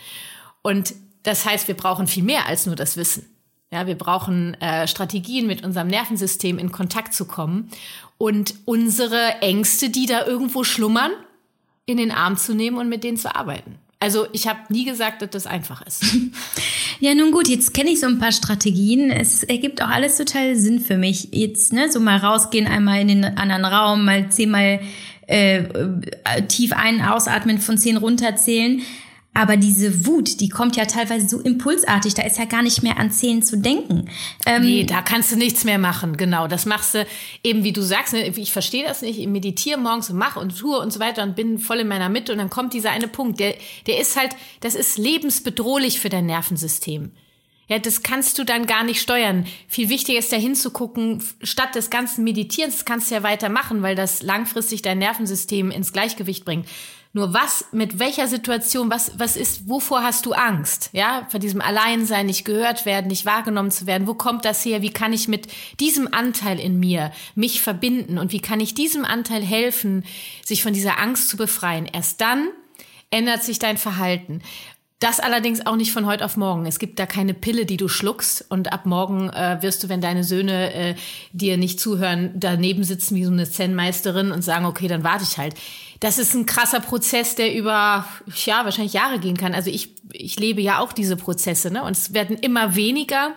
Und 0.63 0.95
das 1.23 1.45
heißt, 1.45 1.69
wir 1.69 1.77
brauchen 1.77 2.07
viel 2.07 2.23
mehr 2.23 2.47
als 2.47 2.67
nur 2.67 2.77
das 2.77 2.97
Wissen. 2.97 3.27
Ja, 3.71 3.87
wir 3.87 3.99
brauchen 3.99 4.55
äh, 4.61 4.87
Strategien, 4.87 5.47
mit 5.47 5.65
unserem 5.65 5.89
Nervensystem 5.89 6.59
in 6.59 6.71
Kontakt 6.71 7.13
zu 7.13 7.25
kommen 7.25 7.71
und 8.19 8.55
unsere 8.67 9.41
Ängste, 9.41 9.91
die 9.91 10.07
da 10.07 10.27
irgendwo 10.27 10.65
schlummern, 10.65 11.11
in 11.87 11.97
den 11.97 12.13
Arm 12.13 12.37
zu 12.37 12.55
nehmen 12.55 12.79
und 12.79 12.89
mit 12.89 13.05
denen 13.05 13.17
zu 13.17 13.35
arbeiten. 13.35 13.79
Also 14.05 14.27
ich 14.33 14.47
habe 14.47 14.59
nie 14.69 14.85
gesagt, 14.85 15.23
dass 15.23 15.31
das 15.31 15.47
einfach 15.47 15.81
ist. 15.87 16.05
Ja, 17.01 17.13
nun 17.13 17.33
gut, 17.33 17.49
jetzt 17.49 17.75
kenne 17.75 17.91
ich 17.91 18.01
so 18.01 18.07
ein 18.07 18.21
paar 18.21 18.31
Strategien. 18.31 19.11
Es 19.11 19.43
ergibt 19.43 19.83
auch 19.83 19.89
alles 19.89 20.17
total 20.17 20.55
Sinn 20.55 20.81
für 20.81 20.97
mich. 20.97 21.29
Jetzt, 21.33 21.73
ne, 21.73 21.91
so 21.91 21.99
mal 21.99 22.19
rausgehen, 22.19 22.69
einmal 22.69 23.01
in 23.01 23.09
den 23.09 23.25
anderen 23.25 23.65
Raum, 23.65 24.05
mal 24.05 24.31
zehnmal 24.31 24.81
äh, 25.27 25.65
tief 26.49 26.73
ein, 26.73 27.03
ausatmen, 27.03 27.59
von 27.59 27.77
zehn 27.77 27.97
runterzählen. 27.97 28.81
Aber 29.37 29.57
diese 29.57 30.07
Wut, 30.07 30.41
die 30.41 30.49
kommt 30.49 30.77
ja 30.77 30.87
teilweise 30.87 31.29
so 31.29 31.41
impulsartig, 31.41 32.15
da 32.15 32.23
ist 32.23 32.39
ja 32.39 32.45
gar 32.45 32.63
nicht 32.63 32.85
mehr 32.85 32.99
an 32.99 33.11
Zählen 33.11 33.43
zu 33.43 33.59
denken. 33.59 34.09
Ähm, 34.47 34.63
nee, 34.63 34.85
da 34.85 35.03
kannst 35.03 35.33
du 35.33 35.37
nichts 35.37 35.65
mehr 35.65 35.79
machen, 35.79 36.17
genau. 36.17 36.47
Das 36.47 36.67
machst 36.67 36.95
du 36.95 37.05
eben, 37.43 37.65
wie 37.65 37.73
du 37.73 37.83
sagst, 37.83 38.13
ne, 38.13 38.29
ich 38.29 38.53
verstehe 38.53 38.85
das 38.85 39.03
nicht, 39.03 39.19
ich 39.19 39.27
meditiere 39.27 39.79
morgens 39.79 40.09
und 40.09 40.19
mach 40.19 40.37
und 40.37 40.57
tue 40.57 40.79
und 40.79 40.93
so 40.93 41.01
weiter 41.01 41.25
und 41.25 41.35
bin 41.35 41.59
voll 41.59 41.81
in 41.81 41.89
meiner 41.89 42.09
Mitte 42.09 42.31
und 42.31 42.39
dann 42.39 42.49
kommt 42.49 42.75
dieser 42.75 42.93
eine 42.93 43.09
Punkt, 43.09 43.41
der, 43.41 43.55
der 43.89 44.01
ist 44.01 44.17
halt, 44.17 44.37
das 44.61 44.77
ist 44.77 44.99
lebensbedrohlich 44.99 45.99
für 45.99 46.09
dein 46.09 46.27
Nervensystem. 46.27 47.11
Ja, 47.67 47.79
das 47.79 48.03
kannst 48.03 48.39
du 48.39 48.45
dann 48.45 48.67
gar 48.67 48.85
nicht 48.85 49.01
steuern. 49.01 49.47
Viel 49.69 49.89
wichtiger 49.89 50.19
ist 50.19 50.31
da 50.33 50.37
hinzugucken, 50.37 51.23
statt 51.43 51.75
des 51.75 51.89
ganzen 51.89 52.23
Meditierens 52.23 52.85
kannst 52.85 53.11
du 53.11 53.15
ja 53.15 53.23
weitermachen, 53.23 53.83
weil 53.83 53.97
das 53.97 54.23
langfristig 54.23 54.83
dein 54.83 54.99
Nervensystem 54.99 55.71
ins 55.71 55.93
Gleichgewicht 55.93 56.45
bringt. 56.45 56.69
Nur 57.17 57.33
was, 57.33 57.67
mit 57.71 58.01
welcher 58.01 58.27
Situation, 58.27 58.91
was, 58.91 59.13
was 59.21 59.37
ist, 59.37 59.69
wovor 59.69 60.03
hast 60.03 60.27
du 60.27 60.33
Angst? 60.33 60.91
Ja, 60.93 61.29
vor 61.31 61.39
diesem 61.39 61.61
Alleinsein, 61.61 62.27
nicht 62.27 62.45
gehört 62.45 62.87
werden, 62.87 63.07
nicht 63.07 63.25
wahrgenommen 63.25 63.71
zu 63.71 63.87
werden. 63.87 64.09
Wo 64.09 64.15
kommt 64.15 64.45
das 64.45 64.65
her? 64.65 64.83
Wie 64.83 64.91
kann 64.91 65.13
ich 65.13 65.29
mit 65.29 65.47
diesem 65.79 66.13
Anteil 66.13 66.59
in 66.59 66.81
mir 66.81 67.13
mich 67.37 67.63
verbinden? 67.63 68.19
Und 68.19 68.33
wie 68.33 68.41
kann 68.41 68.59
ich 68.59 68.75
diesem 68.75 69.05
Anteil 69.05 69.43
helfen, 69.43 70.05
sich 70.45 70.65
von 70.65 70.73
dieser 70.73 70.99
Angst 70.99 71.29
zu 71.29 71.37
befreien? 71.37 71.87
Erst 71.87 72.21
dann 72.21 72.49
ändert 73.11 73.45
sich 73.45 73.61
dein 73.61 73.79
Verhalten. 73.79 74.43
Das 74.99 75.21
allerdings 75.21 75.67
auch 75.67 75.77
nicht 75.77 75.93
von 75.93 76.07
heute 76.07 76.25
auf 76.25 76.37
morgen. 76.37 76.67
Es 76.67 76.81
gibt 76.81 76.99
da 76.99 77.07
keine 77.07 77.35
Pille, 77.35 77.65
die 77.65 77.77
du 77.77 77.87
schluckst 77.87 78.45
und 78.49 78.73
ab 78.73 78.87
morgen 78.87 79.29
äh, 79.29 79.59
wirst 79.61 79.85
du, 79.85 79.89
wenn 79.89 80.01
deine 80.01 80.25
Söhne 80.25 80.73
äh, 80.73 80.95
dir 81.33 81.59
nicht 81.59 81.79
zuhören, 81.79 82.33
daneben 82.35 82.83
sitzen 82.83 83.15
wie 83.15 83.25
so 83.25 83.31
eine 83.31 83.49
Zen-Meisterin 83.49 84.33
und 84.33 84.43
sagen, 84.43 84.65
okay, 84.65 84.89
dann 84.89 85.05
warte 85.05 85.23
ich 85.23 85.39
halt 85.39 85.55
das 86.01 86.19
ist 86.19 86.35
ein 86.35 86.47
krasser 86.47 86.81
Prozess, 86.81 87.35
der 87.35 87.55
über, 87.55 88.05
ja, 88.45 88.65
wahrscheinlich 88.65 88.93
Jahre 88.93 89.19
gehen 89.19 89.37
kann. 89.37 89.55
Also 89.55 89.71
ich, 89.71 89.91
ich 90.13 90.39
lebe 90.39 90.61
ja 90.61 90.79
auch 90.79 90.93
diese 90.93 91.17
Prozesse, 91.17 91.71
ne? 91.71 91.83
Und 91.83 91.97
es 91.97 92.13
werden 92.13 92.37
immer 92.37 92.77
weniger 92.77 93.33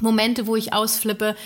Momente, 0.00 0.46
wo 0.46 0.56
ich 0.56 0.72
ausflippe 0.72 1.36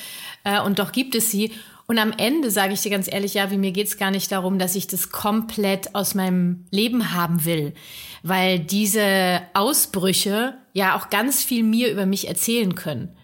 äh, 0.45 0.61
und 0.61 0.79
doch 0.79 0.93
gibt 0.93 1.15
es 1.15 1.31
sie. 1.31 1.53
Und 1.87 1.99
am 1.99 2.13
Ende 2.13 2.53
sage 2.53 2.73
ich 2.73 2.83
dir 2.83 2.91
ganz 2.91 3.13
ehrlich, 3.13 3.35
ja, 3.35 3.51
wie 3.51 3.59
mir 3.59 3.73
geht's 3.73 3.97
gar 3.97 4.13
nicht 4.13 4.31
darum, 4.31 4.59
dass 4.59 4.77
ich 4.77 4.87
das 4.87 5.11
komplett 5.11 5.95
aus 5.95 6.15
meinem 6.15 6.67
Leben 6.71 7.15
haben 7.15 7.45
will, 7.45 7.75
weil 8.23 8.61
diese 8.61 9.43
Ausbrüche 9.55 10.55
ja 10.73 10.97
auch 10.97 11.11
ganz 11.11 11.43
viel 11.43 11.65
mir 11.65 11.91
über 11.91 12.07
mich 12.07 12.29
erzählen 12.29 12.77
können. 12.77 13.17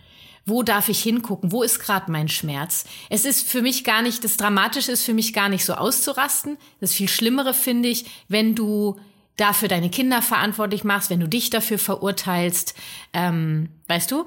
Wo 0.46 0.62
darf 0.62 0.88
ich 0.88 1.02
hingucken? 1.02 1.50
Wo 1.50 1.62
ist 1.62 1.80
gerade 1.80 2.10
mein 2.10 2.28
Schmerz? 2.28 2.84
Es 3.10 3.24
ist 3.24 3.48
für 3.48 3.62
mich 3.62 3.82
gar 3.82 4.00
nicht, 4.00 4.22
das 4.22 4.36
Dramatische 4.36 4.92
ist 4.92 5.04
für 5.04 5.12
mich 5.12 5.32
gar 5.32 5.48
nicht 5.48 5.64
so 5.64 5.74
auszurasten. 5.74 6.56
Das 6.80 6.92
viel 6.92 7.08
Schlimmere 7.08 7.52
finde 7.52 7.88
ich, 7.88 8.06
wenn 8.28 8.54
du 8.54 8.96
dafür 9.36 9.68
deine 9.68 9.90
Kinder 9.90 10.22
verantwortlich 10.22 10.84
machst, 10.84 11.10
wenn 11.10 11.20
du 11.20 11.28
dich 11.28 11.50
dafür 11.50 11.78
verurteilst. 11.78 12.74
Ähm, 13.12 13.70
weißt 13.88 14.10
du, 14.10 14.24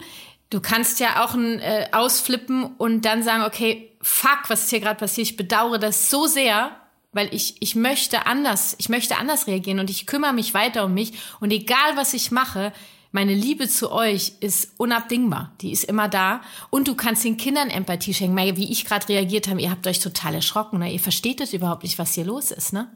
du 0.50 0.60
kannst 0.60 1.00
ja 1.00 1.24
auch 1.24 1.34
ein, 1.34 1.60
äh, 1.60 1.88
ausflippen 1.94 2.66
und 2.78 3.06
dann 3.06 3.24
sagen, 3.24 3.44
okay, 3.44 3.92
fuck, 4.02 4.50
was 4.50 4.64
ist 4.64 4.70
hier 4.70 4.82
gerade 4.82 5.00
passiert? 5.00 5.28
Ich 5.28 5.38
bedauere 5.38 5.80
das 5.80 6.10
so 6.10 6.28
sehr, 6.28 6.72
weil 7.12 7.34
ich, 7.34 7.62
ich 7.62 7.76
möchte 7.76 8.26
anders, 8.26 8.76
ich 8.78 8.90
möchte 8.90 9.18
anders 9.18 9.48
reagieren 9.48 9.80
und 9.80 9.90
ich 9.90 10.06
kümmere 10.06 10.34
mich 10.34 10.54
weiter 10.54 10.86
um 10.86 10.94
mich 10.94 11.14
und 11.40 11.52
egal 11.52 11.96
was 11.96 12.14
ich 12.14 12.30
mache, 12.32 12.72
meine 13.12 13.34
Liebe 13.34 13.68
zu 13.68 13.92
euch 13.92 14.34
ist 14.40 14.74
unabdingbar. 14.78 15.52
Die 15.62 15.72
ist 15.72 15.84
immer 15.84 16.08
da. 16.08 16.42
Und 16.70 16.88
du 16.88 16.96
kannst 16.96 17.24
den 17.24 17.38
Kindern 17.38 17.70
Empathie 17.70 18.14
schenken. 18.14 18.38
Wie 18.56 18.72
ich 18.72 18.86
gerade 18.86 19.10
reagiert 19.10 19.48
habe, 19.48 19.62
ihr 19.62 19.72
habt 19.72 19.88
euch 19.88 20.00
total 20.00 20.36
erschrocken. 20.36 20.80
Ne? 20.80 20.94
Ihr 20.94 21.00
versteht 21.00 21.42
es 21.42 21.54
überhaupt 21.54 21.84
nicht, 21.84 21.98
was 21.98 22.14
hier 22.14 22.26
los 22.26 22.52
ist. 22.52 22.72
Ne? 22.72 22.88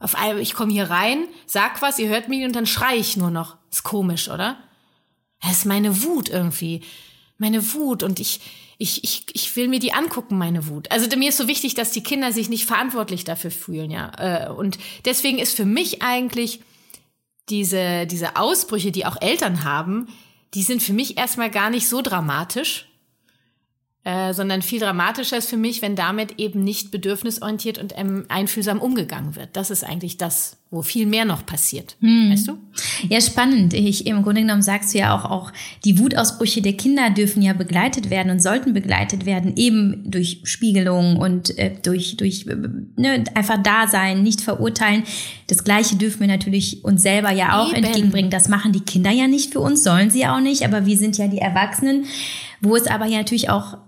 Auf 0.00 0.16
einmal, 0.16 0.40
ich 0.40 0.54
komme 0.54 0.72
hier 0.72 0.90
rein, 0.90 1.28
sag 1.46 1.80
was, 1.82 1.98
ihr 1.98 2.08
hört 2.08 2.28
mich 2.28 2.44
und 2.44 2.56
dann 2.56 2.66
schrei 2.66 2.96
ich 2.96 3.16
nur 3.16 3.30
noch. 3.30 3.56
Ist 3.70 3.84
komisch, 3.84 4.28
oder? 4.28 4.56
Das 5.42 5.52
ist 5.52 5.66
meine 5.66 6.02
Wut 6.02 6.28
irgendwie. 6.28 6.82
Meine 7.38 7.72
Wut 7.74 8.02
und 8.02 8.18
ich, 8.18 8.40
ich, 8.78 9.04
ich, 9.04 9.26
ich 9.32 9.54
will 9.56 9.68
mir 9.68 9.78
die 9.78 9.92
angucken, 9.92 10.38
meine 10.38 10.66
Wut. 10.66 10.90
Also 10.90 11.14
mir 11.16 11.28
ist 11.28 11.36
so 11.36 11.46
wichtig, 11.46 11.74
dass 11.74 11.92
die 11.92 12.02
Kinder 12.02 12.32
sich 12.32 12.48
nicht 12.48 12.64
verantwortlich 12.64 13.24
dafür 13.24 13.50
fühlen, 13.50 13.90
ja. 13.90 14.10
Äh, 14.18 14.50
und 14.50 14.78
deswegen 15.04 15.38
ist 15.38 15.54
für 15.54 15.66
mich 15.66 16.02
eigentlich 16.02 16.60
diese, 17.48 18.06
diese 18.06 18.36
Ausbrüche, 18.36 18.92
die 18.92 19.06
auch 19.06 19.20
Eltern 19.20 19.64
haben, 19.64 20.08
die 20.54 20.62
sind 20.62 20.82
für 20.82 20.92
mich 20.92 21.16
erstmal 21.16 21.50
gar 21.50 21.70
nicht 21.70 21.88
so 21.88 22.02
dramatisch, 22.02 22.89
äh, 24.02 24.32
sondern 24.32 24.62
viel 24.62 24.80
dramatischer 24.80 25.36
ist 25.36 25.50
für 25.50 25.58
mich, 25.58 25.82
wenn 25.82 25.94
damit 25.94 26.38
eben 26.38 26.64
nicht 26.64 26.90
bedürfnisorientiert 26.90 27.76
und 27.76 27.92
ähm, 27.98 28.24
einfühlsam 28.28 28.80
umgegangen 28.80 29.36
wird. 29.36 29.50
Das 29.52 29.70
ist 29.70 29.84
eigentlich 29.84 30.16
das, 30.16 30.56
wo 30.70 30.80
viel 30.80 31.04
mehr 31.04 31.26
noch 31.26 31.44
passiert. 31.44 31.96
Hm. 32.00 32.30
Weißt 32.32 32.48
du? 32.48 32.56
Ja, 33.10 33.20
spannend. 33.20 33.74
Ich, 33.74 34.06
Im 34.06 34.22
Grunde 34.22 34.40
genommen 34.40 34.62
sagst 34.62 34.94
du 34.94 34.98
ja 34.98 35.14
auch, 35.14 35.30
auch 35.30 35.52
die 35.84 35.98
Wutausbrüche 35.98 36.62
der 36.62 36.74
Kinder 36.78 37.10
dürfen 37.10 37.42
ja 37.42 37.52
begleitet 37.52 38.08
werden 38.08 38.30
und 38.30 38.42
sollten 38.42 38.72
begleitet 38.72 39.26
werden, 39.26 39.56
eben 39.56 40.10
durch 40.10 40.40
Spiegelung 40.44 41.16
und 41.16 41.58
äh, 41.58 41.72
durch, 41.82 42.16
durch 42.16 42.46
äh, 42.46 42.56
ne, 42.96 43.24
einfach 43.34 43.62
da 43.62 43.86
sein, 43.86 44.22
nicht 44.22 44.40
verurteilen. 44.40 45.02
Das 45.48 45.62
Gleiche 45.62 45.96
dürfen 45.96 46.20
wir 46.20 46.28
natürlich 46.28 46.84
uns 46.84 47.02
selber 47.02 47.32
ja 47.32 47.60
auch 47.60 47.74
eben. 47.74 47.84
entgegenbringen. 47.84 48.30
Das 48.30 48.48
machen 48.48 48.72
die 48.72 48.80
Kinder 48.80 49.10
ja 49.10 49.26
nicht 49.26 49.52
für 49.52 49.60
uns, 49.60 49.84
sollen 49.84 50.08
sie 50.08 50.26
auch 50.26 50.40
nicht, 50.40 50.64
aber 50.64 50.86
wir 50.86 50.96
sind 50.96 51.18
ja 51.18 51.28
die 51.28 51.38
Erwachsenen, 51.38 52.06
wo 52.60 52.76
es 52.76 52.86
aber 52.86 53.06
ja 53.06 53.18
natürlich 53.18 53.50
auch 53.50 53.78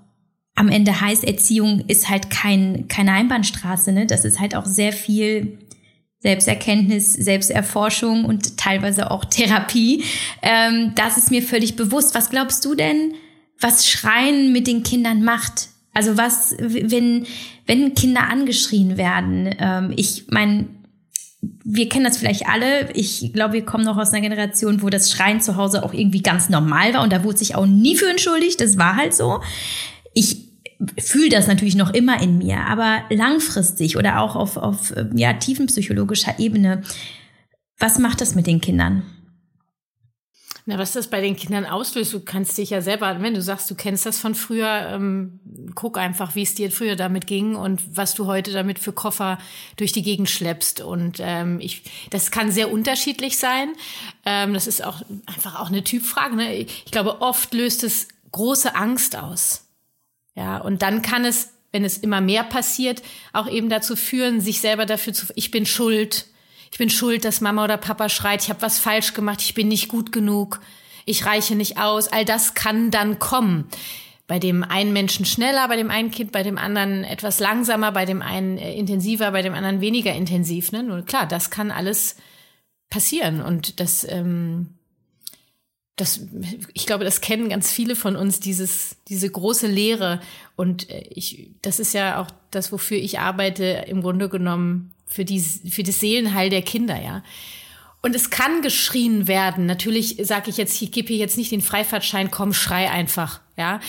am 0.55 0.69
Ende 0.69 1.01
heißt, 1.01 1.25
Erziehung 1.25 1.85
ist 1.89 2.09
halt 2.09 2.31
kein, 2.31 2.87
keine 2.89 3.13
Einbahnstraße, 3.13 3.93
ne? 3.93 4.07
Das 4.07 4.25
ist 4.25 4.39
halt 4.39 4.55
auch 4.55 4.67
sehr 4.67 4.93
viel 4.93 5.59
Selbsterkenntnis, 6.19 7.15
Selbsterforschung 7.15 8.25
und 8.25 8.57
teilweise 8.57 9.11
auch 9.11 9.25
Therapie. 9.25 10.05
Ähm, 10.43 10.93
das 10.95 11.17
ist 11.17 11.31
mir 11.31 11.43
völlig 11.43 11.75
bewusst. 11.75 12.15
Was 12.15 12.31
glaubst 12.31 12.65
du 12.65 12.75
denn, 12.75 13.15
was 13.61 13.89
Schreien 13.89 14.53
mit 14.53 14.67
den 14.67 14.83
Kindern 14.83 15.25
macht? 15.25 15.69
Also 15.95 16.17
was, 16.17 16.55
wenn, 16.59 17.27
wenn 17.67 17.95
Kinder 17.95 18.29
angeschrien 18.29 18.97
werden? 18.97 19.55
Ähm, 19.59 19.93
ich 19.97 20.27
meine, 20.29 20.69
wir 21.65 21.89
kennen 21.89 22.05
das 22.05 22.19
vielleicht 22.19 22.47
alle. 22.47 22.93
Ich 22.93 23.33
glaube, 23.33 23.55
wir 23.55 23.65
kommen 23.65 23.85
noch 23.85 23.97
aus 23.97 24.11
einer 24.11 24.21
Generation, 24.21 24.81
wo 24.83 24.91
das 24.91 25.11
Schreien 25.11 25.41
zu 25.41 25.57
Hause 25.57 25.85
auch 25.85 25.93
irgendwie 25.93 26.23
ganz 26.23 26.49
normal 26.49 26.95
war 26.95 27.03
und 27.03 27.13
da 27.13 27.25
wurde 27.25 27.39
sich 27.39 27.57
auch 27.57 27.67
nie 27.67 27.97
für 27.97 28.09
entschuldigt. 28.09 28.61
Das 28.61 28.79
war 28.79 28.97
halt 28.97 29.15
so 29.15 29.41
ich 30.15 30.49
fühle 30.99 31.29
das 31.29 31.47
natürlich 31.47 31.77
noch 31.77 31.95
immer 31.95 32.21
in 32.21 32.39
mir, 32.39 32.59
aber 32.67 33.03
langfristig 33.11 33.97
oder 33.97 34.21
auch 34.21 34.35
auf, 34.37 34.57
auf 34.57 34.93
ja, 35.15 35.33
tiefenpsychologischer 35.35 36.39
Ebene, 36.39 36.83
was 37.79 37.99
macht 37.99 38.21
das 38.21 38.35
mit 38.35 38.47
den 38.47 38.61
Kindern? 38.61 39.03
Na, 40.65 40.79
was 40.79 40.93
das 40.93 41.09
bei 41.09 41.21
den 41.21 41.35
Kindern 41.35 41.67
auslöst, 41.67 42.13
du 42.13 42.21
kannst 42.21 42.57
dich 42.57 42.71
ja 42.71 42.83
selber, 42.83 43.21
wenn 43.21 43.35
du 43.35 43.43
sagst, 43.43 43.69
du 43.69 43.75
kennst 43.75 44.07
das 44.07 44.21
von 44.21 44.37
früher, 44.37 44.91
ähm, 44.91 45.41
guck 45.75 45.99
einfach, 45.99 46.37
wie 46.37 46.43
es 46.43 46.55
dir 46.55 46.71
früher 46.71 46.95
damit 46.95 47.27
ging 47.27 47.57
und 47.57 47.97
was 47.97 48.15
du 48.15 48.27
heute 48.27 48.53
damit 48.53 48.79
für 48.79 48.93
Koffer 48.93 49.39
durch 49.77 49.91
die 49.91 50.03
Gegend 50.03 50.31
schleppst. 50.31 50.81
Und 50.81 51.19
ähm, 51.21 51.59
ich, 51.59 51.83
das 52.11 52.31
kann 52.31 52.53
sehr 52.53 52.71
unterschiedlich 52.71 53.39
sein. 53.39 53.73
Ähm, 54.25 54.55
das 54.55 54.69
ist 54.69 54.85
auch 54.85 55.03
einfach 55.27 55.59
auch 55.59 55.67
eine 55.67 55.83
Typfrage. 55.83 56.37
Ne? 56.37 56.55
Ich 56.55 56.93
glaube, 56.93 57.21
oft 57.23 57.53
löst 57.55 57.83
es 57.83 58.07
große 58.31 58.77
Angst 58.77 59.17
aus. 59.17 59.67
Ja, 60.37 60.59
und 60.59 60.83
dann 60.83 61.03
kann 61.03 61.25
es, 61.25 61.55
wenn 61.73 61.85
es 61.85 61.99
immer 61.99 62.21
mehr 62.21 62.45
passiert, 62.45 63.03
auch 63.33 63.49
eben 63.49 63.69
dazu 63.69 63.97
führen, 63.97 64.41
sich 64.41 64.61
selber 64.61 64.87
dafür 64.87 65.13
zu, 65.13 65.27
ich 65.35 65.51
bin 65.51 65.67
schuld, 65.67 66.27
ich 66.73 66.79
bin 66.79 66.89
schuld, 66.89 67.27
dass 67.27 67.43
Mama 67.43 67.65
oder 67.65 67.77
Papa 67.77 68.09
schreit, 68.09 68.43
ich 68.43 68.49
habe 68.49 68.63
was 68.63 68.79
falsch 68.79 69.13
gemacht, 69.13 69.43
ich 69.43 69.53
bin 69.53 69.69
nicht 69.69 69.89
gut 69.89 70.11
genug, 70.11 70.61
ich 71.05 71.27
reiche 71.27 71.55
nicht 71.55 71.79
aus. 71.79 72.09
All 72.09 72.25
das 72.25 72.55
kann 72.55 72.91
dann 72.91 73.19
kommen. 73.19 73.69
Bei 74.27 74.39
dem 74.39 74.65
einen 74.65 74.95
Menschen 74.95 75.27
schneller, 75.27 75.69
bei 75.69 75.77
dem 75.77 75.91
einen 75.91 76.11
Kind, 76.11 76.33
bei 76.33 76.43
dem 76.43 76.57
anderen 76.57 77.05
etwas 77.05 77.41
langsamer, 77.41 77.93
bei 77.93 78.07
dem 78.07 78.23
einen 78.23 78.57
äh, 78.57 78.75
intensiver, 78.75 79.33
bei 79.33 79.43
dem 79.43 79.53
anderen 79.53 79.83
weniger 79.83 80.15
intensiv. 80.15 80.73
Ne? 80.73 80.83
Nur 80.83 81.03
klar, 81.03 81.27
das 81.27 81.51
kann 81.51 81.71
alles 81.71 82.17
passieren 82.89 83.43
und 83.43 83.79
das 83.79 84.07
ähm, 84.09 84.69
das, 85.97 86.27
ich 86.73 86.87
glaube, 86.87 87.05
das 87.05 87.21
kennen 87.21 87.51
ganz 87.51 87.71
viele 87.71 87.95
von 87.97 88.17
uns, 88.17 88.41
dieses, 88.41 88.97
diese 89.09 89.31
große 89.31 89.67
Lehre. 89.67 90.21
Und 90.57 90.89
äh, 90.89 91.05
ich, 91.11 91.51
das 91.61 91.79
ist 91.79 91.93
ja 91.93 92.19
auch 92.19 92.31
das, 92.51 92.73
wofür 92.73 92.97
ich 92.97 93.19
arbeite, 93.19 93.85
im 93.87 94.01
Grunde 94.01 94.31
genommen 94.31 94.92
für 95.13 95.25
die, 95.25 95.41
für 95.41 95.83
das 95.83 96.01
Seelenheil 96.01 96.51
der 96.51 96.63
Kinder, 96.63 97.01
ja. 97.01 97.23
Und 98.05 98.17
es 98.17 98.31
kann 98.31 98.63
geschrien 98.63 99.29
werden. 99.29 99.67
Natürlich 99.67 100.17
sage 100.23 100.51
ich 100.51 100.57
jetzt, 100.57 100.81
ich 100.83 100.91
gebe 100.91 101.09
hier 101.09 101.19
jetzt 101.19 101.37
nicht 101.37 101.53
den 101.53 101.61
Freifahrtschein, 101.61 102.33
komm, 102.33 102.53
schrei 102.53 102.91
einfach, 102.91 103.41
ja. 103.57 103.81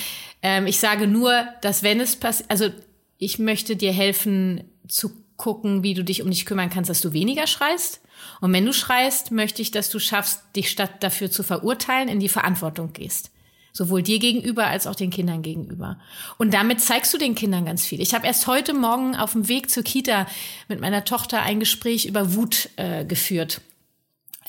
Ähm, 0.42 0.68
ich 0.68 0.80
sage 0.80 1.08
nur, 1.08 1.48
dass 1.62 1.84
wenn 1.84 2.00
es 2.00 2.16
passiert, 2.16 2.52
also 2.52 2.70
ich 3.18 3.40
möchte 3.40 3.76
dir 3.76 3.92
helfen 3.92 4.64
zu 4.88 5.12
gucken, 5.38 5.82
wie 5.82 5.94
du 5.94 6.04
dich 6.04 6.22
um 6.22 6.30
dich 6.30 6.46
kümmern 6.46 6.70
kannst, 6.70 6.90
dass 6.90 7.02
du 7.02 7.14
weniger 7.14 7.48
schreist 7.48 8.02
und 8.42 8.54
wenn 8.54 8.66
du 8.66 8.74
schreist, 8.74 9.32
möchte 9.32 9.62
ich, 9.62 9.72
dass 9.72 9.90
du 9.90 10.00
schaffst, 10.00 10.42
dich 10.56 10.70
statt 10.70 11.02
dafür 11.02 11.32
zu 11.32 11.44
verurteilen, 11.44 12.10
in 12.10 12.20
die 12.20 12.30
Verantwortung 12.30 12.94
gehst. 12.94 13.32
Sowohl 13.76 14.04
dir 14.04 14.20
gegenüber 14.20 14.68
als 14.68 14.86
auch 14.86 14.94
den 14.94 15.10
Kindern 15.10 15.42
gegenüber. 15.42 16.00
Und 16.38 16.54
damit 16.54 16.80
zeigst 16.80 17.12
du 17.12 17.18
den 17.18 17.34
Kindern 17.34 17.66
ganz 17.66 17.86
viel. 17.86 18.02
Ich 18.02 18.14
habe 18.14 18.28
erst 18.28 18.46
heute 18.46 18.74
Morgen 18.74 19.16
auf 19.16 19.32
dem 19.32 19.48
Weg 19.48 19.72
zur 19.72 19.82
Kita 19.82 20.28
mit 20.68 20.80
meiner 20.80 21.06
Tochter 21.06 21.42
ein 21.42 21.60
Gespräch 21.60 22.06
über 22.06 22.36
Wut 22.36 22.70
äh, 22.76 23.04
geführt. 23.04 23.62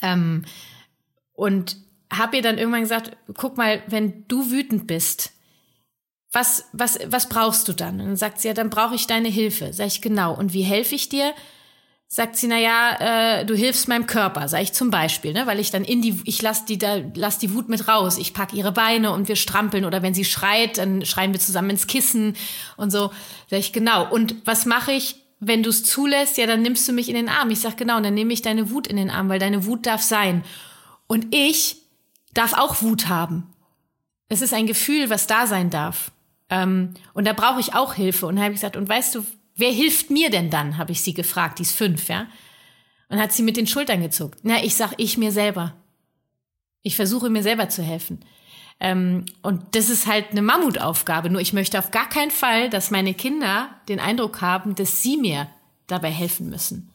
Ähm, 0.03 0.45
und 1.33 1.77
habe 2.13 2.37
ihr 2.37 2.43
dann 2.43 2.59
irgendwann 2.59 2.81
gesagt, 2.81 3.17
guck 3.33 3.57
mal, 3.57 3.81
wenn 3.87 4.27
du 4.27 4.51
wütend 4.51 4.85
bist, 4.85 5.31
was, 6.31 6.65
was, 6.73 6.99
was 7.07 7.27
brauchst 7.27 7.67
du 7.67 7.73
dann? 7.73 7.99
Und 7.99 8.07
dann 8.07 8.15
sagt 8.17 8.39
sie, 8.41 8.49
ja, 8.49 8.53
dann 8.53 8.69
brauche 8.69 8.93
ich 8.93 9.07
deine 9.07 9.29
Hilfe. 9.29 9.73
Sag 9.73 9.87
ich, 9.87 10.01
genau. 10.01 10.35
Und 10.37 10.53
wie 10.53 10.63
helfe 10.63 10.93
ich 10.93 11.09
dir? 11.09 11.33
Sagt 12.07 12.37
sie, 12.37 12.47
na 12.47 12.59
ja, 12.59 13.39
äh, 13.39 13.45
du 13.45 13.55
hilfst 13.55 13.87
meinem 13.87 14.07
Körper, 14.07 14.47
sag 14.47 14.61
ich 14.61 14.73
zum 14.73 14.91
Beispiel, 14.91 15.33
ne, 15.33 15.47
weil 15.47 15.59
ich 15.59 15.71
dann 15.71 15.83
in 15.83 16.01
die, 16.01 16.21
ich 16.25 16.41
lass 16.41 16.65
die 16.65 16.77
da, 16.77 17.01
lass 17.15 17.39
die 17.39 17.53
Wut 17.53 17.67
mit 17.67 17.87
raus, 17.87 18.17
ich 18.17 18.33
pack 18.33 18.53
ihre 18.53 18.71
Beine 18.71 19.11
und 19.11 19.27
wir 19.27 19.35
strampeln 19.35 19.85
oder 19.85 20.01
wenn 20.01 20.13
sie 20.13 20.25
schreit, 20.25 20.77
dann 20.77 21.03
schreien 21.05 21.33
wir 21.33 21.39
zusammen 21.39 21.71
ins 21.71 21.87
Kissen 21.87 22.35
und 22.77 22.91
so, 22.91 23.11
sag 23.49 23.59
ich 23.59 23.73
genau. 23.73 24.09
Und 24.09 24.35
was 24.45 24.65
mache 24.65 24.91
ich, 24.91 25.15
wenn 25.39 25.63
du 25.63 25.69
es 25.69 25.83
zulässt? 25.83 26.37
Ja, 26.37 26.47
dann 26.47 26.61
nimmst 26.61 26.87
du 26.87 26.93
mich 26.93 27.09
in 27.09 27.15
den 27.15 27.29
Arm. 27.29 27.49
Ich 27.49 27.59
sag 27.59 27.75
genau, 27.77 27.99
dann 27.99 28.13
nehme 28.13 28.33
ich 28.33 28.41
deine 28.41 28.69
Wut 28.69 28.87
in 28.87 28.97
den 28.97 29.09
Arm, 29.09 29.29
weil 29.29 29.39
deine 29.39 29.65
Wut 29.65 29.85
darf 29.85 30.01
sein. 30.01 30.43
Und 31.07 31.33
ich 31.35 31.77
darf 32.33 32.53
auch 32.53 32.81
Wut 32.81 33.07
haben. 33.07 33.51
Es 34.29 34.41
ist 34.41 34.53
ein 34.53 34.67
Gefühl, 34.67 35.09
was 35.09 35.27
da 35.27 35.47
sein 35.47 35.69
darf. 35.69 36.11
Ähm, 36.49 36.93
und 37.13 37.25
da 37.25 37.33
brauche 37.33 37.59
ich 37.59 37.73
auch 37.73 37.93
Hilfe. 37.93 38.27
Und 38.27 38.39
habe 38.39 38.53
ich 38.53 38.59
gesagt, 38.59 38.77
und 38.77 38.87
weißt 38.87 39.15
du, 39.15 39.25
Wer 39.55 39.71
hilft 39.71 40.09
mir 40.09 40.29
denn 40.29 40.49
dann? 40.49 40.77
habe 40.77 40.91
ich 40.91 41.01
sie 41.01 41.13
gefragt. 41.13 41.59
Die 41.59 41.63
ist 41.63 41.75
fünf, 41.75 42.09
ja. 42.09 42.27
Und 43.07 43.19
hat 43.19 43.31
sie 43.31 43.43
mit 43.43 43.57
den 43.57 43.67
Schultern 43.67 44.01
gezuckt. 44.01 44.39
Na, 44.43 44.63
ich 44.63 44.75
sag 44.75 44.93
ich 44.97 45.17
mir 45.17 45.31
selber. 45.31 45.73
Ich 46.81 46.95
versuche 46.95 47.29
mir 47.29 47.43
selber 47.43 47.69
zu 47.69 47.81
helfen. 47.81 48.19
Ähm, 48.79 49.25
und 49.41 49.75
das 49.75 49.89
ist 49.89 50.07
halt 50.07 50.31
eine 50.31 50.41
Mammutaufgabe. 50.41 51.29
Nur 51.29 51.41
ich 51.41 51.53
möchte 51.53 51.79
auf 51.79 51.91
gar 51.91 52.09
keinen 52.09 52.31
Fall, 52.31 52.69
dass 52.69 52.91
meine 52.91 53.13
Kinder 53.13 53.69
den 53.87 53.99
Eindruck 53.99 54.41
haben, 54.41 54.75
dass 54.75 55.01
sie 55.01 55.17
mir 55.17 55.47
dabei 55.87 56.11
helfen 56.11 56.49
müssen. 56.49 56.89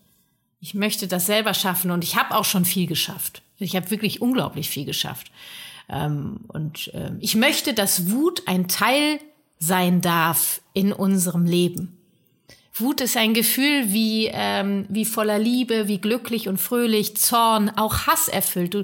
Ich 0.61 0.75
möchte 0.75 1.09
das 1.09 1.27
selber 1.27 1.55
schaffen 1.55 1.91
und 1.91 2.05
ich 2.05 2.17
habe 2.17 2.35
auch 2.35 2.45
schon 2.45 2.67
viel 2.67 2.87
geschafft. 2.87 3.43
Ich 3.59 3.77
habe 3.77 3.91
wirklich 3.91 4.21
unglaublich 4.21 4.69
viel 4.69 4.85
geschafft. 4.85 5.31
Ähm, 5.89 6.41
und 6.49 6.93
äh, 6.93 7.13
ich 7.21 7.35
möchte, 7.35 7.73
dass 7.73 8.11
Wut 8.11 8.43
ein 8.47 8.69
Teil 8.69 9.19
sein 9.59 10.01
darf 10.01 10.61
in 10.75 10.93
unserem 10.93 11.47
Leben. 11.47 11.97
Wut 12.73 13.01
ist 13.01 13.17
ein 13.17 13.35
Gefühl 13.35 13.93
wie, 13.93 14.31
ähm, 14.33 14.87
wie 14.89 15.05
voller 15.05 15.39
Liebe, 15.39 15.89
wie 15.89 15.99
glücklich 15.99 16.49
und 16.49 16.59
fröhlich, 16.59 17.17
Zorn, 17.17 17.71
auch 17.71 18.07
Hass 18.07 18.29
erfüllt. 18.29 18.75
Du, 18.75 18.83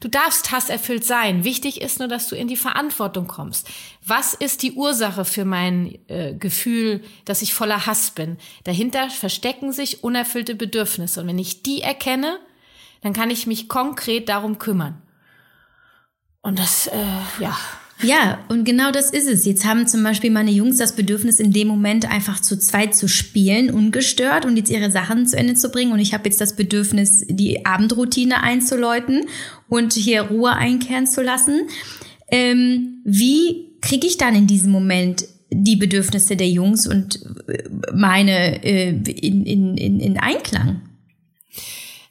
du 0.00 0.08
darfst 0.08 0.50
hasserfüllt 0.50 1.04
sein. 1.04 1.44
Wichtig 1.44 1.80
ist 1.80 2.00
nur, 2.00 2.08
dass 2.08 2.28
du 2.28 2.34
in 2.34 2.48
die 2.48 2.56
Verantwortung 2.56 3.28
kommst. 3.28 3.68
Was 4.04 4.34
ist 4.34 4.62
die 4.62 4.72
Ursache 4.72 5.24
für 5.24 5.44
mein 5.44 5.98
äh, 6.08 6.34
Gefühl, 6.34 7.02
dass 7.24 7.42
ich 7.42 7.54
voller 7.54 7.86
Hass 7.86 8.10
bin? 8.10 8.38
Dahinter 8.64 9.08
verstecken 9.08 9.72
sich 9.72 10.02
unerfüllte 10.02 10.56
Bedürfnisse. 10.56 11.20
Und 11.20 11.28
wenn 11.28 11.38
ich 11.38 11.62
die 11.62 11.80
erkenne, 11.80 12.40
dann 13.02 13.12
kann 13.12 13.30
ich 13.30 13.46
mich 13.46 13.68
konkret 13.68 14.28
darum 14.28 14.58
kümmern. 14.58 15.00
Und 16.42 16.58
das, 16.58 16.88
äh, 16.88 16.96
ja, 17.38 17.56
ja, 18.02 18.44
und 18.48 18.64
genau 18.64 18.92
das 18.92 19.10
ist 19.10 19.26
es. 19.26 19.44
Jetzt 19.44 19.64
haben 19.64 19.86
zum 19.86 20.02
Beispiel 20.02 20.30
meine 20.30 20.50
Jungs 20.50 20.76
das 20.76 20.94
Bedürfnis, 20.94 21.40
in 21.40 21.52
dem 21.52 21.68
Moment 21.68 22.10
einfach 22.10 22.40
zu 22.40 22.58
zweit 22.58 22.94
zu 22.94 23.08
spielen, 23.08 23.70
ungestört 23.70 24.44
und 24.44 24.56
jetzt 24.56 24.70
ihre 24.70 24.90
Sachen 24.90 25.26
zu 25.26 25.36
Ende 25.36 25.54
zu 25.54 25.70
bringen. 25.70 25.92
Und 25.92 25.98
ich 25.98 26.14
habe 26.14 26.28
jetzt 26.28 26.40
das 26.40 26.54
Bedürfnis, 26.54 27.24
die 27.28 27.66
Abendroutine 27.66 28.42
einzuläuten 28.42 29.26
und 29.68 29.94
hier 29.94 30.22
Ruhe 30.22 30.52
einkehren 30.52 31.06
zu 31.06 31.22
lassen. 31.22 31.62
Ähm, 32.30 33.02
wie 33.04 33.72
kriege 33.80 34.06
ich 34.06 34.16
dann 34.16 34.36
in 34.36 34.46
diesem 34.46 34.70
Moment 34.70 35.26
die 35.50 35.76
Bedürfnisse 35.76 36.36
der 36.36 36.48
Jungs 36.48 36.86
und 36.86 37.20
meine 37.92 38.62
äh, 38.64 38.90
in, 38.90 39.44
in, 39.44 39.76
in 39.76 40.18
Einklang? 40.18 40.82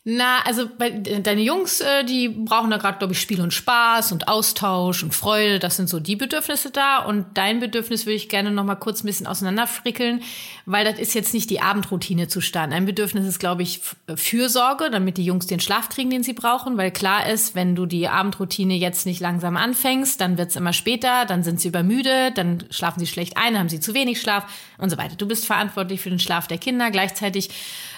Na, 0.10 0.40
also 0.46 0.70
bei, 0.78 0.90
deine 0.90 1.42
Jungs, 1.42 1.82
äh, 1.82 2.06
die 2.06 2.30
brauchen 2.30 2.72
da 2.72 2.78
gerade, 2.78 2.98
glaube 2.98 3.12
ich, 3.12 3.20
Spiel 3.20 3.42
und 3.42 3.54
Spaß 3.54 4.14
und 4.14 4.30
Austausch 4.30 5.04
und 5.04 5.14
Freude. 5.14 5.60
Das 5.60 5.76
sind 5.76 5.90
so 5.90 6.00
die 6.00 6.16
Bedürfnisse 6.16 6.72
da. 6.72 7.00
Und 7.00 7.26
dein 7.34 7.60
Bedürfnis 7.60 8.06
würde 8.06 8.16
ich 8.16 8.30
gerne 8.30 8.50
noch 8.52 8.64
mal 8.64 8.76
kurz 8.76 9.04
ein 9.04 9.08
bisschen 9.08 9.28
auseinanderfrickeln, 9.28 10.22
weil 10.66 10.86
das 10.86 10.98
ist 10.98 11.14
jetzt 11.14 11.34
nicht 11.34 11.50
die 11.50 11.60
Abendroutine 11.60 12.30
zu 12.30 12.40
starten. 12.40 12.72
Ein 12.72 12.86
Bedürfnis 12.86 13.28
ist, 13.28 13.40
glaube 13.40 13.64
ich, 13.64 13.82
Fürsorge, 14.16 14.90
damit 14.92 15.18
die 15.18 15.26
Jungs 15.26 15.46
den 15.46 15.60
Schlaf 15.60 15.90
kriegen, 15.90 16.10
den 16.10 16.24
sie 16.24 16.32
brauchen. 16.32 16.78
Weil 16.78 16.92
klar 16.92 17.30
ist, 17.30 17.54
wenn 17.54 17.76
du 17.76 17.86
die 17.86 18.08
Abendroutine 18.08 18.76
jetzt 18.76 19.06
nicht 19.06 19.20
langsam 19.20 19.58
anfängst, 19.58 20.22
dann 20.22 20.38
wird's 20.38 20.56
immer 20.56 20.72
später, 20.72 21.26
dann 21.26 21.44
sind 21.44 21.60
sie 21.60 21.68
übermüde, 21.68 22.32
dann 22.34 22.64
schlafen 22.70 23.02
sie 23.02 23.08
schlecht 23.08 23.36
ein, 23.36 23.60
haben 23.60 23.68
sie 23.68 23.82
zu 23.82 23.94
wenig 23.94 24.22
Schlaf 24.22 24.46
und 24.78 24.90
so 24.90 24.98
weiter. 24.98 25.18
Du 25.18 25.28
bist 25.28 25.46
verantwortlich 25.46 26.00
für 26.00 26.10
den 26.10 26.20
Schlaf 26.20 26.48
der 26.48 26.60
Kinder. 26.60 26.92
Gleichzeitig 26.92 27.50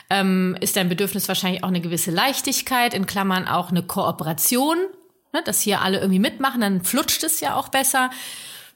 ähm, 0.10 0.58
ist 0.60 0.76
dein 0.76 0.89
Bedürfnis 0.89 1.28
wahrscheinlich 1.28 1.63
auch 1.63 1.67
eine 1.67 1.82
gewisse 1.82 2.12
Leichtigkeit, 2.12 2.93
in 2.93 3.06
Klammern 3.06 3.48
auch 3.48 3.69
eine 3.69 3.84
Kooperation, 3.84 4.78
ne, 5.34 5.41
dass 5.45 5.62
hier 5.62 5.82
alle 5.82 6.00
irgendwie 6.00 6.19
mitmachen, 6.19 6.62
dann 6.62 6.84
flutscht 6.84 7.24
es 7.24 7.39
ja 7.41 7.56
auch 7.56 7.69
besser. 7.69 8.10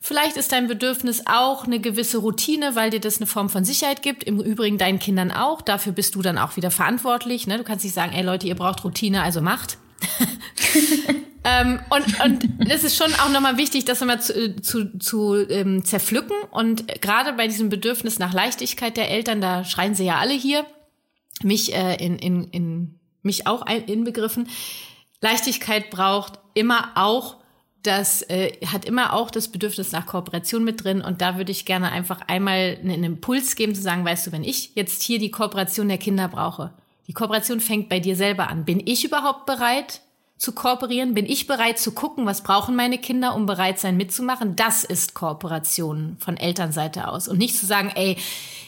Vielleicht 0.05 0.35
ist 0.35 0.51
dein 0.51 0.67
Bedürfnis 0.67 1.23
auch 1.27 1.65
eine 1.65 1.79
gewisse 1.79 2.17
Routine, 2.17 2.75
weil 2.75 2.89
dir 2.89 2.99
das 2.99 3.17
eine 3.17 3.25
Form 3.25 3.49
von 3.49 3.63
Sicherheit 3.63 4.01
gibt. 4.01 4.25
Im 4.25 4.41
Übrigen 4.41 4.77
deinen 4.77 4.99
Kindern 4.99 5.31
auch. 5.31 5.61
Dafür 5.61 5.93
bist 5.93 6.15
du 6.15 6.21
dann 6.21 6.37
auch 6.37 6.57
wieder 6.57 6.71
verantwortlich. 6.71 7.47
Ne? 7.47 7.57
Du 7.57 7.63
kannst 7.63 7.85
nicht 7.85 7.93
sagen, 7.93 8.11
ey 8.11 8.21
Leute, 8.21 8.45
ihr 8.45 8.55
braucht 8.55 8.83
Routine, 8.83 9.23
also 9.23 9.39
macht. 9.39 9.77
ähm, 11.45 11.79
und, 11.89 12.19
und 12.19 12.69
das 12.69 12.83
ist 12.83 12.97
schon 12.97 13.13
auch 13.13 13.29
nochmal 13.29 13.55
wichtig, 13.55 13.85
das 13.85 14.01
nochmal 14.01 14.19
zu, 14.19 14.57
zu, 14.57 14.99
zu 14.99 15.35
ähm, 15.49 15.85
zerpflücken. 15.85 16.35
Und 16.51 16.85
gerade 17.01 17.31
bei 17.31 17.47
diesem 17.47 17.69
Bedürfnis 17.69 18.19
nach 18.19 18.33
Leichtigkeit 18.33 18.97
der 18.97 19.09
Eltern, 19.09 19.39
da 19.39 19.63
schreien 19.63 19.95
sie 19.95 20.03
ja 20.03 20.17
alle 20.17 20.33
hier, 20.33 20.65
mich 21.43 21.73
äh, 21.73 21.95
in, 21.95 22.17
in, 22.17 22.43
in 22.49 22.99
mich 23.21 23.47
auch 23.47 23.61
ein, 23.61 23.85
inbegriffen. 23.85 24.47
Leichtigkeit 25.21 25.89
braucht 25.89 26.39
immer 26.53 26.91
auch 26.95 27.37
das 27.83 28.21
äh, 28.29 28.53
hat 28.65 28.85
immer 28.85 29.13
auch 29.13 29.29
das 29.29 29.49
Bedürfnis 29.49 29.91
nach 29.91 30.05
Kooperation 30.05 30.63
mit 30.63 30.83
drin 30.83 31.01
und 31.01 31.21
da 31.21 31.37
würde 31.37 31.51
ich 31.51 31.65
gerne 31.65 31.91
einfach 31.91 32.21
einmal 32.27 32.77
einen 32.81 33.03
Impuls 33.03 33.55
geben 33.55 33.75
zu 33.75 33.81
sagen, 33.81 34.05
weißt 34.05 34.27
du, 34.27 34.31
wenn 34.31 34.45
ich 34.45 34.73
jetzt 34.75 35.03
hier 35.03 35.19
die 35.19 35.31
Kooperation 35.31 35.89
der 35.89 35.97
Kinder 35.97 36.29
brauche, 36.29 36.73
die 37.07 37.13
Kooperation 37.13 37.59
fängt 37.59 37.89
bei 37.89 37.99
dir 37.99 38.15
selber 38.15 38.49
an. 38.49 38.63
Bin 38.63 38.81
ich 38.85 39.03
überhaupt 39.03 39.45
bereit 39.45 40.01
zu 40.37 40.53
kooperieren? 40.53 41.13
Bin 41.13 41.25
ich 41.25 41.47
bereit 41.47 41.77
zu 41.77 41.91
gucken, 41.91 42.25
was 42.25 42.43
brauchen 42.43 42.75
meine 42.75 42.97
Kinder, 42.97 43.35
um 43.35 43.45
bereit 43.45 43.79
sein 43.79 43.97
mitzumachen? 43.97 44.55
Das 44.55 44.85
ist 44.85 45.13
Kooperation 45.13 46.15
von 46.19 46.37
Elternseite 46.37 47.09
aus 47.09 47.27
und 47.27 47.37
nicht 47.37 47.57
zu 47.57 47.65
sagen, 47.65 47.91
ey, 47.95 48.17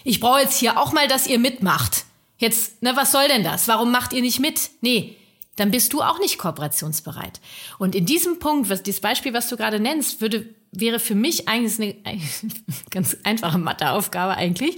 ich 0.04 0.20
brauche 0.20 0.42
jetzt 0.42 0.58
hier 0.58 0.78
auch 0.78 0.92
mal, 0.92 1.08
dass 1.08 1.28
ihr 1.28 1.40
mitmacht. 1.40 2.06
Jetzt, 2.46 2.84
ne, 2.84 2.96
was 2.96 3.12
soll 3.12 3.28
denn 3.28 3.44
das? 3.44 3.68
Warum 3.68 3.92
macht 3.92 4.14
ihr 4.14 4.22
nicht 4.22 4.40
mit? 4.40 4.70
Nee, 4.82 5.18
dann 5.56 5.72
bist 5.72 5.94
du 5.94 6.04
auch 6.04 6.20
nicht 6.20 6.38
kooperationsbereit. 6.38 7.42
Und 7.80 7.96
in 7.96 8.06
diesem 8.06 8.38
Punkt, 8.38 8.70
was 8.70 8.84
dieses 8.84 9.02
Beispiel, 9.02 9.34
was 9.34 9.50
du 9.50 9.58
gerade 9.58 9.80
nennst, 9.80 10.22
würde 10.22 10.54
wäre 10.72 11.00
für 11.00 11.16
mich 11.16 11.48
eigentlich 11.48 11.98
eine 12.06 12.22
ganz 12.92 13.18
einfache 13.24 13.58
Matheaufgabe 13.58 14.36
eigentlich. 14.36 14.78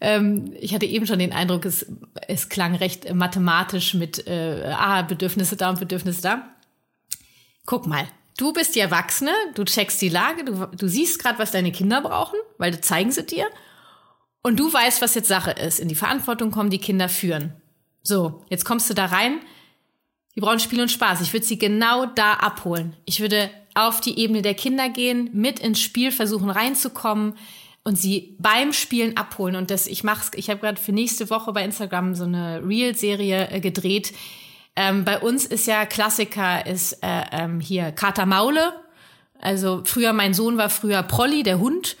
Ähm, 0.00 0.54
ich 0.60 0.74
hatte 0.74 0.86
eben 0.86 1.08
schon 1.08 1.18
den 1.18 1.32
Eindruck, 1.32 1.64
es, 1.64 1.86
es 2.28 2.48
klang 2.48 2.76
recht 2.76 3.12
mathematisch 3.12 3.94
mit 3.94 4.28
äh, 4.28 4.72
ah, 4.78 5.02
Bedürfnisse 5.02 5.56
da 5.56 5.70
und 5.70 5.80
Bedürfnisse 5.80 6.22
da. 6.22 6.54
Guck 7.66 7.88
mal, 7.88 8.06
du 8.36 8.52
bist 8.52 8.76
die 8.76 8.80
Erwachsene, 8.80 9.32
du 9.56 9.64
checkst 9.64 10.00
die 10.00 10.08
Lage, 10.08 10.44
du, 10.44 10.66
du 10.66 10.86
siehst 10.86 11.18
gerade, 11.18 11.40
was 11.40 11.50
deine 11.50 11.72
Kinder 11.72 12.00
brauchen, 12.00 12.38
weil 12.58 12.70
du 12.70 12.80
zeigen 12.80 13.10
sie 13.10 13.26
dir 13.26 13.48
und 14.42 14.58
du 14.58 14.72
weißt, 14.72 15.00
was 15.02 15.14
jetzt 15.14 15.28
Sache 15.28 15.52
ist. 15.52 15.78
In 15.78 15.88
die 15.88 15.94
Verantwortung 15.94 16.50
kommen, 16.50 16.70
die 16.70 16.78
Kinder 16.78 17.08
führen. 17.08 17.54
So, 18.02 18.44
jetzt 18.48 18.64
kommst 18.64 18.90
du 18.90 18.94
da 18.94 19.06
rein. 19.06 19.40
Die 20.34 20.40
brauchen 20.40 20.60
Spiel 20.60 20.80
und 20.80 20.90
Spaß. 20.90 21.20
Ich 21.20 21.32
würde 21.32 21.46
sie 21.46 21.58
genau 21.58 22.06
da 22.06 22.34
abholen. 22.34 22.96
Ich 23.04 23.20
würde 23.20 23.50
auf 23.74 24.00
die 24.00 24.18
Ebene 24.18 24.42
der 24.42 24.54
Kinder 24.54 24.88
gehen, 24.88 25.30
mit 25.32 25.60
ins 25.60 25.80
Spiel 25.80 26.10
versuchen 26.10 26.50
reinzukommen 26.50 27.34
und 27.84 27.96
sie 27.96 28.36
beim 28.38 28.72
Spielen 28.72 29.16
abholen. 29.16 29.56
Und 29.56 29.70
das, 29.70 29.86
ich 29.86 30.04
mach's, 30.04 30.30
ich 30.34 30.50
habe 30.50 30.60
gerade 30.60 30.80
für 30.80 30.92
nächste 30.92 31.30
Woche 31.30 31.52
bei 31.52 31.64
Instagram 31.64 32.14
so 32.14 32.24
eine 32.24 32.62
Reel-Serie 32.66 33.48
äh, 33.50 33.60
gedreht. 33.60 34.12
Ähm, 34.74 35.04
bei 35.04 35.18
uns 35.18 35.44
ist 35.44 35.66
ja 35.66 35.84
Klassiker 35.84 36.66
ist 36.66 36.94
äh, 37.02 37.24
ähm, 37.32 37.60
hier 37.60 37.92
Kater 37.92 38.26
Maule. 38.26 38.72
Also 39.40 39.82
früher 39.84 40.12
mein 40.12 40.34
Sohn 40.34 40.56
war 40.56 40.70
früher 40.70 41.02
Prolli, 41.02 41.42
der 41.42 41.58
Hund. 41.58 41.96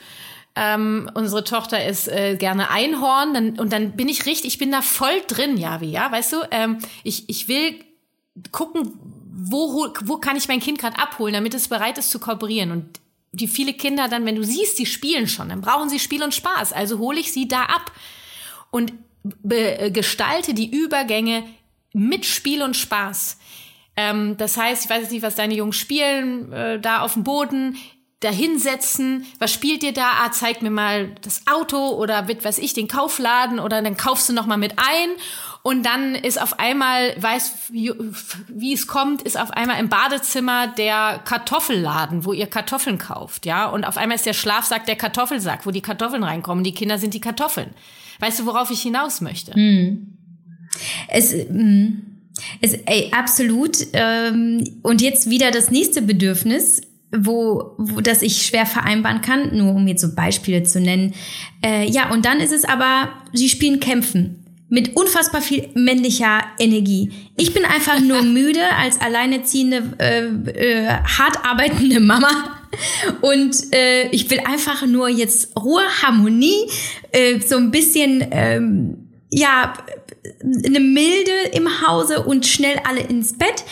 Ähm, 0.54 1.10
unsere 1.14 1.44
Tochter 1.44 1.84
ist 1.84 2.08
äh, 2.08 2.36
gerne 2.36 2.70
Einhorn 2.70 3.32
dann, 3.32 3.58
und 3.58 3.72
dann 3.72 3.92
bin 3.92 4.08
ich 4.08 4.26
richtig, 4.26 4.52
ich 4.52 4.58
bin 4.58 4.70
da 4.70 4.82
voll 4.82 5.22
drin, 5.26 5.56
ja, 5.56 5.80
wie, 5.80 5.90
ja, 5.90 6.12
weißt 6.12 6.32
du? 6.34 6.36
Ähm, 6.50 6.78
ich, 7.04 7.28
ich 7.28 7.48
will 7.48 7.82
gucken, 8.50 8.92
wo, 9.32 9.88
wo 10.02 10.18
kann 10.18 10.36
ich 10.36 10.48
mein 10.48 10.60
Kind 10.60 10.78
gerade 10.78 10.98
abholen, 10.98 11.34
damit 11.34 11.54
es 11.54 11.68
bereit 11.68 11.96
ist 11.96 12.10
zu 12.10 12.18
kooperieren. 12.18 12.70
Und 12.70 13.00
die 13.32 13.48
viele 13.48 13.72
Kinder 13.72 14.08
dann, 14.08 14.26
wenn 14.26 14.36
du 14.36 14.44
siehst, 14.44 14.78
die 14.78 14.86
spielen 14.86 15.26
schon, 15.26 15.48
dann 15.48 15.62
brauchen 15.62 15.88
sie 15.88 15.98
Spiel 15.98 16.22
und 16.22 16.34
Spaß. 16.34 16.72
Also 16.72 16.98
hole 16.98 17.18
ich 17.18 17.32
sie 17.32 17.48
da 17.48 17.62
ab 17.62 17.90
und 18.70 18.92
äh, 19.48 19.90
gestalte 19.90 20.52
die 20.52 20.70
Übergänge 20.70 21.44
mit 21.94 22.26
Spiel 22.26 22.62
und 22.62 22.76
Spaß. 22.76 23.38
Ähm, 23.96 24.36
das 24.36 24.56
heißt, 24.56 24.84
ich 24.84 24.90
weiß 24.90 25.02
jetzt 25.02 25.12
nicht, 25.12 25.22
was 25.22 25.34
deine 25.34 25.54
Jungs 25.54 25.76
spielen, 25.76 26.52
äh, 26.52 26.80
da 26.80 27.00
auf 27.00 27.14
dem 27.14 27.24
Boden 27.24 27.76
da 28.22 28.30
hinsetzen, 28.30 29.26
was 29.38 29.52
spielt 29.52 29.82
ihr 29.82 29.92
da? 29.92 30.10
Ah, 30.22 30.30
zeig 30.30 30.62
mir 30.62 30.70
mal 30.70 31.10
das 31.22 31.42
Auto 31.46 31.90
oder 31.90 32.22
mit, 32.22 32.44
was 32.44 32.58
ich, 32.58 32.72
den 32.72 32.88
Kaufladen 32.88 33.58
oder 33.58 33.82
dann 33.82 33.96
kaufst 33.96 34.28
du 34.28 34.32
noch 34.32 34.46
mal 34.46 34.56
mit 34.56 34.74
ein 34.78 35.10
und 35.62 35.86
dann 35.86 36.16
ist 36.16 36.42
auf 36.42 36.58
einmal, 36.58 37.14
weiß, 37.20 37.54
wie, 37.70 37.92
wie 38.48 38.72
es 38.72 38.88
kommt, 38.88 39.22
ist 39.22 39.38
auf 39.38 39.52
einmal 39.52 39.78
im 39.78 39.88
Badezimmer 39.88 40.66
der 40.66 41.20
Kartoffelladen, 41.24 42.24
wo 42.24 42.32
ihr 42.32 42.48
Kartoffeln 42.48 42.98
kauft, 42.98 43.46
ja? 43.46 43.66
Und 43.66 43.84
auf 43.84 43.96
einmal 43.96 44.16
ist 44.16 44.26
der 44.26 44.32
Schlafsack 44.32 44.86
der 44.86 44.96
Kartoffelsack, 44.96 45.64
wo 45.64 45.70
die 45.70 45.80
Kartoffeln 45.80 46.24
reinkommen. 46.24 46.64
Die 46.64 46.74
Kinder 46.74 46.98
sind 46.98 47.14
die 47.14 47.20
Kartoffeln. 47.20 47.70
Weißt 48.18 48.40
du, 48.40 48.46
worauf 48.46 48.70
ich 48.72 48.82
hinaus 48.82 49.20
möchte? 49.20 49.52
Hm. 49.52 50.18
Es, 51.08 51.32
hm. 51.32 52.02
es, 52.60 52.74
ey, 52.86 53.12
absolut. 53.12 53.78
Ähm, 53.92 54.80
und 54.82 55.00
jetzt 55.00 55.30
wieder 55.30 55.52
das 55.52 55.70
nächste 55.70 56.02
Bedürfnis 56.02 56.82
wo, 57.14 57.74
wo 57.78 58.00
das 58.00 58.22
ich 58.22 58.46
schwer 58.46 58.66
vereinbaren 58.66 59.20
kann, 59.20 59.56
nur 59.56 59.74
um 59.74 59.86
jetzt 59.86 60.00
so 60.00 60.14
Beispiele 60.14 60.62
zu 60.62 60.80
nennen. 60.80 61.14
Äh, 61.64 61.88
ja, 61.88 62.10
und 62.10 62.24
dann 62.24 62.40
ist 62.40 62.52
es 62.52 62.64
aber, 62.64 63.10
sie 63.32 63.48
spielen 63.48 63.80
Kämpfen 63.80 64.42
mit 64.72 64.96
unfassbar 64.96 65.42
viel 65.42 65.68
männlicher 65.74 66.42
Energie. 66.58 67.12
Ich 67.36 67.52
bin 67.52 67.66
einfach 67.66 68.00
nur 68.00 68.22
müde 68.22 68.64
als 68.78 69.00
alleineziehende, 69.02 69.82
äh, 69.98 70.24
äh, 70.24 70.88
hart 70.88 71.44
arbeitende 71.44 72.00
Mama. 72.00 72.58
Und 73.20 73.54
äh, 73.74 74.08
ich 74.12 74.30
will 74.30 74.40
einfach 74.40 74.86
nur 74.86 75.10
jetzt 75.10 75.54
Ruhe, 75.60 75.82
Harmonie, 76.02 76.70
äh, 77.10 77.38
so 77.40 77.58
ein 77.58 77.70
bisschen, 77.70 78.26
ähm, 78.30 79.10
ja, 79.28 79.74
eine 80.42 80.80
Milde 80.80 81.32
im 81.52 81.68
Hause 81.86 82.22
und 82.22 82.46
schnell 82.46 82.80
alle 82.88 83.00
ins 83.00 83.36
Bett. 83.36 83.64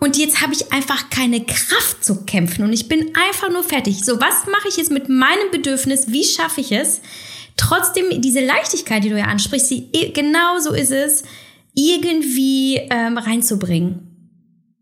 Und 0.00 0.16
jetzt 0.16 0.40
habe 0.40 0.54
ich 0.54 0.72
einfach 0.72 1.10
keine 1.10 1.44
Kraft 1.44 2.04
zu 2.04 2.24
kämpfen 2.24 2.64
und 2.64 2.72
ich 2.72 2.88
bin 2.88 3.12
einfach 3.16 3.50
nur 3.50 3.64
fertig. 3.64 4.04
So, 4.04 4.20
was 4.20 4.46
mache 4.46 4.68
ich 4.68 4.76
jetzt 4.76 4.92
mit 4.92 5.08
meinem 5.08 5.50
Bedürfnis? 5.50 6.12
Wie 6.12 6.24
schaffe 6.24 6.60
ich 6.60 6.70
es? 6.70 7.00
Trotzdem 7.56 8.20
diese 8.20 8.44
Leichtigkeit, 8.44 9.02
die 9.02 9.10
du 9.10 9.18
ja 9.18 9.24
ansprichst, 9.24 9.68
sie, 9.68 9.90
genau 10.14 10.60
so 10.60 10.72
ist 10.72 10.92
es, 10.92 11.24
irgendwie 11.74 12.76
ähm, 12.90 13.18
reinzubringen. 13.18 14.07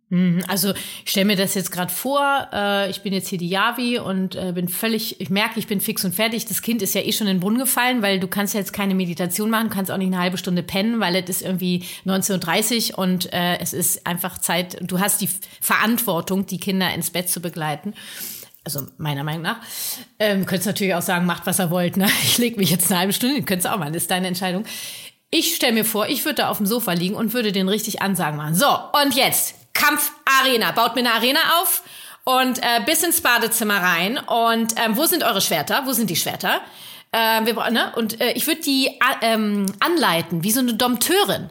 Mhm, 0.09 0.45
also 0.47 0.73
ich 1.05 1.11
stelle 1.11 1.27
mir 1.27 1.37
das 1.37 1.55
jetzt 1.55 1.73
gerade 1.73 1.93
vor, 1.93 2.49
äh, 2.53 2.89
ich 2.91 3.03
bin 3.03 3.13
jetzt 3.13 3.29
hier 3.29 3.39
die 3.39 3.49
Javi 3.49 3.99
und 3.99 4.37
äh, 4.37 4.53
bin 4.53 4.69
völlig, 4.69 5.21
ich 5.21 5.31
merke, 5.31 5.59
ich 5.59 5.67
bin 5.67 5.81
fix 5.81 6.05
und 6.05 6.15
fertig. 6.15 6.47
Das 6.47 6.63
Kind 6.63 6.81
ist 6.81 6.95
ja 6.95 7.01
eh 7.01 7.13
schon 7.13 7.27
in 7.27 7.37
den 7.37 7.41
Brunnen 7.41 7.59
gefallen, 7.59 8.03
weil 8.03 8.21
du 8.21 8.29
kannst 8.29 8.55
ja 8.55 8.61
jetzt 8.61 8.73
keine 8.73 8.95
Meditation 8.95 9.51
machen, 9.51 9.69
kannst 9.69 9.91
auch 9.91 9.97
nicht 9.97 10.13
eine 10.13 10.19
halbe 10.19 10.39
Stunde 10.39 10.63
pennen, 10.63 11.01
weil 11.01 11.17
es 11.17 11.29
ist 11.29 11.43
irgendwie 11.43 11.85
19.30 12.05 12.93
Uhr 12.93 12.99
und 13.01 13.33
äh, 13.33 13.59
es 13.59 13.73
ist 13.73 14.07
einfach 14.07 14.39
Zeit, 14.39 14.79
du 14.81 15.01
hast 15.01 15.21
die 15.21 15.29
Verantwortung, 15.61 16.47
die 16.47 16.59
Kinder 16.59 16.95
ins 16.95 17.11
Bett 17.11 17.29
zu 17.29 17.41
begleiten. 17.41 17.95
Also 18.63 18.87
meiner 18.99 19.25
Meinung 19.25 19.43
nach. 19.43 19.61
Ähm, 20.19 20.47
könntest 20.47 20.67
natürlich 20.67 20.95
auch 20.95 21.03
sagen, 21.03 21.27
macht, 21.27 21.47
was 21.47 21.59
er 21.59 21.71
wollt. 21.71 21.97
Ne? 21.97 22.09
Ich 22.23 22.39
lege 22.39 22.59
mich 22.59 22.71
jetzt 22.71 22.91
eine 22.91 23.01
halbe 23.01 23.13
Stunde, 23.13 23.43
könntest 23.43 23.69
auch 23.69 23.79
mal, 23.79 23.87
das 23.87 24.03
ist 24.03 24.11
deine 24.11 24.29
Entscheidung. 24.29 24.65
Ich 25.31 25.57
stelle 25.57 25.73
mir 25.73 25.85
vor, 25.85 26.09
ich 26.09 26.25
würde 26.25 26.37
da 26.37 26.49
auf 26.49 26.59
dem 26.59 26.67
Sofa 26.67 26.93
liegen 26.93 27.17
und 27.17 27.33
würde 27.33 27.51
den 27.51 27.69
richtig 27.69 28.03
Ansagen 28.03 28.37
machen. 28.37 28.55
So, 28.55 28.69
und 29.03 29.15
jetzt 29.15 29.66
Kampfarena. 29.77 30.73
Baut 30.73 30.95
mir 30.95 31.03
eine 31.03 31.13
Arena 31.13 31.41
auf 31.61 31.83
und 32.25 32.59
äh, 32.59 32.81
bis 32.85 33.03
ins 33.03 33.21
Badezimmer 33.21 33.77
rein. 33.77 34.19
Und 34.19 34.75
ähm, 34.77 34.97
wo 34.97 35.07
sind 35.07 35.23
eure 35.23 35.41
Schwerter? 35.41 35.83
Wo 35.87 35.93
sind 35.93 36.11
die 36.11 36.17
Schwerter? 36.17 36.61
Ähm, 37.13 37.47
wir, 37.47 37.71
ne? 37.71 37.93
Und 37.95 38.21
äh, 38.21 38.33
ich 38.33 38.47
würde 38.47 38.63
die 38.63 38.87
äh, 38.89 38.91
ähm, 39.23 39.67
anleiten, 39.81 40.43
wie 40.43 40.51
so 40.51 40.61
eine 40.61 40.75
Dompteurin. 40.75 41.51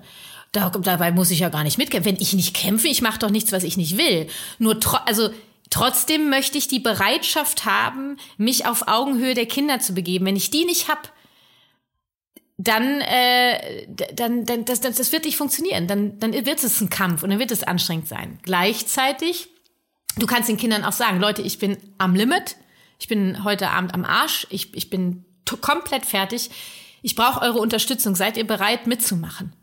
Da, 0.52 0.70
dabei 0.70 1.12
muss 1.12 1.32
ich 1.32 1.40
ja 1.40 1.50
gar 1.50 1.64
nicht 1.64 1.78
mitkämpfen. 1.78 2.14
Wenn 2.14 2.22
ich 2.22 2.34
nicht 2.34 2.56
kämpfe, 2.56 2.88
ich 2.88 3.02
mache 3.02 3.20
doch 3.20 3.30
nichts, 3.30 3.52
was 3.52 3.64
ich 3.64 3.78
nicht 3.78 3.98
will. 3.98 4.28
Nur 4.60 4.80
tro 4.80 4.98
also 5.06 5.30
trotzdem 5.70 6.30
möchte 6.30 6.58
ich 6.58 6.68
die 6.68 6.80
Bereitschaft 6.80 7.66
haben, 7.66 8.18
mich 8.38 8.66
auf 8.66 8.88
Augenhöhe 8.88 9.34
der 9.34 9.48
Kinder 9.48 9.80
zu 9.80 9.94
begeben. 9.94 10.26
Wenn 10.26 10.36
ich 10.36 10.52
die 10.52 10.66
nicht 10.66 10.88
hab, 10.88 11.12
dann, 12.58 13.02
äh, 13.02 13.88
dann, 14.14 14.46
dann 14.46 14.66
das, 14.66 14.82
das, 14.82 14.96
das 14.96 15.12
wird 15.12 15.26
nicht 15.26 15.38
funktionieren. 15.38 15.88
Dann, 15.88 16.20
dann 16.20 16.34
wird 16.34 16.64
es 16.64 16.82
ein 16.82 16.90
Kampf 16.90 17.24
und 17.24 17.30
dann 17.30 17.40
wird 17.40 17.52
es 17.52 17.64
anstrengend 17.64 18.08
sein. 18.08 18.40
Gleichzeitig, 18.44 19.50
du 20.18 20.26
kannst 20.26 20.50
den 20.50 20.58
Kindern 20.58 20.86
auch 20.86 20.94
sagen, 20.94 21.20
Leute, 21.20 21.42
ich 21.42 21.60
bin 21.60 21.78
am 21.98 22.16
Limit, 22.16 22.56
ich 22.98 23.08
bin 23.08 23.44
heute 23.44 23.70
Abend 23.70 23.94
am 23.94 24.06
Arsch, 24.06 24.48
ich, 24.50 24.74
ich 24.74 24.90
bin 24.90 25.26
komplett 25.62 26.06
fertig, 26.06 26.50
ich 27.02 27.16
brauche 27.16 27.42
eure 27.42 27.60
Unterstützung, 27.60 28.16
seid 28.16 28.38
ihr 28.38 28.48
bereit 28.48 28.88
mitzumachen? 28.88 29.54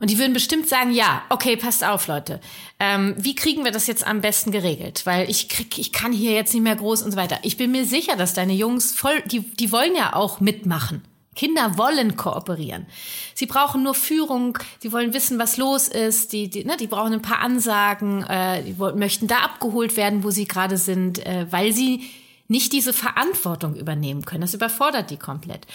Und 0.00 0.10
die 0.10 0.18
würden 0.18 0.32
bestimmt 0.32 0.68
sagen, 0.68 0.92
ja, 0.92 1.22
okay, 1.28 1.56
passt 1.56 1.84
auf, 1.84 2.06
Leute. 2.06 2.40
Ähm, 2.78 3.14
wie 3.18 3.34
kriegen 3.34 3.64
wir 3.64 3.72
das 3.72 3.88
jetzt 3.88 4.06
am 4.06 4.20
besten 4.20 4.52
geregelt? 4.52 5.04
Weil 5.06 5.28
ich 5.28 5.48
krieg, 5.48 5.76
ich 5.76 5.92
kann 5.92 6.12
hier 6.12 6.32
jetzt 6.32 6.54
nicht 6.54 6.62
mehr 6.62 6.76
groß 6.76 7.02
und 7.02 7.10
so 7.10 7.16
weiter. 7.16 7.38
Ich 7.42 7.56
bin 7.56 7.72
mir 7.72 7.84
sicher, 7.84 8.16
dass 8.16 8.32
deine 8.32 8.52
Jungs 8.52 8.92
voll, 8.92 9.22
die, 9.22 9.40
die 9.40 9.72
wollen 9.72 9.96
ja 9.96 10.14
auch 10.14 10.40
mitmachen. 10.40 11.02
Kinder 11.38 11.78
wollen 11.78 12.16
kooperieren. 12.16 12.86
Sie 13.32 13.46
brauchen 13.46 13.84
nur 13.84 13.94
Führung, 13.94 14.58
sie 14.80 14.90
wollen 14.90 15.14
wissen, 15.14 15.38
was 15.38 15.56
los 15.56 15.86
ist, 15.86 16.32
die, 16.32 16.50
die, 16.50 16.64
ne, 16.64 16.76
die 16.76 16.88
brauchen 16.88 17.12
ein 17.12 17.22
paar 17.22 17.38
Ansagen, 17.38 18.24
äh, 18.24 18.64
die 18.64 18.74
möchten 18.96 19.28
da 19.28 19.38
abgeholt 19.38 19.96
werden, 19.96 20.24
wo 20.24 20.32
sie 20.32 20.48
gerade 20.48 20.76
sind, 20.76 21.24
äh, 21.24 21.46
weil 21.48 21.72
sie 21.72 22.10
nicht 22.48 22.72
diese 22.72 22.92
Verantwortung 22.92 23.76
übernehmen 23.76 24.24
können. 24.24 24.40
Das 24.40 24.52
überfordert 24.52 25.10
die 25.10 25.16
komplett. 25.16 25.68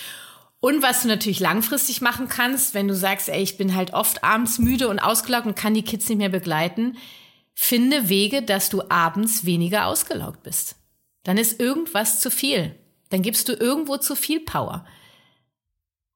Und 0.59 0.83
was 0.83 1.03
du 1.03 1.07
natürlich 1.07 1.39
langfristig 1.39 2.01
machen 2.01 2.27
kannst, 2.27 2.73
wenn 2.73 2.89
du 2.89 2.95
sagst, 2.95 3.29
ey, 3.29 3.41
ich 3.41 3.55
bin 3.55 3.73
halt 3.73 3.93
oft 3.93 4.21
abends 4.21 4.59
müde 4.59 4.89
und 4.89 4.99
ausgelaugt 4.99 5.45
und 5.45 5.55
kann 5.55 5.73
die 5.73 5.83
Kids 5.83 6.09
nicht 6.09 6.17
mehr 6.17 6.27
begleiten, 6.27 6.97
finde 7.53 8.09
Wege, 8.09 8.41
dass 8.41 8.69
du 8.69 8.81
abends 8.89 9.45
weniger 9.45 9.85
ausgelaugt 9.87 10.43
bist. 10.43 10.75
Dann 11.23 11.37
ist 11.37 11.61
irgendwas 11.61 12.19
zu 12.19 12.29
viel. 12.29 12.75
Dann 13.11 13.21
gibst 13.21 13.47
du 13.47 13.53
irgendwo 13.53 13.95
zu 13.95 14.17
viel 14.17 14.41
Power. 14.41 14.85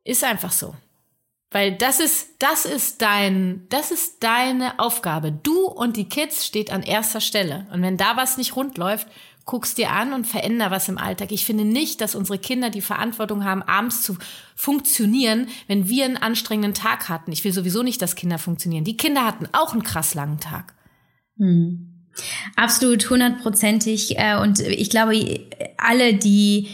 Ist 0.08 0.24
einfach 0.24 0.54
so. 0.54 0.74
Weil 1.52 1.74
das 1.76 2.00
ist, 2.00 2.30
das 2.40 2.66
ist 2.66 3.02
dein, 3.02 3.66
das 3.70 3.92
ist 3.92 4.24
deine 4.24 4.80
Aufgabe. 4.80 5.32
Du 5.32 5.66
und 5.66 5.98
die 5.98 6.08
Kids 6.08 6.46
steht 6.46 6.72
an 6.72 6.82
erster 6.82 7.20
Stelle. 7.20 7.68
Und 7.74 7.82
wenn 7.82 7.98
da 7.98 8.16
was 8.16 8.38
nicht 8.38 8.56
rund 8.56 8.78
läuft, 8.78 9.08
guckst 9.46 9.78
dir 9.78 9.92
an 9.92 10.14
und 10.14 10.26
veränder 10.26 10.72
was 10.72 10.88
im 10.88 10.98
Alltag. 10.98 11.34
Ich 11.34 11.46
finde 11.46 11.66
nicht, 11.66 12.00
dass 12.00 12.16
unsere 12.16 12.40
Kinder 12.40 12.70
die 12.70 12.82
Verantwortung 12.82 13.44
haben, 13.44 13.64
abends 13.64 14.02
zu 14.02 14.18
funktionieren, 14.56 15.50
wenn 15.68 15.90
wir 15.90 16.06
einen 16.06 16.18
anstrengenden 16.18 16.74
Tag 16.74 17.10
hatten. 17.10 17.34
Ich 17.34 17.44
will 17.44 17.52
sowieso 17.52 17.84
nicht, 17.84 18.02
dass 18.02 18.16
Kinder 18.16 18.40
funktionieren. 18.40 18.86
Die 18.86 18.98
Kinder 18.98 19.26
hatten 19.26 19.50
auch 19.52 19.74
einen 19.74 19.84
krass 19.84 20.14
langen 20.14 20.40
Tag. 20.40 20.74
Hm. 21.38 22.06
Absolut 22.56 23.10
hundertprozentig. 23.10 24.18
Äh, 24.18 24.38
und 24.38 24.62
ich 24.62 24.90
glaube, 24.90 25.46
alle, 25.78 26.14
die 26.14 26.70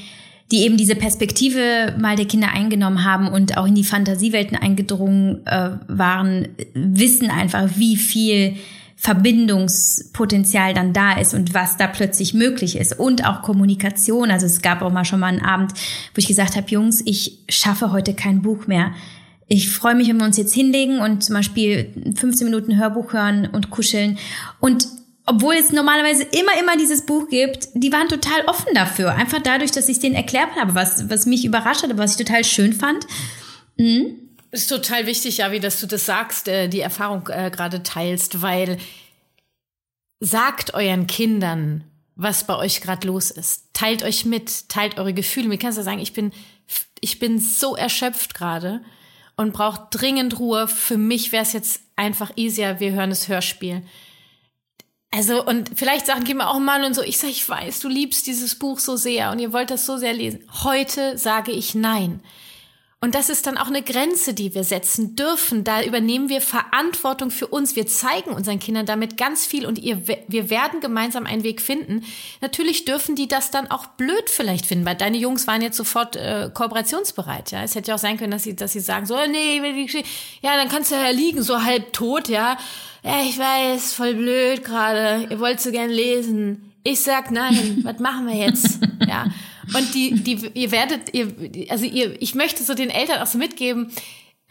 die 0.52 0.62
eben 0.62 0.78
diese 0.78 0.96
Perspektive 0.96 1.96
mal 2.00 2.16
der 2.16 2.26
Kinder 2.26 2.50
eingenommen 2.52 3.04
haben 3.04 3.28
und 3.28 3.58
auch 3.58 3.66
in 3.66 3.76
die 3.76 3.84
Fantasiewelten 3.84 4.58
eingedrungen 4.58 5.46
äh, 5.48 5.72
waren, 5.88 6.50
wissen 6.74 7.30
einfach, 7.30 7.70
wie 7.78 7.98
viel 7.98 8.56
Verbindungspotenzial 8.96 10.74
dann 10.74 10.94
da 10.94 11.20
ist 11.20 11.34
und 11.34 11.54
was 11.54 11.76
da 11.76 11.88
plötzlich 11.88 12.34
möglich 12.34 12.78
ist 12.78 12.98
und 12.98 13.26
auch 13.26 13.42
Kommunikation. 13.42 14.32
Also 14.32 14.46
es 14.46 14.62
gab 14.62 14.82
auch 14.82 14.94
mal 14.94 15.04
schon 15.04 15.20
mal 15.20 15.28
einen 15.28 15.42
Abend, 15.42 15.74
wo 15.74 16.20
ich 16.20 16.28
gesagt 16.28 16.56
habe, 16.56 16.70
Jungs, 16.70 17.02
ich 17.06 17.40
schaffe 17.50 17.92
heute 17.92 18.14
kein 18.14 18.42
Buch 18.42 18.66
mehr. 18.68 18.94
Ich 19.50 19.70
freue 19.70 19.96
mich, 19.96 20.08
wenn 20.08 20.20
wir 20.20 20.26
uns 20.26 20.38
jetzt 20.38 20.54
hinlegen 20.54 21.00
und 21.00 21.22
zum 21.22 21.36
Beispiel 21.36 21.90
15 22.16 22.46
Minuten 22.46 22.78
Hörbuch 22.78 23.12
hören 23.12 23.50
und 23.52 23.72
kuscheln. 23.72 24.18
Und 24.62 24.88
obwohl 25.26 25.56
es 25.56 25.72
normalerweise 25.72 26.24
immer, 26.24 26.60
immer 26.60 26.76
dieses 26.76 27.06
Buch 27.06 27.30
gibt, 27.30 27.70
die 27.74 27.92
waren 27.92 28.10
total 28.10 28.46
offen 28.46 28.74
dafür. 28.74 29.14
Einfach 29.14 29.42
dadurch, 29.42 29.72
dass 29.72 29.88
ich 29.88 30.00
denen 30.00 30.16
erklärt 30.16 30.56
habe, 30.56 30.76
was, 30.76 31.10
was 31.10 31.26
mich 31.26 31.46
überrascht 31.46 31.84
hat, 31.84 31.98
was 31.98 32.12
ich 32.12 32.26
total 32.26 32.44
schön 32.44 32.74
fand. 32.74 33.08
Mhm. 33.78 34.20
Ist 34.52 34.68
total 34.68 35.08
wichtig, 35.08 35.38
ja, 35.38 35.52
wie 35.52 35.60
dass 35.60 35.80
du 35.80 35.88
das 35.88 36.06
sagst, 36.06 36.48
äh, 36.48 36.68
die 36.68 36.82
Erfahrung 36.82 37.28
äh, 37.30 37.50
gerade 37.50 37.84
teilst, 37.84 38.42
weil 38.42 38.78
sagt 40.20 40.74
euren 40.74 41.08
Kindern, 41.08 41.86
was 42.16 42.46
bei 42.46 42.56
euch 42.56 42.82
gerade 42.82 43.08
los 43.08 43.32
ist. 43.32 43.74
Teilt 43.74 44.04
euch 44.04 44.26
mit, 44.26 44.70
teilt 44.70 45.00
eure 45.00 45.14
Gefühle. 45.14 45.48
Mir 45.48 45.58
kannst 45.58 45.78
du 45.78 45.84
sagen, 45.84 46.00
ich 46.00 46.14
bin, 46.14 46.32
ich 47.00 47.20
bin 47.20 47.40
so 47.40 47.76
erschöpft 47.76 48.34
gerade 48.34 48.82
und 49.38 49.54
brauche 49.54 49.88
dringend 49.90 50.38
Ruhe. 50.38 50.68
Für 50.68 50.98
mich 50.98 51.32
wäre 51.32 51.44
es 51.44 51.54
jetzt 51.54 51.82
einfach 51.96 52.32
easier, 52.36 52.80
wir 52.80 52.92
hören 52.92 53.10
das 53.10 53.28
Hörspiel. 53.28 53.82
Also, 55.16 55.46
und 55.46 55.70
vielleicht 55.76 56.08
sagen 56.08 56.24
die 56.24 56.34
mir 56.34 56.50
auch 56.50 56.58
mal 56.58 56.84
und 56.84 56.96
so, 56.96 57.04
ich 57.04 57.20
sage, 57.20 57.32
ich 57.32 57.48
weiß, 57.48 57.82
du 57.82 57.88
liebst 57.88 58.26
dieses 58.26 58.56
Buch 58.56 58.80
so 58.80 58.96
sehr 58.96 59.32
und 59.32 59.38
ihr 59.38 59.54
wollt 59.54 59.70
das 59.70 59.86
so 59.86 59.98
sehr 59.98 60.12
lesen. 60.12 60.40
Heute 60.64 61.20
sage 61.20 61.52
ich 61.52 61.76
nein. 61.76 62.20
Und 63.00 63.14
das 63.14 63.30
ist 63.30 63.46
dann 63.46 63.58
auch 63.58 63.68
eine 63.68 63.84
Grenze, 63.84 64.34
die 64.34 64.56
wir 64.56 64.64
setzen 64.64 65.16
dürfen. 65.16 65.64
Da 65.64 65.84
übernehmen 65.84 66.30
wir 66.30 66.42
Verantwortung 66.42 67.30
für 67.30 67.46
uns. 67.46 67.76
Wir 67.76 67.86
zeigen 67.86 68.32
unseren 68.32 68.60
Kindern 68.60 68.88
damit 68.88 69.18
ganz 69.18 69.46
viel 69.46 69.68
und 69.68 69.78
ihr, 69.78 70.08
wir 70.08 70.50
werden 70.50 70.80
gemeinsam 70.80 71.28
einen 71.28 71.44
Weg 71.44 71.62
finden. 71.62 72.04
Natürlich 72.42 72.86
dürfen 72.86 73.16
die 73.16 73.28
das 73.28 73.52
dann 73.52 73.70
auch 73.70 73.86
blöd 73.86 74.32
vielleicht 74.32 74.66
finden, 74.66 74.86
weil 74.86 74.96
deine 74.96 75.18
Jungs 75.18 75.46
waren 75.46 75.62
jetzt 75.62 75.78
sofort 75.78 76.16
äh, 76.16 76.50
kooperationsbereit. 76.52 77.52
Ja, 77.52 77.62
es 77.62 77.76
hätte 77.76 77.90
ja 77.90 77.96
auch 77.96 78.00
sein 78.00 78.18
können, 78.18 78.32
dass 78.32 78.44
sie, 78.44 78.56
dass 78.56 78.72
sie 78.72 78.80
sagen 78.80 79.06
so, 79.06 79.16
nee, 79.30 79.58
ja, 80.42 80.56
dann 80.56 80.70
kannst 80.70 80.90
du 80.90 80.96
ja 80.96 81.10
liegen, 81.10 81.44
so 81.44 81.62
halb 81.62 81.94
tot, 81.94 82.30
ja 82.30 82.58
ja, 83.04 83.22
ich 83.22 83.38
weiß, 83.38 83.94
voll 83.94 84.16
blöd 84.16 84.64
gerade, 84.64 85.28
ihr 85.30 85.40
wollt 85.40 85.60
so 85.60 85.72
gern 85.72 85.90
lesen. 85.90 86.74
Ich 86.84 87.02
sag 87.02 87.32
nein, 87.32 87.80
was 87.84 88.00
machen 88.00 88.28
wir 88.28 88.36
jetzt? 88.36 88.80
Ja. 89.08 89.26
Und 89.78 89.94
die, 89.94 90.14
die, 90.16 90.50
ihr 90.54 90.72
werdet, 90.72 91.14
ihr, 91.14 91.34
also 91.70 91.86
ihr, 91.86 92.22
ich 92.22 92.36
möchte 92.36 92.64
so 92.64 92.74
den 92.74 92.90
Eltern 92.90 93.22
auch 93.22 93.28
so 93.28 93.38
mitgeben, 93.38 93.92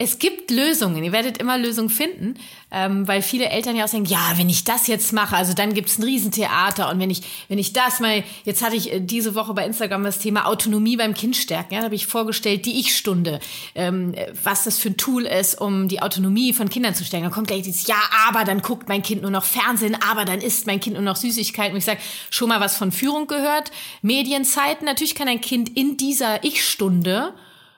es 0.03 0.19
gibt 0.19 0.51
Lösungen, 0.51 1.03
ihr 1.03 1.11
werdet 1.11 1.37
immer 1.37 1.57
Lösungen 1.57 1.89
finden, 1.89 2.35
ähm, 2.71 3.07
weil 3.07 3.21
viele 3.21 3.49
Eltern 3.49 3.75
ja 3.75 3.85
auch 3.85 3.87
sagen, 3.87 4.05
ja, 4.05 4.33
wenn 4.35 4.49
ich 4.49 4.63
das 4.63 4.87
jetzt 4.87 5.13
mache, 5.13 5.35
also 5.35 5.53
dann 5.53 5.73
gibt's 5.73 5.97
ein 5.97 6.03
Riesentheater 6.03 6.89
und 6.89 6.99
wenn 6.99 7.09
ich, 7.09 7.21
wenn 7.47 7.57
ich 7.57 7.71
das 7.71 7.99
mal, 7.99 8.23
jetzt 8.43 8.61
hatte 8.61 8.75
ich 8.75 8.91
äh, 8.91 8.99
diese 8.99 9.33
Woche 9.35 9.53
bei 9.53 9.65
Instagram 9.65 10.03
das 10.03 10.19
Thema 10.19 10.47
Autonomie 10.47 10.97
beim 10.97 11.13
Kind 11.13 11.35
stärken, 11.35 11.73
ja, 11.73 11.79
da 11.79 11.85
habe 11.85 11.95
ich 11.95 12.05
vorgestellt, 12.05 12.65
die 12.65 12.79
Ich-Stunde, 12.79 13.39
ähm, 13.75 14.13
was 14.43 14.65
das 14.65 14.77
für 14.77 14.89
ein 14.89 14.97
Tool 14.97 15.23
ist, 15.23 15.59
um 15.59 15.87
die 15.87 16.01
Autonomie 16.01 16.53
von 16.53 16.69
Kindern 16.69 16.95
zu 16.95 17.05
stärken. 17.05 17.25
Dann 17.25 17.33
kommt 17.33 17.47
gleich 17.47 17.61
dieses, 17.61 17.87
ja, 17.87 18.01
aber 18.27 18.43
dann 18.43 18.61
guckt 18.61 18.89
mein 18.89 19.03
Kind 19.03 19.21
nur 19.21 19.31
noch 19.31 19.45
Fernsehen, 19.45 19.97
aber 20.09 20.25
dann 20.25 20.41
isst 20.41 20.67
mein 20.67 20.79
Kind 20.79 20.95
nur 20.95 21.03
noch 21.03 21.15
Süßigkeiten. 21.15 21.71
Und 21.71 21.79
ich 21.79 21.85
sage, 21.85 21.99
schon 22.29 22.49
mal 22.49 22.59
was 22.59 22.75
von 22.75 22.91
Führung 22.91 23.27
gehört, 23.27 23.71
Medienzeiten, 24.01 24.85
natürlich 24.85 25.15
kann 25.15 25.27
ein 25.27 25.41
Kind 25.41 25.69
in 25.77 25.95
dieser 25.95 26.43
Ich-Stunde 26.43 27.33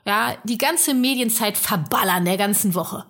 ja, 0.05 0.35
die 0.43 0.57
ganze 0.57 0.93
Medienzeit 0.93 1.57
verballern 1.57 2.25
der 2.25 2.37
ganzen 2.37 2.75
Woche. 2.75 3.05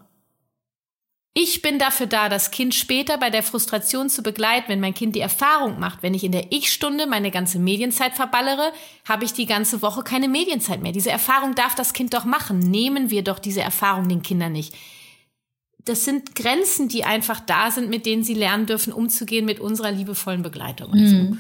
Ich 1.38 1.62
bin 1.62 1.80
dafür 1.80 2.08
da, 2.08 2.30
das 2.30 2.52
Kind 2.52 2.74
später 2.74 3.18
bei 3.18 3.30
der 3.30 3.44
Frustration 3.44 4.10
zu 4.10 4.24
begleiten. 4.24 4.70
Wenn 4.70 4.80
mein 4.80 4.94
Kind 4.94 5.16
die 5.16 5.20
Erfahrung 5.20 5.80
macht, 5.82 6.02
wenn 6.02 6.14
ich 6.14 6.24
in 6.24 6.32
der 6.32 6.54
Ich-Stunde 6.54 7.08
meine 7.08 7.30
ganze 7.30 7.60
Medienzeit 7.60 8.14
verballere, 8.14 8.72
habe 9.06 9.26
ich 9.26 9.34
die 9.34 9.46
ganze 9.46 9.82
Woche 9.82 10.02
keine 10.04 10.30
Medienzeit 10.30 10.82
mehr. 10.82 10.94
Diese 10.94 11.12
Erfahrung 11.12 11.54
darf 11.54 11.76
das 11.76 11.92
Kind 11.92 12.14
doch 12.14 12.24
machen. 12.24 12.60
Nehmen 12.60 13.10
wir 13.10 13.22
doch 13.22 13.40
diese 13.40 13.60
Erfahrung 13.60 14.08
den 14.08 14.24
Kindern 14.24 14.54
nicht 14.54 14.74
das 15.86 16.04
sind 16.04 16.34
Grenzen, 16.34 16.88
die 16.88 17.04
einfach 17.04 17.40
da 17.40 17.70
sind, 17.70 17.90
mit 17.90 18.08
denen 18.08 18.24
sie 18.24 18.34
lernen 18.34 18.66
dürfen, 18.66 18.92
umzugehen 18.92 19.46
mit 19.46 19.60
unserer 19.60 19.92
liebevollen 19.92 20.42
Begleitung. 20.42 20.92
Mhm. 20.92 21.38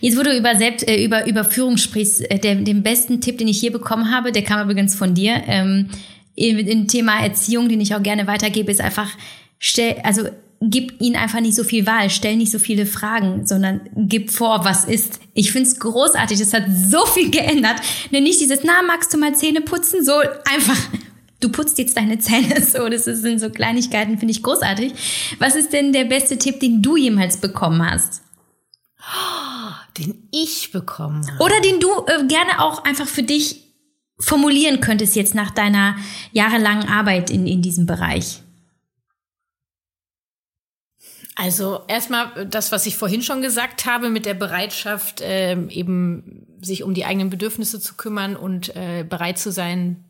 Jetzt, 0.00 0.18
wo 0.18 0.22
du 0.22 0.34
über, 0.36 0.56
Selbst, 0.56 0.88
äh, 0.88 1.04
über, 1.04 1.26
über 1.26 1.44
Führung 1.44 1.76
sprichst, 1.76 2.30
äh, 2.30 2.38
der, 2.38 2.54
den 2.56 2.82
besten 2.82 3.20
Tipp, 3.20 3.36
den 3.36 3.46
ich 3.46 3.60
je 3.60 3.68
bekommen 3.68 4.10
habe, 4.10 4.32
der 4.32 4.42
kam 4.42 4.62
übrigens 4.62 4.94
von 4.94 5.14
dir, 5.14 5.42
ähm, 5.46 5.90
im, 6.34 6.58
im 6.58 6.88
Thema 6.88 7.22
Erziehung, 7.22 7.68
den 7.68 7.80
ich 7.80 7.94
auch 7.94 8.02
gerne 8.02 8.26
weitergebe, 8.26 8.72
ist 8.72 8.80
einfach, 8.80 9.10
stell, 9.58 10.00
also 10.02 10.22
gib 10.60 11.00
ihnen 11.00 11.16
einfach 11.16 11.40
nicht 11.40 11.54
so 11.54 11.62
viel 11.62 11.86
Wahl, 11.86 12.08
stell 12.08 12.36
nicht 12.36 12.52
so 12.52 12.58
viele 12.58 12.86
Fragen, 12.86 13.46
sondern 13.46 13.82
gib 13.94 14.30
vor, 14.30 14.64
was 14.64 14.86
ist. 14.86 15.20
Ich 15.34 15.52
find's 15.52 15.78
großartig, 15.78 16.38
das 16.38 16.54
hat 16.54 16.64
so 16.88 17.04
viel 17.06 17.30
geändert. 17.30 17.76
Denn 18.12 18.22
nicht 18.22 18.40
dieses, 18.40 18.60
na, 18.64 18.82
magst 18.86 19.12
du 19.12 19.18
mal 19.18 19.34
Zähne 19.34 19.60
putzen? 19.60 20.04
So 20.04 20.12
einfach, 20.50 20.78
du 21.44 21.50
putzt 21.50 21.78
jetzt 21.78 21.96
deine 21.96 22.18
Zähne 22.18 22.60
so. 22.64 22.88
Das 22.88 23.04
sind 23.04 23.38
so 23.38 23.50
Kleinigkeiten, 23.50 24.18
finde 24.18 24.32
ich 24.32 24.42
großartig. 24.42 24.94
Was 25.38 25.54
ist 25.54 25.72
denn 25.72 25.92
der 25.92 26.04
beste 26.04 26.38
Tipp, 26.38 26.60
den 26.60 26.82
du 26.82 26.96
jemals 26.96 27.36
bekommen 27.36 27.88
hast? 27.88 28.22
Den 29.98 30.28
ich 30.32 30.72
bekommen 30.72 31.24
habe. 31.30 31.44
Oder 31.44 31.60
den 31.60 31.78
du 31.78 31.88
äh, 32.08 32.26
gerne 32.26 32.60
auch 32.60 32.82
einfach 32.82 33.06
für 33.06 33.22
dich 33.22 33.62
formulieren 34.18 34.80
könntest 34.80 35.14
jetzt 35.14 35.36
nach 35.36 35.52
deiner 35.52 35.94
jahrelangen 36.32 36.88
Arbeit 36.88 37.30
in, 37.30 37.46
in 37.46 37.62
diesem 37.62 37.86
Bereich? 37.86 38.42
Also 41.36 41.82
erstmal 41.86 42.46
das, 42.46 42.72
was 42.72 42.86
ich 42.86 42.96
vorhin 42.96 43.22
schon 43.22 43.40
gesagt 43.40 43.86
habe, 43.86 44.10
mit 44.10 44.26
der 44.26 44.34
Bereitschaft, 44.34 45.20
äh, 45.20 45.52
eben 45.68 46.58
sich 46.60 46.82
um 46.82 46.92
die 46.92 47.04
eigenen 47.04 47.30
Bedürfnisse 47.30 47.78
zu 47.78 47.94
kümmern 47.94 48.34
und 48.34 48.74
äh, 48.74 49.04
bereit 49.08 49.38
zu 49.38 49.52
sein, 49.52 50.04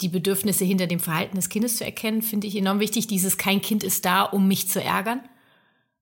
die 0.00 0.08
Bedürfnisse 0.08 0.64
hinter 0.64 0.86
dem 0.86 1.00
Verhalten 1.00 1.36
des 1.36 1.48
Kindes 1.48 1.76
zu 1.76 1.84
erkennen, 1.84 2.22
finde 2.22 2.46
ich 2.46 2.56
enorm 2.56 2.80
wichtig. 2.80 3.06
Dieses 3.06 3.38
kein 3.38 3.62
Kind 3.62 3.84
ist 3.84 4.04
da, 4.04 4.22
um 4.22 4.48
mich 4.48 4.68
zu 4.68 4.82
ärgern. 4.82 5.20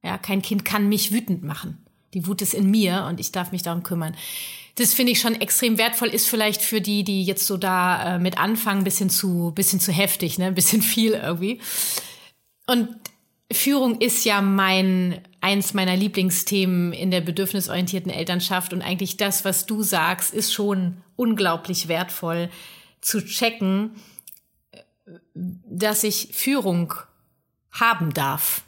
Ja, 0.02 0.18
kein 0.18 0.42
Kind 0.42 0.64
kann 0.64 0.88
mich 0.88 1.12
wütend 1.12 1.42
machen. 1.42 1.84
Die 2.14 2.26
Wut 2.26 2.42
ist 2.42 2.54
in 2.54 2.70
mir 2.70 3.06
und 3.08 3.20
ich 3.20 3.32
darf 3.32 3.52
mich 3.52 3.62
darum 3.62 3.82
kümmern. 3.82 4.16
Das 4.76 4.94
finde 4.94 5.12
ich 5.12 5.20
schon 5.20 5.40
extrem 5.40 5.76
wertvoll, 5.78 6.08
ist 6.08 6.28
vielleicht 6.28 6.62
für 6.62 6.80
die, 6.80 7.04
die 7.04 7.24
jetzt 7.24 7.46
so 7.46 7.56
da 7.56 8.16
äh, 8.16 8.18
mit 8.18 8.38
anfangen, 8.38 8.84
bisschen 8.84 9.10
zu, 9.10 9.52
bisschen 9.54 9.80
zu 9.80 9.92
heftig, 9.92 10.38
ne, 10.38 10.46
ein 10.46 10.54
bisschen 10.54 10.82
viel 10.82 11.12
irgendwie. 11.12 11.60
Und 12.66 12.88
Führung 13.52 14.00
ist 14.00 14.24
ja 14.24 14.40
mein, 14.40 15.20
eins 15.42 15.74
meiner 15.74 15.96
Lieblingsthemen 15.96 16.94
in 16.94 17.10
der 17.10 17.20
bedürfnisorientierten 17.20 18.10
Elternschaft 18.10 18.72
und 18.72 18.80
eigentlich 18.80 19.18
das, 19.18 19.44
was 19.44 19.66
du 19.66 19.82
sagst, 19.82 20.32
ist 20.32 20.54
schon 20.54 20.96
unglaublich 21.16 21.88
wertvoll 21.88 22.48
zu 23.02 23.22
checken, 23.22 23.90
dass 25.34 26.04
ich 26.04 26.30
Führung 26.32 26.94
haben 27.70 28.14
darf. 28.14 28.64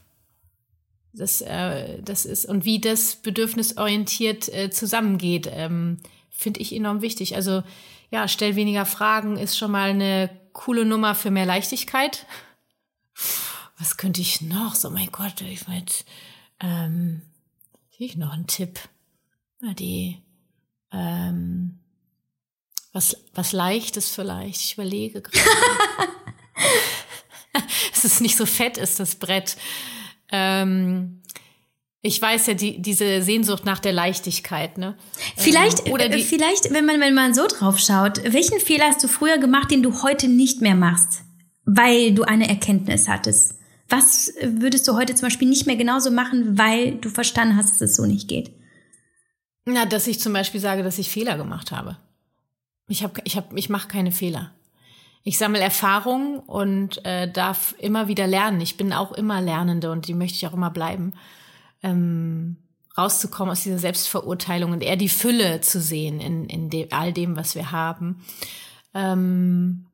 Das, 1.15 1.41
äh, 1.41 2.03
das 2.03 2.27
ist, 2.27 2.45
und 2.45 2.65
wie 2.67 2.81
das 2.81 3.17
bedürfnisorientiert 3.17 4.53
äh, 4.53 4.71
zusammengeht, 4.71 5.49
ähm, 5.51 6.01
finde 6.29 6.61
ich 6.61 6.75
enorm 6.75 7.01
wichtig. 7.01 7.37
Also 7.37 7.63
ja, 8.11 8.29
stell 8.29 8.57
weniger 8.57 8.85
Fragen 8.85 9.39
ist 9.39 9.57
schon 9.57 9.71
mal 9.71 9.91
eine 9.91 10.29
coole 10.53 10.85
Nummer 10.85 11.15
für 11.15 11.31
mehr 11.31 11.47
Leichtigkeit 11.47 12.27
was 13.79 13.97
könnte 13.97 14.21
ich 14.21 14.41
noch? 14.41 14.75
So, 14.75 14.91
mein 14.91 15.11
Gott, 15.11 15.41
ich 15.43 15.67
mit, 15.69 16.05
ähm, 16.61 17.23
ich 17.99 18.17
noch 18.17 18.33
einen 18.33 18.47
Tipp. 18.47 18.79
Na, 19.61 19.75
die, 19.75 20.23
ähm, 20.93 21.81
was, 22.95 23.17
was 23.35 23.53
leichtes 23.53 24.09
vielleicht. 24.09 24.61
Ich 24.61 24.75
überlege 24.75 25.21
gerade. 25.21 25.51
es 27.93 28.05
ist 28.05 28.21
nicht 28.21 28.37
so 28.37 28.47
fett, 28.47 28.79
ist 28.79 29.01
das 29.01 29.17
Brett. 29.17 29.57
Ähm, 30.31 31.21
ich 32.01 32.23
weiß 32.23 32.47
ja, 32.47 32.55
die, 32.55 32.81
diese 32.81 33.21
Sehnsucht 33.23 33.65
nach 33.65 33.81
der 33.81 33.93
Leichtigkeit, 33.93 34.79
ne? 34.79 34.97
Vielleicht, 35.37 35.87
ähm, 35.87 35.93
oder 35.93 36.09
die, 36.09 36.23
vielleicht, 36.23 36.73
wenn 36.73 36.87
man, 36.87 37.01
wenn 37.01 37.15
man 37.15 37.35
so 37.35 37.47
drauf 37.49 37.79
schaut, 37.79 38.23
welchen 38.33 38.61
Fehler 38.61 38.87
hast 38.87 39.03
du 39.03 39.09
früher 39.09 39.39
gemacht, 39.39 39.73
den 39.73 39.83
du 39.83 40.03
heute 40.03 40.29
nicht 40.29 40.61
mehr 40.61 40.77
machst? 40.77 41.23
Weil 41.65 42.13
du 42.13 42.23
eine 42.23 42.49
Erkenntnis 42.49 43.09
hattest. 43.09 43.57
Was 43.89 44.33
würdest 44.41 44.87
du 44.87 44.95
heute 44.95 45.15
zum 45.15 45.27
Beispiel 45.27 45.49
nicht 45.49 45.67
mehr 45.67 45.77
genauso 45.77 46.11
machen, 46.11 46.57
weil 46.57 46.95
du 46.97 47.09
verstanden 47.09 47.57
hast, 47.57 47.73
dass 47.73 47.81
es 47.81 47.97
so 47.97 48.07
nicht 48.07 48.29
geht? 48.29 48.53
Na, 49.65 49.85
dass 49.85 50.07
ich 50.07 50.21
zum 50.21 50.33
Beispiel 50.33 50.61
sage, 50.61 50.83
dass 50.83 50.99
ich 50.99 51.11
Fehler 51.11 51.37
gemacht 51.37 51.73
habe. 51.73 51.97
Ich 52.89 53.03
habe, 53.03 53.21
ich 53.25 53.37
habe, 53.37 53.59
ich 53.59 53.69
mache 53.69 53.89
keine 53.89 54.13
Fehler. 54.13 54.53
Ich 55.23 55.39
sammle 55.39 55.61
Erfahrung 55.61 56.41
und 56.41 57.05
äh, 57.07 57.31
darf 57.31 57.75
immer 57.79 58.09
wieder 58.09 58.27
lernen. 58.27 58.61
Ich 58.61 58.77
bin 58.77 58.93
auch 58.93 59.13
immer 59.13 59.41
Lernende 59.41 59.91
und 59.91 60.07
die 60.07 60.15
möchte 60.15 60.37
ich 60.37 60.47
auch 60.47 60.53
immer 60.53 60.71
bleiben. 60.71 61.15
Ähm, 61.83 62.57
rauszukommen 62.97 63.53
aus 63.53 63.63
dieser 63.63 63.79
Selbstverurteilung 63.79 64.73
und 64.73 64.83
eher 64.83 64.97
die 64.97 65.09
Fülle 65.09 65.63
zu 65.63 65.81
sehen 65.81 66.21
in, 66.21 66.47
in 66.47 66.69
de 66.69 66.91
all 66.91 67.13
dem, 67.13 67.37
was 67.37 67.55
wir 67.55 67.73
haben. 67.73 68.23
Ähm, 68.93 69.87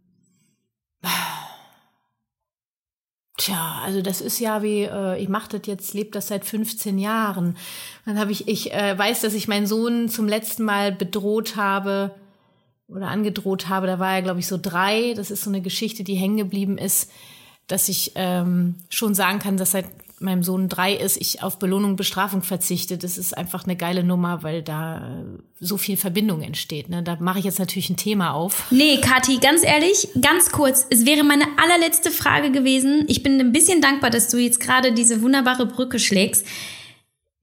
Tja, 3.40 3.80
also 3.82 4.02
das 4.02 4.20
ist 4.20 4.38
ja 4.38 4.62
wie, 4.62 4.82
äh, 4.82 5.18
ich 5.18 5.30
mache 5.30 5.58
das 5.58 5.66
jetzt, 5.66 5.94
lebe 5.94 6.10
das 6.10 6.28
seit 6.28 6.44
15 6.44 6.98
Jahren. 6.98 7.56
Dann 8.04 8.18
habe 8.18 8.32
ich, 8.32 8.48
ich 8.48 8.74
äh, 8.74 8.98
weiß, 8.98 9.22
dass 9.22 9.32
ich 9.32 9.48
meinen 9.48 9.66
Sohn 9.66 10.10
zum 10.10 10.28
letzten 10.28 10.64
Mal 10.64 10.92
bedroht 10.92 11.56
habe 11.56 12.14
oder 12.94 13.08
angedroht 13.08 13.68
habe. 13.68 13.86
Da 13.86 13.98
war 13.98 14.14
er, 14.14 14.22
glaube 14.22 14.40
ich, 14.40 14.46
so 14.46 14.58
drei. 14.60 15.14
Das 15.14 15.30
ist 15.30 15.42
so 15.42 15.50
eine 15.50 15.60
Geschichte, 15.60 16.04
die 16.04 16.14
hängen 16.14 16.36
geblieben 16.36 16.78
ist, 16.78 17.10
dass 17.66 17.88
ich 17.88 18.12
ähm, 18.14 18.76
schon 18.88 19.14
sagen 19.14 19.38
kann, 19.38 19.56
dass 19.56 19.72
seit 19.72 19.86
meinem 20.20 20.42
Sohn 20.42 20.68
drei 20.68 20.94
ist, 20.94 21.16
ich 21.16 21.42
auf 21.42 21.58
Belohnung 21.58 21.92
und 21.92 21.96
Bestrafung 21.96 22.42
verzichte. 22.42 22.98
Das 22.98 23.16
ist 23.16 23.36
einfach 23.36 23.64
eine 23.64 23.74
geile 23.74 24.04
Nummer, 24.04 24.42
weil 24.42 24.62
da 24.62 24.98
äh, 24.98 25.24
so 25.60 25.78
viel 25.78 25.96
Verbindung 25.96 26.42
entsteht. 26.42 26.90
Ne? 26.90 27.02
Da 27.02 27.16
mache 27.20 27.38
ich 27.38 27.46
jetzt 27.46 27.58
natürlich 27.58 27.88
ein 27.88 27.96
Thema 27.96 28.34
auf. 28.34 28.70
Nee, 28.70 28.98
Kathi, 28.98 29.38
ganz 29.38 29.64
ehrlich, 29.64 30.08
ganz 30.20 30.52
kurz. 30.52 30.86
Es 30.90 31.06
wäre 31.06 31.24
meine 31.24 31.46
allerletzte 31.56 32.10
Frage 32.10 32.50
gewesen. 32.50 33.04
Ich 33.08 33.22
bin 33.22 33.40
ein 33.40 33.52
bisschen 33.52 33.80
dankbar, 33.80 34.10
dass 34.10 34.28
du 34.28 34.36
jetzt 34.36 34.60
gerade 34.60 34.92
diese 34.92 35.22
wunderbare 35.22 35.64
Brücke 35.64 35.98
schlägst. 35.98 36.46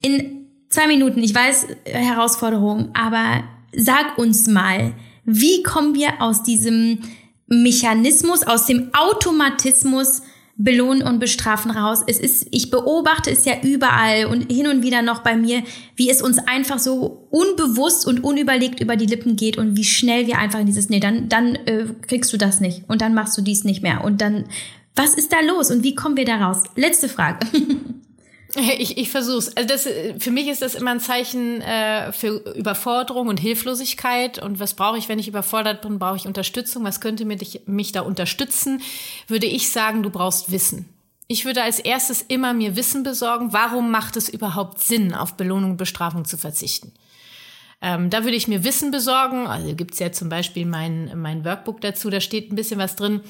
In 0.04 0.46
zwei 0.70 0.86
Minuten, 0.86 1.24
ich 1.24 1.34
weiß, 1.34 1.68
Herausforderung, 1.86 2.92
aber 2.94 3.44
sag 3.76 4.20
uns 4.20 4.48
mal, 4.48 4.94
wie 5.28 5.62
kommen 5.62 5.94
wir 5.94 6.22
aus 6.22 6.42
diesem 6.42 7.00
Mechanismus, 7.48 8.44
aus 8.44 8.66
dem 8.66 8.90
Automatismus 8.94 10.22
belohnen 10.56 11.04
und 11.04 11.20
bestrafen 11.20 11.70
raus. 11.70 12.02
Es 12.08 12.18
ist, 12.18 12.48
ich 12.50 12.72
beobachte 12.72 13.30
es 13.30 13.46
ja 13.46 13.62
überall 13.62 14.26
und 14.26 14.52
hin 14.52 14.68
und 14.68 14.82
wieder 14.82 15.04
noch 15.04 15.22
bei 15.22 15.36
mir, 15.36 15.62
wie 15.96 16.10
es 16.10 16.22
uns 16.22 16.40
einfach 16.40 16.80
so 16.80 17.28
unbewusst 17.30 18.08
und 18.08 18.24
unüberlegt 18.24 18.80
über 18.80 18.96
die 18.96 19.06
Lippen 19.06 19.36
geht 19.36 19.58
und 19.58 19.76
wie 19.78 19.84
schnell 19.84 20.26
wir 20.26 20.40
einfach 20.40 20.60
in 20.60 20.66
dieses, 20.66 20.90
nee, 20.90 21.00
dann, 21.00 21.30
dann 21.30 21.56
äh, 21.56 21.86
kriegst 22.08 22.34
du 22.34 22.38
das 22.38 22.60
nicht 22.60 22.84
und 22.88 23.02
dann 23.02 23.14
machst 23.14 23.38
du 23.38 23.42
dies 23.42 23.66
nicht 23.66 23.84
mehr 23.84 24.04
und 24.04 24.20
dann, 24.20 24.46
was 24.96 25.14
ist 25.14 25.32
da 25.32 25.42
los 25.42 25.70
und 25.70 25.84
wie 25.84 25.94
kommen 25.94 26.18
wir 26.18 26.26
da 26.26 26.48
raus? 26.48 26.64
Letzte 26.76 27.08
Frage. 27.08 27.46
Ich, 28.80 28.98
ich 28.98 29.10
versuch's. 29.10 29.56
Also 29.56 29.68
das, 29.68 29.88
für 30.18 30.32
mich 30.32 30.48
ist 30.48 30.62
das 30.62 30.76
immer 30.76 30.92
ein 30.92 31.00
Zeichen 31.00 31.62
äh, 31.62 32.12
für 32.12 32.38
Überforderung 32.56 33.28
und 33.28 33.40
Hilflosigkeit. 33.40 34.42
Und 34.42 34.60
was 34.60 34.74
brauche 34.74 34.98
ich, 34.98 35.10
wenn 35.10 35.20
ich 35.20 35.28
überfordert 35.28 35.82
bin? 35.82 36.00
Brauche 36.00 36.18
ich 36.18 36.26
Unterstützung? 36.26 36.84
Was 36.84 37.00
könnte 37.00 37.26
mich, 37.26 37.62
mich 37.66 37.92
da 37.92 38.02
unterstützen? 38.02 38.82
Würde 39.28 39.46
ich 39.46 39.70
sagen, 39.70 40.04
du 40.04 40.10
brauchst 40.10 40.52
Wissen. 40.52 40.90
Ich 41.28 41.46
würde 41.46 41.62
als 41.62 41.80
erstes 41.80 42.22
immer 42.22 42.54
mir 42.54 42.76
Wissen 42.76 43.04
besorgen, 43.04 43.52
warum 43.52 43.92
macht 43.92 44.16
es 44.16 44.30
überhaupt 44.30 44.80
Sinn, 44.80 45.14
auf 45.14 45.34
Belohnung 45.34 45.72
und 45.72 45.78
Bestrafung 45.78 46.24
zu 46.26 46.38
verzichten. 46.38 46.94
Ähm, 47.82 48.10
da 48.10 48.24
würde 48.24 48.38
ich 48.38 48.48
mir 48.48 48.64
Wissen 48.64 48.92
besorgen. 48.92 49.46
Also 49.46 49.76
gibt's 49.76 50.00
ja 50.00 50.12
zum 50.12 50.30
Beispiel 50.30 50.66
mein, 50.66 51.12
mein 51.20 51.44
Workbook 51.44 51.82
dazu, 51.82 52.10
da 52.10 52.22
steht 52.22 52.52
ein 52.52 52.56
bisschen 52.56 52.80
was 52.80 52.96
drin. 52.96 53.22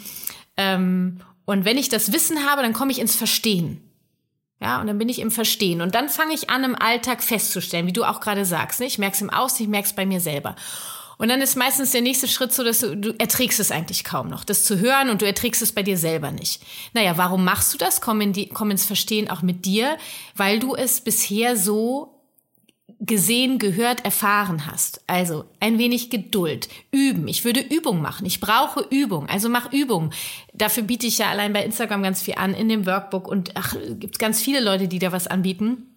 Ähm, 0.57 1.19
und 1.45 1.65
wenn 1.65 1.77
ich 1.77 1.89
das 1.89 2.13
Wissen 2.13 2.45
habe, 2.45 2.61
dann 2.61 2.73
komme 2.73 2.91
ich 2.91 2.99
ins 2.99 3.15
Verstehen. 3.15 3.81
Ja, 4.59 4.81
und 4.81 4.87
dann 4.87 4.97
bin 4.97 5.09
ich 5.09 5.19
im 5.19 5.31
Verstehen. 5.31 5.81
Und 5.81 5.93
dann 5.93 6.09
fange 6.09 6.33
ich 6.33 6.49
an, 6.49 6.63
im 6.63 6.75
Alltag 6.75 7.21
festzustellen, 7.21 7.85
wie 7.85 7.93
du 7.93 8.03
auch 8.03 8.19
gerade 8.19 8.43
sagst. 8.43 8.79
Ne? 8.79 8.87
Ich 8.87 8.97
merke 8.97 9.15
es 9.15 9.21
im 9.21 9.29
Außen, 9.29 9.63
ich 9.63 9.69
merke 9.69 9.87
es 9.87 9.93
bei 9.93 10.05
mir 10.05 10.19
selber. 10.19 10.55
Und 11.17 11.29
dann 11.29 11.41
ist 11.41 11.55
meistens 11.55 11.91
der 11.91 12.01
nächste 12.01 12.27
Schritt 12.27 12.53
so, 12.53 12.63
dass 12.63 12.79
du, 12.79 12.95
du 12.95 13.15
erträgst 13.17 13.59
es 13.59 13.71
eigentlich 13.71 14.03
kaum 14.03 14.29
noch, 14.29 14.43
das 14.43 14.63
zu 14.63 14.79
hören 14.79 15.09
und 15.09 15.21
du 15.21 15.25
erträgst 15.25 15.63
es 15.63 15.71
bei 15.71 15.81
dir 15.81 15.97
selber 15.97 16.31
nicht. 16.31 16.61
Naja, 16.93 17.17
warum 17.17 17.43
machst 17.43 17.73
du 17.73 17.77
das? 17.77 18.01
Komm, 18.01 18.21
in 18.21 18.33
die, 18.33 18.49
komm 18.49 18.69
ins 18.69 18.85
Verstehen 18.85 19.29
auch 19.29 19.41
mit 19.41 19.65
dir, 19.65 19.97
weil 20.35 20.59
du 20.59 20.75
es 20.75 21.01
bisher 21.01 21.57
so 21.57 22.16
gesehen, 22.99 23.59
gehört, 23.59 24.03
erfahren 24.05 24.65
hast. 24.65 25.01
Also 25.07 25.45
ein 25.59 25.77
wenig 25.77 26.09
Geduld, 26.09 26.67
üben. 26.91 27.27
Ich 27.27 27.45
würde 27.45 27.59
Übung 27.59 28.01
machen. 28.01 28.25
Ich 28.25 28.39
brauche 28.39 28.85
Übung. 28.89 29.29
Also 29.29 29.49
mach 29.49 29.71
Übung. 29.71 30.11
Dafür 30.53 30.83
biete 30.83 31.05
ich 31.05 31.19
ja 31.19 31.29
allein 31.29 31.53
bei 31.53 31.63
Instagram 31.63 32.01
ganz 32.01 32.21
viel 32.21 32.35
an, 32.35 32.53
in 32.53 32.69
dem 32.69 32.85
Workbook. 32.85 33.27
Und 33.27 33.51
ach, 33.55 33.75
gibt 33.99 34.17
ganz 34.17 34.41
viele 34.41 34.61
Leute, 34.61 34.87
die 34.87 34.99
da 34.99 35.11
was 35.11 35.27
anbieten. 35.27 35.93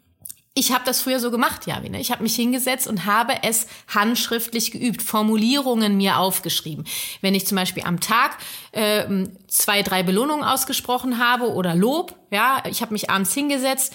Ich 0.52 0.72
habe 0.72 0.84
das 0.84 1.00
früher 1.00 1.20
so 1.20 1.30
gemacht, 1.30 1.66
ja, 1.68 1.78
ne? 1.78 2.00
Ich 2.00 2.10
habe 2.10 2.24
mich 2.24 2.34
hingesetzt 2.34 2.88
und 2.88 3.06
habe 3.06 3.34
es 3.44 3.68
handschriftlich 3.86 4.72
geübt, 4.72 5.00
Formulierungen 5.00 5.96
mir 5.96 6.18
aufgeschrieben. 6.18 6.84
Wenn 7.20 7.36
ich 7.36 7.46
zum 7.46 7.54
Beispiel 7.54 7.84
am 7.84 8.00
Tag 8.00 8.36
äh, 8.72 9.04
zwei, 9.46 9.82
drei 9.82 10.02
Belohnungen 10.02 10.44
ausgesprochen 10.44 11.18
habe 11.18 11.54
oder 11.54 11.76
Lob, 11.76 12.16
ja, 12.32 12.64
ich 12.68 12.82
habe 12.82 12.92
mich 12.92 13.08
abends 13.10 13.32
hingesetzt, 13.32 13.94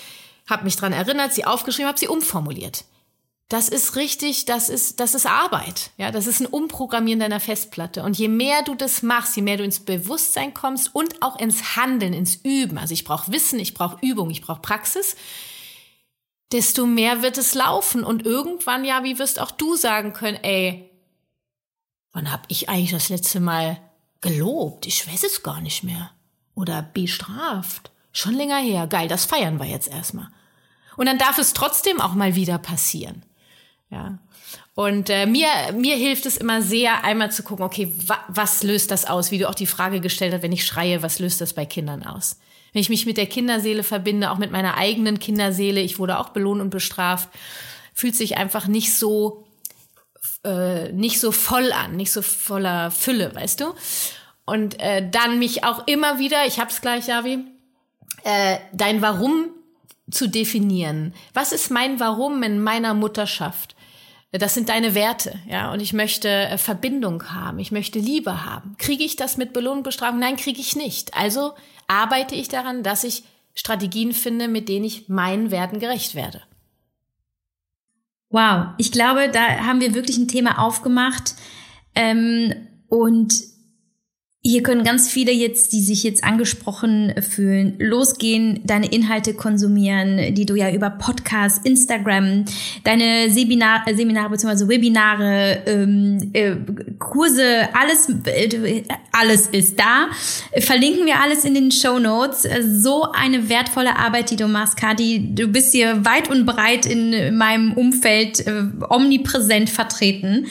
habe 0.49 0.64
mich 0.64 0.78
dran 0.78 0.93
erinnert, 0.93 1.34
sie 1.34 1.43
aufgeschrieben, 1.43 1.89
habe 1.89 1.99
sie 1.99 2.08
umformuliert. 2.08 2.86
Das 3.50 3.70
ist 3.70 3.96
richtig, 3.96 4.46
das 4.46 4.70
ist, 4.70 5.00
das 5.00 5.14
ist 5.14 5.28
Arbeit. 5.28 5.91
Ja, 5.98 6.10
das 6.10 6.26
ist 6.26 6.39
ein 6.39 6.48
Umprogrammieren 6.48 7.20
deiner 7.20 7.39
Festplatte. 7.39 8.02
Und 8.02 8.18
je 8.18 8.28
mehr 8.28 8.64
du 8.64 8.74
das 8.74 9.04
machst, 9.04 9.36
je 9.36 9.43
mehr 9.43 9.58
du 9.58 9.64
ins 9.64 9.82
Bewusstsein 9.82 10.54
kommst 10.54 10.96
und 10.96 11.22
auch 11.22 11.39
ins 11.39 11.76
Handeln, 11.76 12.14
ins 12.14 12.38
Üben. 12.38 12.80
Also 12.80 12.93
ich 12.93 13.04
brauche 13.04 13.32
Wissen, 13.32 13.60
ich 13.60 13.76
brauche 13.76 14.00
Übung, 14.02 14.32
ich 14.32 14.41
brauche 14.41 14.62
Praxis. 14.62 15.16
Desto 16.52 16.88
mehr 16.88 17.22
wird 17.22 17.38
es 17.38 17.54
laufen. 17.54 18.04
Und 18.04 18.26
irgendwann, 18.26 18.84
ja, 18.84 19.04
wie 19.04 19.20
wirst 19.20 19.39
auch 19.39 19.52
du 19.52 19.76
sagen 19.76 20.14
können, 20.14 20.39
ey, 20.41 20.89
wann 22.14 22.32
hab 22.32 22.46
ich 22.48 22.68
eigentlich 22.68 22.91
das 22.91 23.10
letzte 23.10 23.39
Mal 23.39 23.80
gelobt? 24.22 24.88
Ich 24.88 25.08
weiß 25.08 25.24
es 25.24 25.43
gar 25.43 25.62
nicht 25.62 25.84
mehr. 25.84 26.10
Oder 26.56 26.82
bestraft. 26.82 27.91
Schon 28.12 28.34
länger 28.34 28.58
her. 28.58 28.88
Geil, 28.88 29.08
das 29.08 29.26
feiern 29.26 29.60
wir 29.60 29.68
jetzt 29.68 29.88
erstmal. 29.88 30.30
Und 30.98 31.06
dann 31.06 31.20
darf 31.20 31.38
es 31.38 31.54
trotzdem 31.54 32.02
auch 32.02 32.16
mal 32.16 32.34
wieder 32.34 32.58
passieren. 32.58 33.24
Ja. 33.90 34.20
Und 34.74 35.10
äh, 35.10 35.26
mir, 35.26 35.48
mir 35.74 35.96
hilft 35.96 36.26
es 36.26 36.38
immer 36.38 36.62
sehr, 36.62 37.04
einmal 37.04 37.32
zu 37.32 37.44
gucken, 37.44 37.66
okay, 37.66 37.94
wa 38.08 38.20
was 38.28 38.64
löst 38.64 38.92
das 38.92 39.06
aus? 39.06 39.32
Wie 39.32 39.38
du 39.38 39.48
auch 39.50 39.56
die 39.56 39.68
Frage 39.68 40.02
gestellt 40.02 40.34
hast, 40.34 40.42
wenn 40.42 40.52
ich 40.52 40.66
schreie, 40.66 41.02
was 41.02 41.20
löst 41.20 41.40
das 41.42 41.54
bei 41.54 41.66
Kindern 41.66 42.04
aus? 42.04 42.40
Wenn 42.74 42.82
ich 42.82 42.90
mich 42.90 43.06
mit 43.06 43.18
der 43.18 43.28
Kinderseele 43.28 43.84
verbinde, 43.84 44.32
auch 44.32 44.38
mit 44.38 44.52
meiner 44.52 44.76
eigenen 44.76 45.20
Kinderseele, 45.20 45.80
ich 45.80 45.98
wurde 45.98 46.20
auch 46.20 46.30
belohnt 46.30 46.62
und 46.62 46.72
bestraft, 46.72 47.30
fühlt 47.94 48.16
sich 48.16 48.36
einfach 48.36 48.68
nicht 48.68 48.94
so, 48.94 49.46
äh, 50.44 50.92
nicht 50.92 51.22
so 51.22 51.32
voll 51.32 51.72
an, 51.72 51.96
nicht 51.96 52.12
so 52.12 52.22
voller 52.22 52.92
Fülle, 52.92 53.34
weißt 53.34 53.62
du? 53.62 53.74
Und 54.46 54.80
äh, 54.82 55.10
dann 55.10 55.40
mich 55.40 55.64
auch 55.64 55.88
immer 55.88 56.20
wieder, 56.20 56.46
ich 56.46 56.60
hab's 56.60 56.82
gleich, 56.82 57.08
Javi, 57.08 57.46
äh, 58.26 58.58
dein 58.74 59.02
Warum 59.02 59.52
zu 60.12 60.28
definieren. 60.28 61.14
Was 61.34 61.52
ist 61.52 61.72
mein 61.72 62.00
Warum 62.00 62.44
in 62.44 62.62
meiner 62.62 62.94
Mutterschaft? 62.94 63.74
Das 64.38 64.54
sind 64.54 64.70
deine 64.70 64.96
Werte, 64.96 65.40
ja. 65.48 65.72
Und 65.72 65.80
ich 65.80 65.94
möchte 65.94 66.30
äh, 66.30 66.58
Verbindung 66.58 67.32
haben. 67.32 67.60
Ich 67.60 67.72
möchte 67.72 68.00
Liebe 68.00 68.46
haben. 68.46 68.76
Kriege 68.78 69.04
ich 69.04 69.16
das 69.16 69.38
mit 69.38 69.54
Belohnung, 69.54 69.84
Bestrafung? 69.84 70.20
Nein, 70.20 70.38
kriege 70.38 70.60
ich 70.60 70.76
nicht. 70.76 71.16
Also 71.16 71.54
arbeite 71.88 72.36
ich 72.36 72.48
daran, 72.48 72.84
dass 72.84 73.04
ich 73.04 73.24
Strategien 73.54 74.12
finde, 74.14 74.48
mit 74.48 74.68
denen 74.68 74.86
ich 74.86 75.08
meinen 75.08 75.52
Werten 75.52 75.80
gerecht 75.80 76.16
werde. 76.16 76.42
Wow, 78.30 78.74
ich 78.78 78.92
glaube, 78.92 79.30
da 79.30 79.66
haben 79.66 79.80
wir 79.80 79.94
wirklich 79.94 80.18
ein 80.18 80.28
Thema 80.28 80.60
aufgemacht. 80.60 81.36
Ähm, 81.94 82.54
und 82.88 83.34
hier 84.48 84.62
können 84.62 84.84
ganz 84.84 85.10
viele 85.10 85.32
jetzt, 85.32 85.72
die 85.74 85.82
sich 85.82 86.04
jetzt 86.04 86.24
angesprochen 86.24 87.16
fühlen, 87.28 87.78
losgehen, 87.80 88.62
deine 88.64 88.86
Inhalte 88.86 89.34
konsumieren, 89.34 90.36
die 90.36 90.46
du 90.46 90.54
ja 90.54 90.70
über 90.72 90.91
Podcasts, 90.91 91.66
Instagram, 91.66 92.46
deine 92.84 93.32
Seminar, 93.32 93.88
äh, 93.88 93.96
Seminare 93.96 94.30
bzw. 94.30 94.68
Webinare, 94.68 95.64
ähm, 95.66 96.30
äh, 96.34 96.58
Kurse, 97.00 97.70
alles, 97.74 98.08
äh, 98.26 98.84
alles 99.12 99.48
ist 99.48 99.80
da. 99.80 100.10
Verlinken 100.60 101.08
wir 101.08 101.22
alles 101.22 101.43
in 101.43 101.56
den 101.56 101.72
Show 101.72 101.98
Notes. 101.98 102.48
So 102.84 103.08
eine 103.14 103.50
wertvolle 103.50 103.98
Arbeit, 103.98 104.30
die 104.30 104.36
du 104.36 104.48
machst, 104.48 104.78
Kati. 104.78 105.34
Du 105.34 105.48
bist 105.48 105.72
hier 105.72 106.06
weit 106.06 106.30
und 106.30 106.46
breit 106.46 106.86
in 106.86 107.36
meinem 107.36 107.74
Umfeld 107.74 108.46
äh, 108.46 108.66
omnipräsent 108.89 109.72
vertreten. 109.72 110.46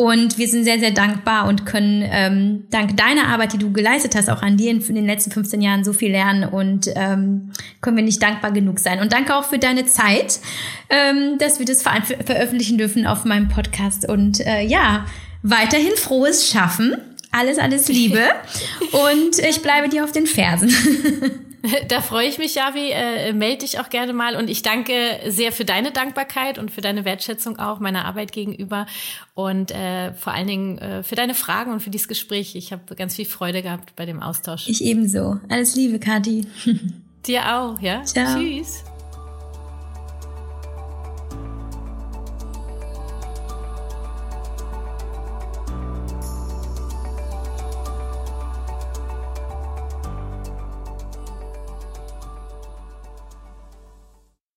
Und 0.00 0.38
wir 0.38 0.48
sind 0.48 0.64
sehr, 0.64 0.78
sehr 0.78 0.92
dankbar 0.92 1.46
und 1.46 1.66
können 1.66 2.02
ähm, 2.10 2.64
dank 2.70 2.96
deiner 2.96 3.28
Arbeit, 3.28 3.52
die 3.52 3.58
du 3.58 3.70
geleistet 3.70 4.14
hast, 4.14 4.30
auch 4.30 4.40
an 4.40 4.56
dir 4.56 4.70
in, 4.70 4.80
in 4.80 4.94
den 4.94 5.04
letzten 5.04 5.30
15 5.30 5.60
Jahren 5.60 5.84
so 5.84 5.92
viel 5.92 6.10
lernen 6.10 6.48
und 6.48 6.88
ähm, 6.96 7.50
können 7.82 7.98
wir 7.98 8.02
nicht 8.02 8.22
dankbar 8.22 8.50
genug 8.50 8.78
sein. 8.78 9.00
Und 9.00 9.12
danke 9.12 9.36
auch 9.36 9.44
für 9.44 9.58
deine 9.58 9.84
Zeit, 9.84 10.40
ähm, 10.88 11.36
dass 11.36 11.58
wir 11.58 11.66
das 11.66 11.82
ver 11.82 12.00
veröffentlichen 12.24 12.78
dürfen 12.78 13.06
auf 13.06 13.26
meinem 13.26 13.48
Podcast. 13.48 14.08
Und 14.08 14.40
äh, 14.40 14.62
ja, 14.62 15.04
weiterhin 15.42 15.92
frohes 15.96 16.48
Schaffen. 16.48 16.96
Alles, 17.30 17.58
alles 17.58 17.88
Liebe. 17.88 18.22
und 18.92 19.38
ich 19.38 19.60
bleibe 19.60 19.90
dir 19.90 20.04
auf 20.04 20.12
den 20.12 20.26
Fersen. 20.26 20.70
Da 21.88 22.00
freue 22.00 22.26
ich 22.26 22.38
mich, 22.38 22.54
Javi. 22.54 22.90
Äh, 22.90 23.32
melde 23.32 23.58
dich 23.58 23.78
auch 23.80 23.88
gerne 23.88 24.12
mal. 24.12 24.36
Und 24.36 24.48
ich 24.48 24.62
danke 24.62 24.92
sehr 25.26 25.52
für 25.52 25.64
deine 25.64 25.92
Dankbarkeit 25.92 26.58
und 26.58 26.70
für 26.70 26.80
deine 26.80 27.04
Wertschätzung 27.04 27.58
auch 27.58 27.80
meiner 27.80 28.04
Arbeit 28.04 28.32
gegenüber. 28.32 28.86
Und 29.34 29.70
äh, 29.70 30.12
vor 30.14 30.32
allen 30.32 30.46
Dingen 30.46 30.78
äh, 30.78 31.02
für 31.02 31.14
deine 31.14 31.34
Fragen 31.34 31.72
und 31.72 31.80
für 31.80 31.90
dieses 31.90 32.08
Gespräch. 32.08 32.54
Ich 32.54 32.72
habe 32.72 32.94
ganz 32.94 33.16
viel 33.16 33.26
Freude 33.26 33.62
gehabt 33.62 33.94
bei 33.96 34.06
dem 34.06 34.22
Austausch. 34.22 34.68
Ich 34.68 34.84
ebenso. 34.84 35.38
Alles 35.48 35.74
Liebe, 35.74 35.98
Kathi. 35.98 36.46
Dir 37.26 37.54
auch, 37.54 37.80
ja? 37.80 38.02
Ciao. 38.04 38.38
Tschüss. 38.38 38.84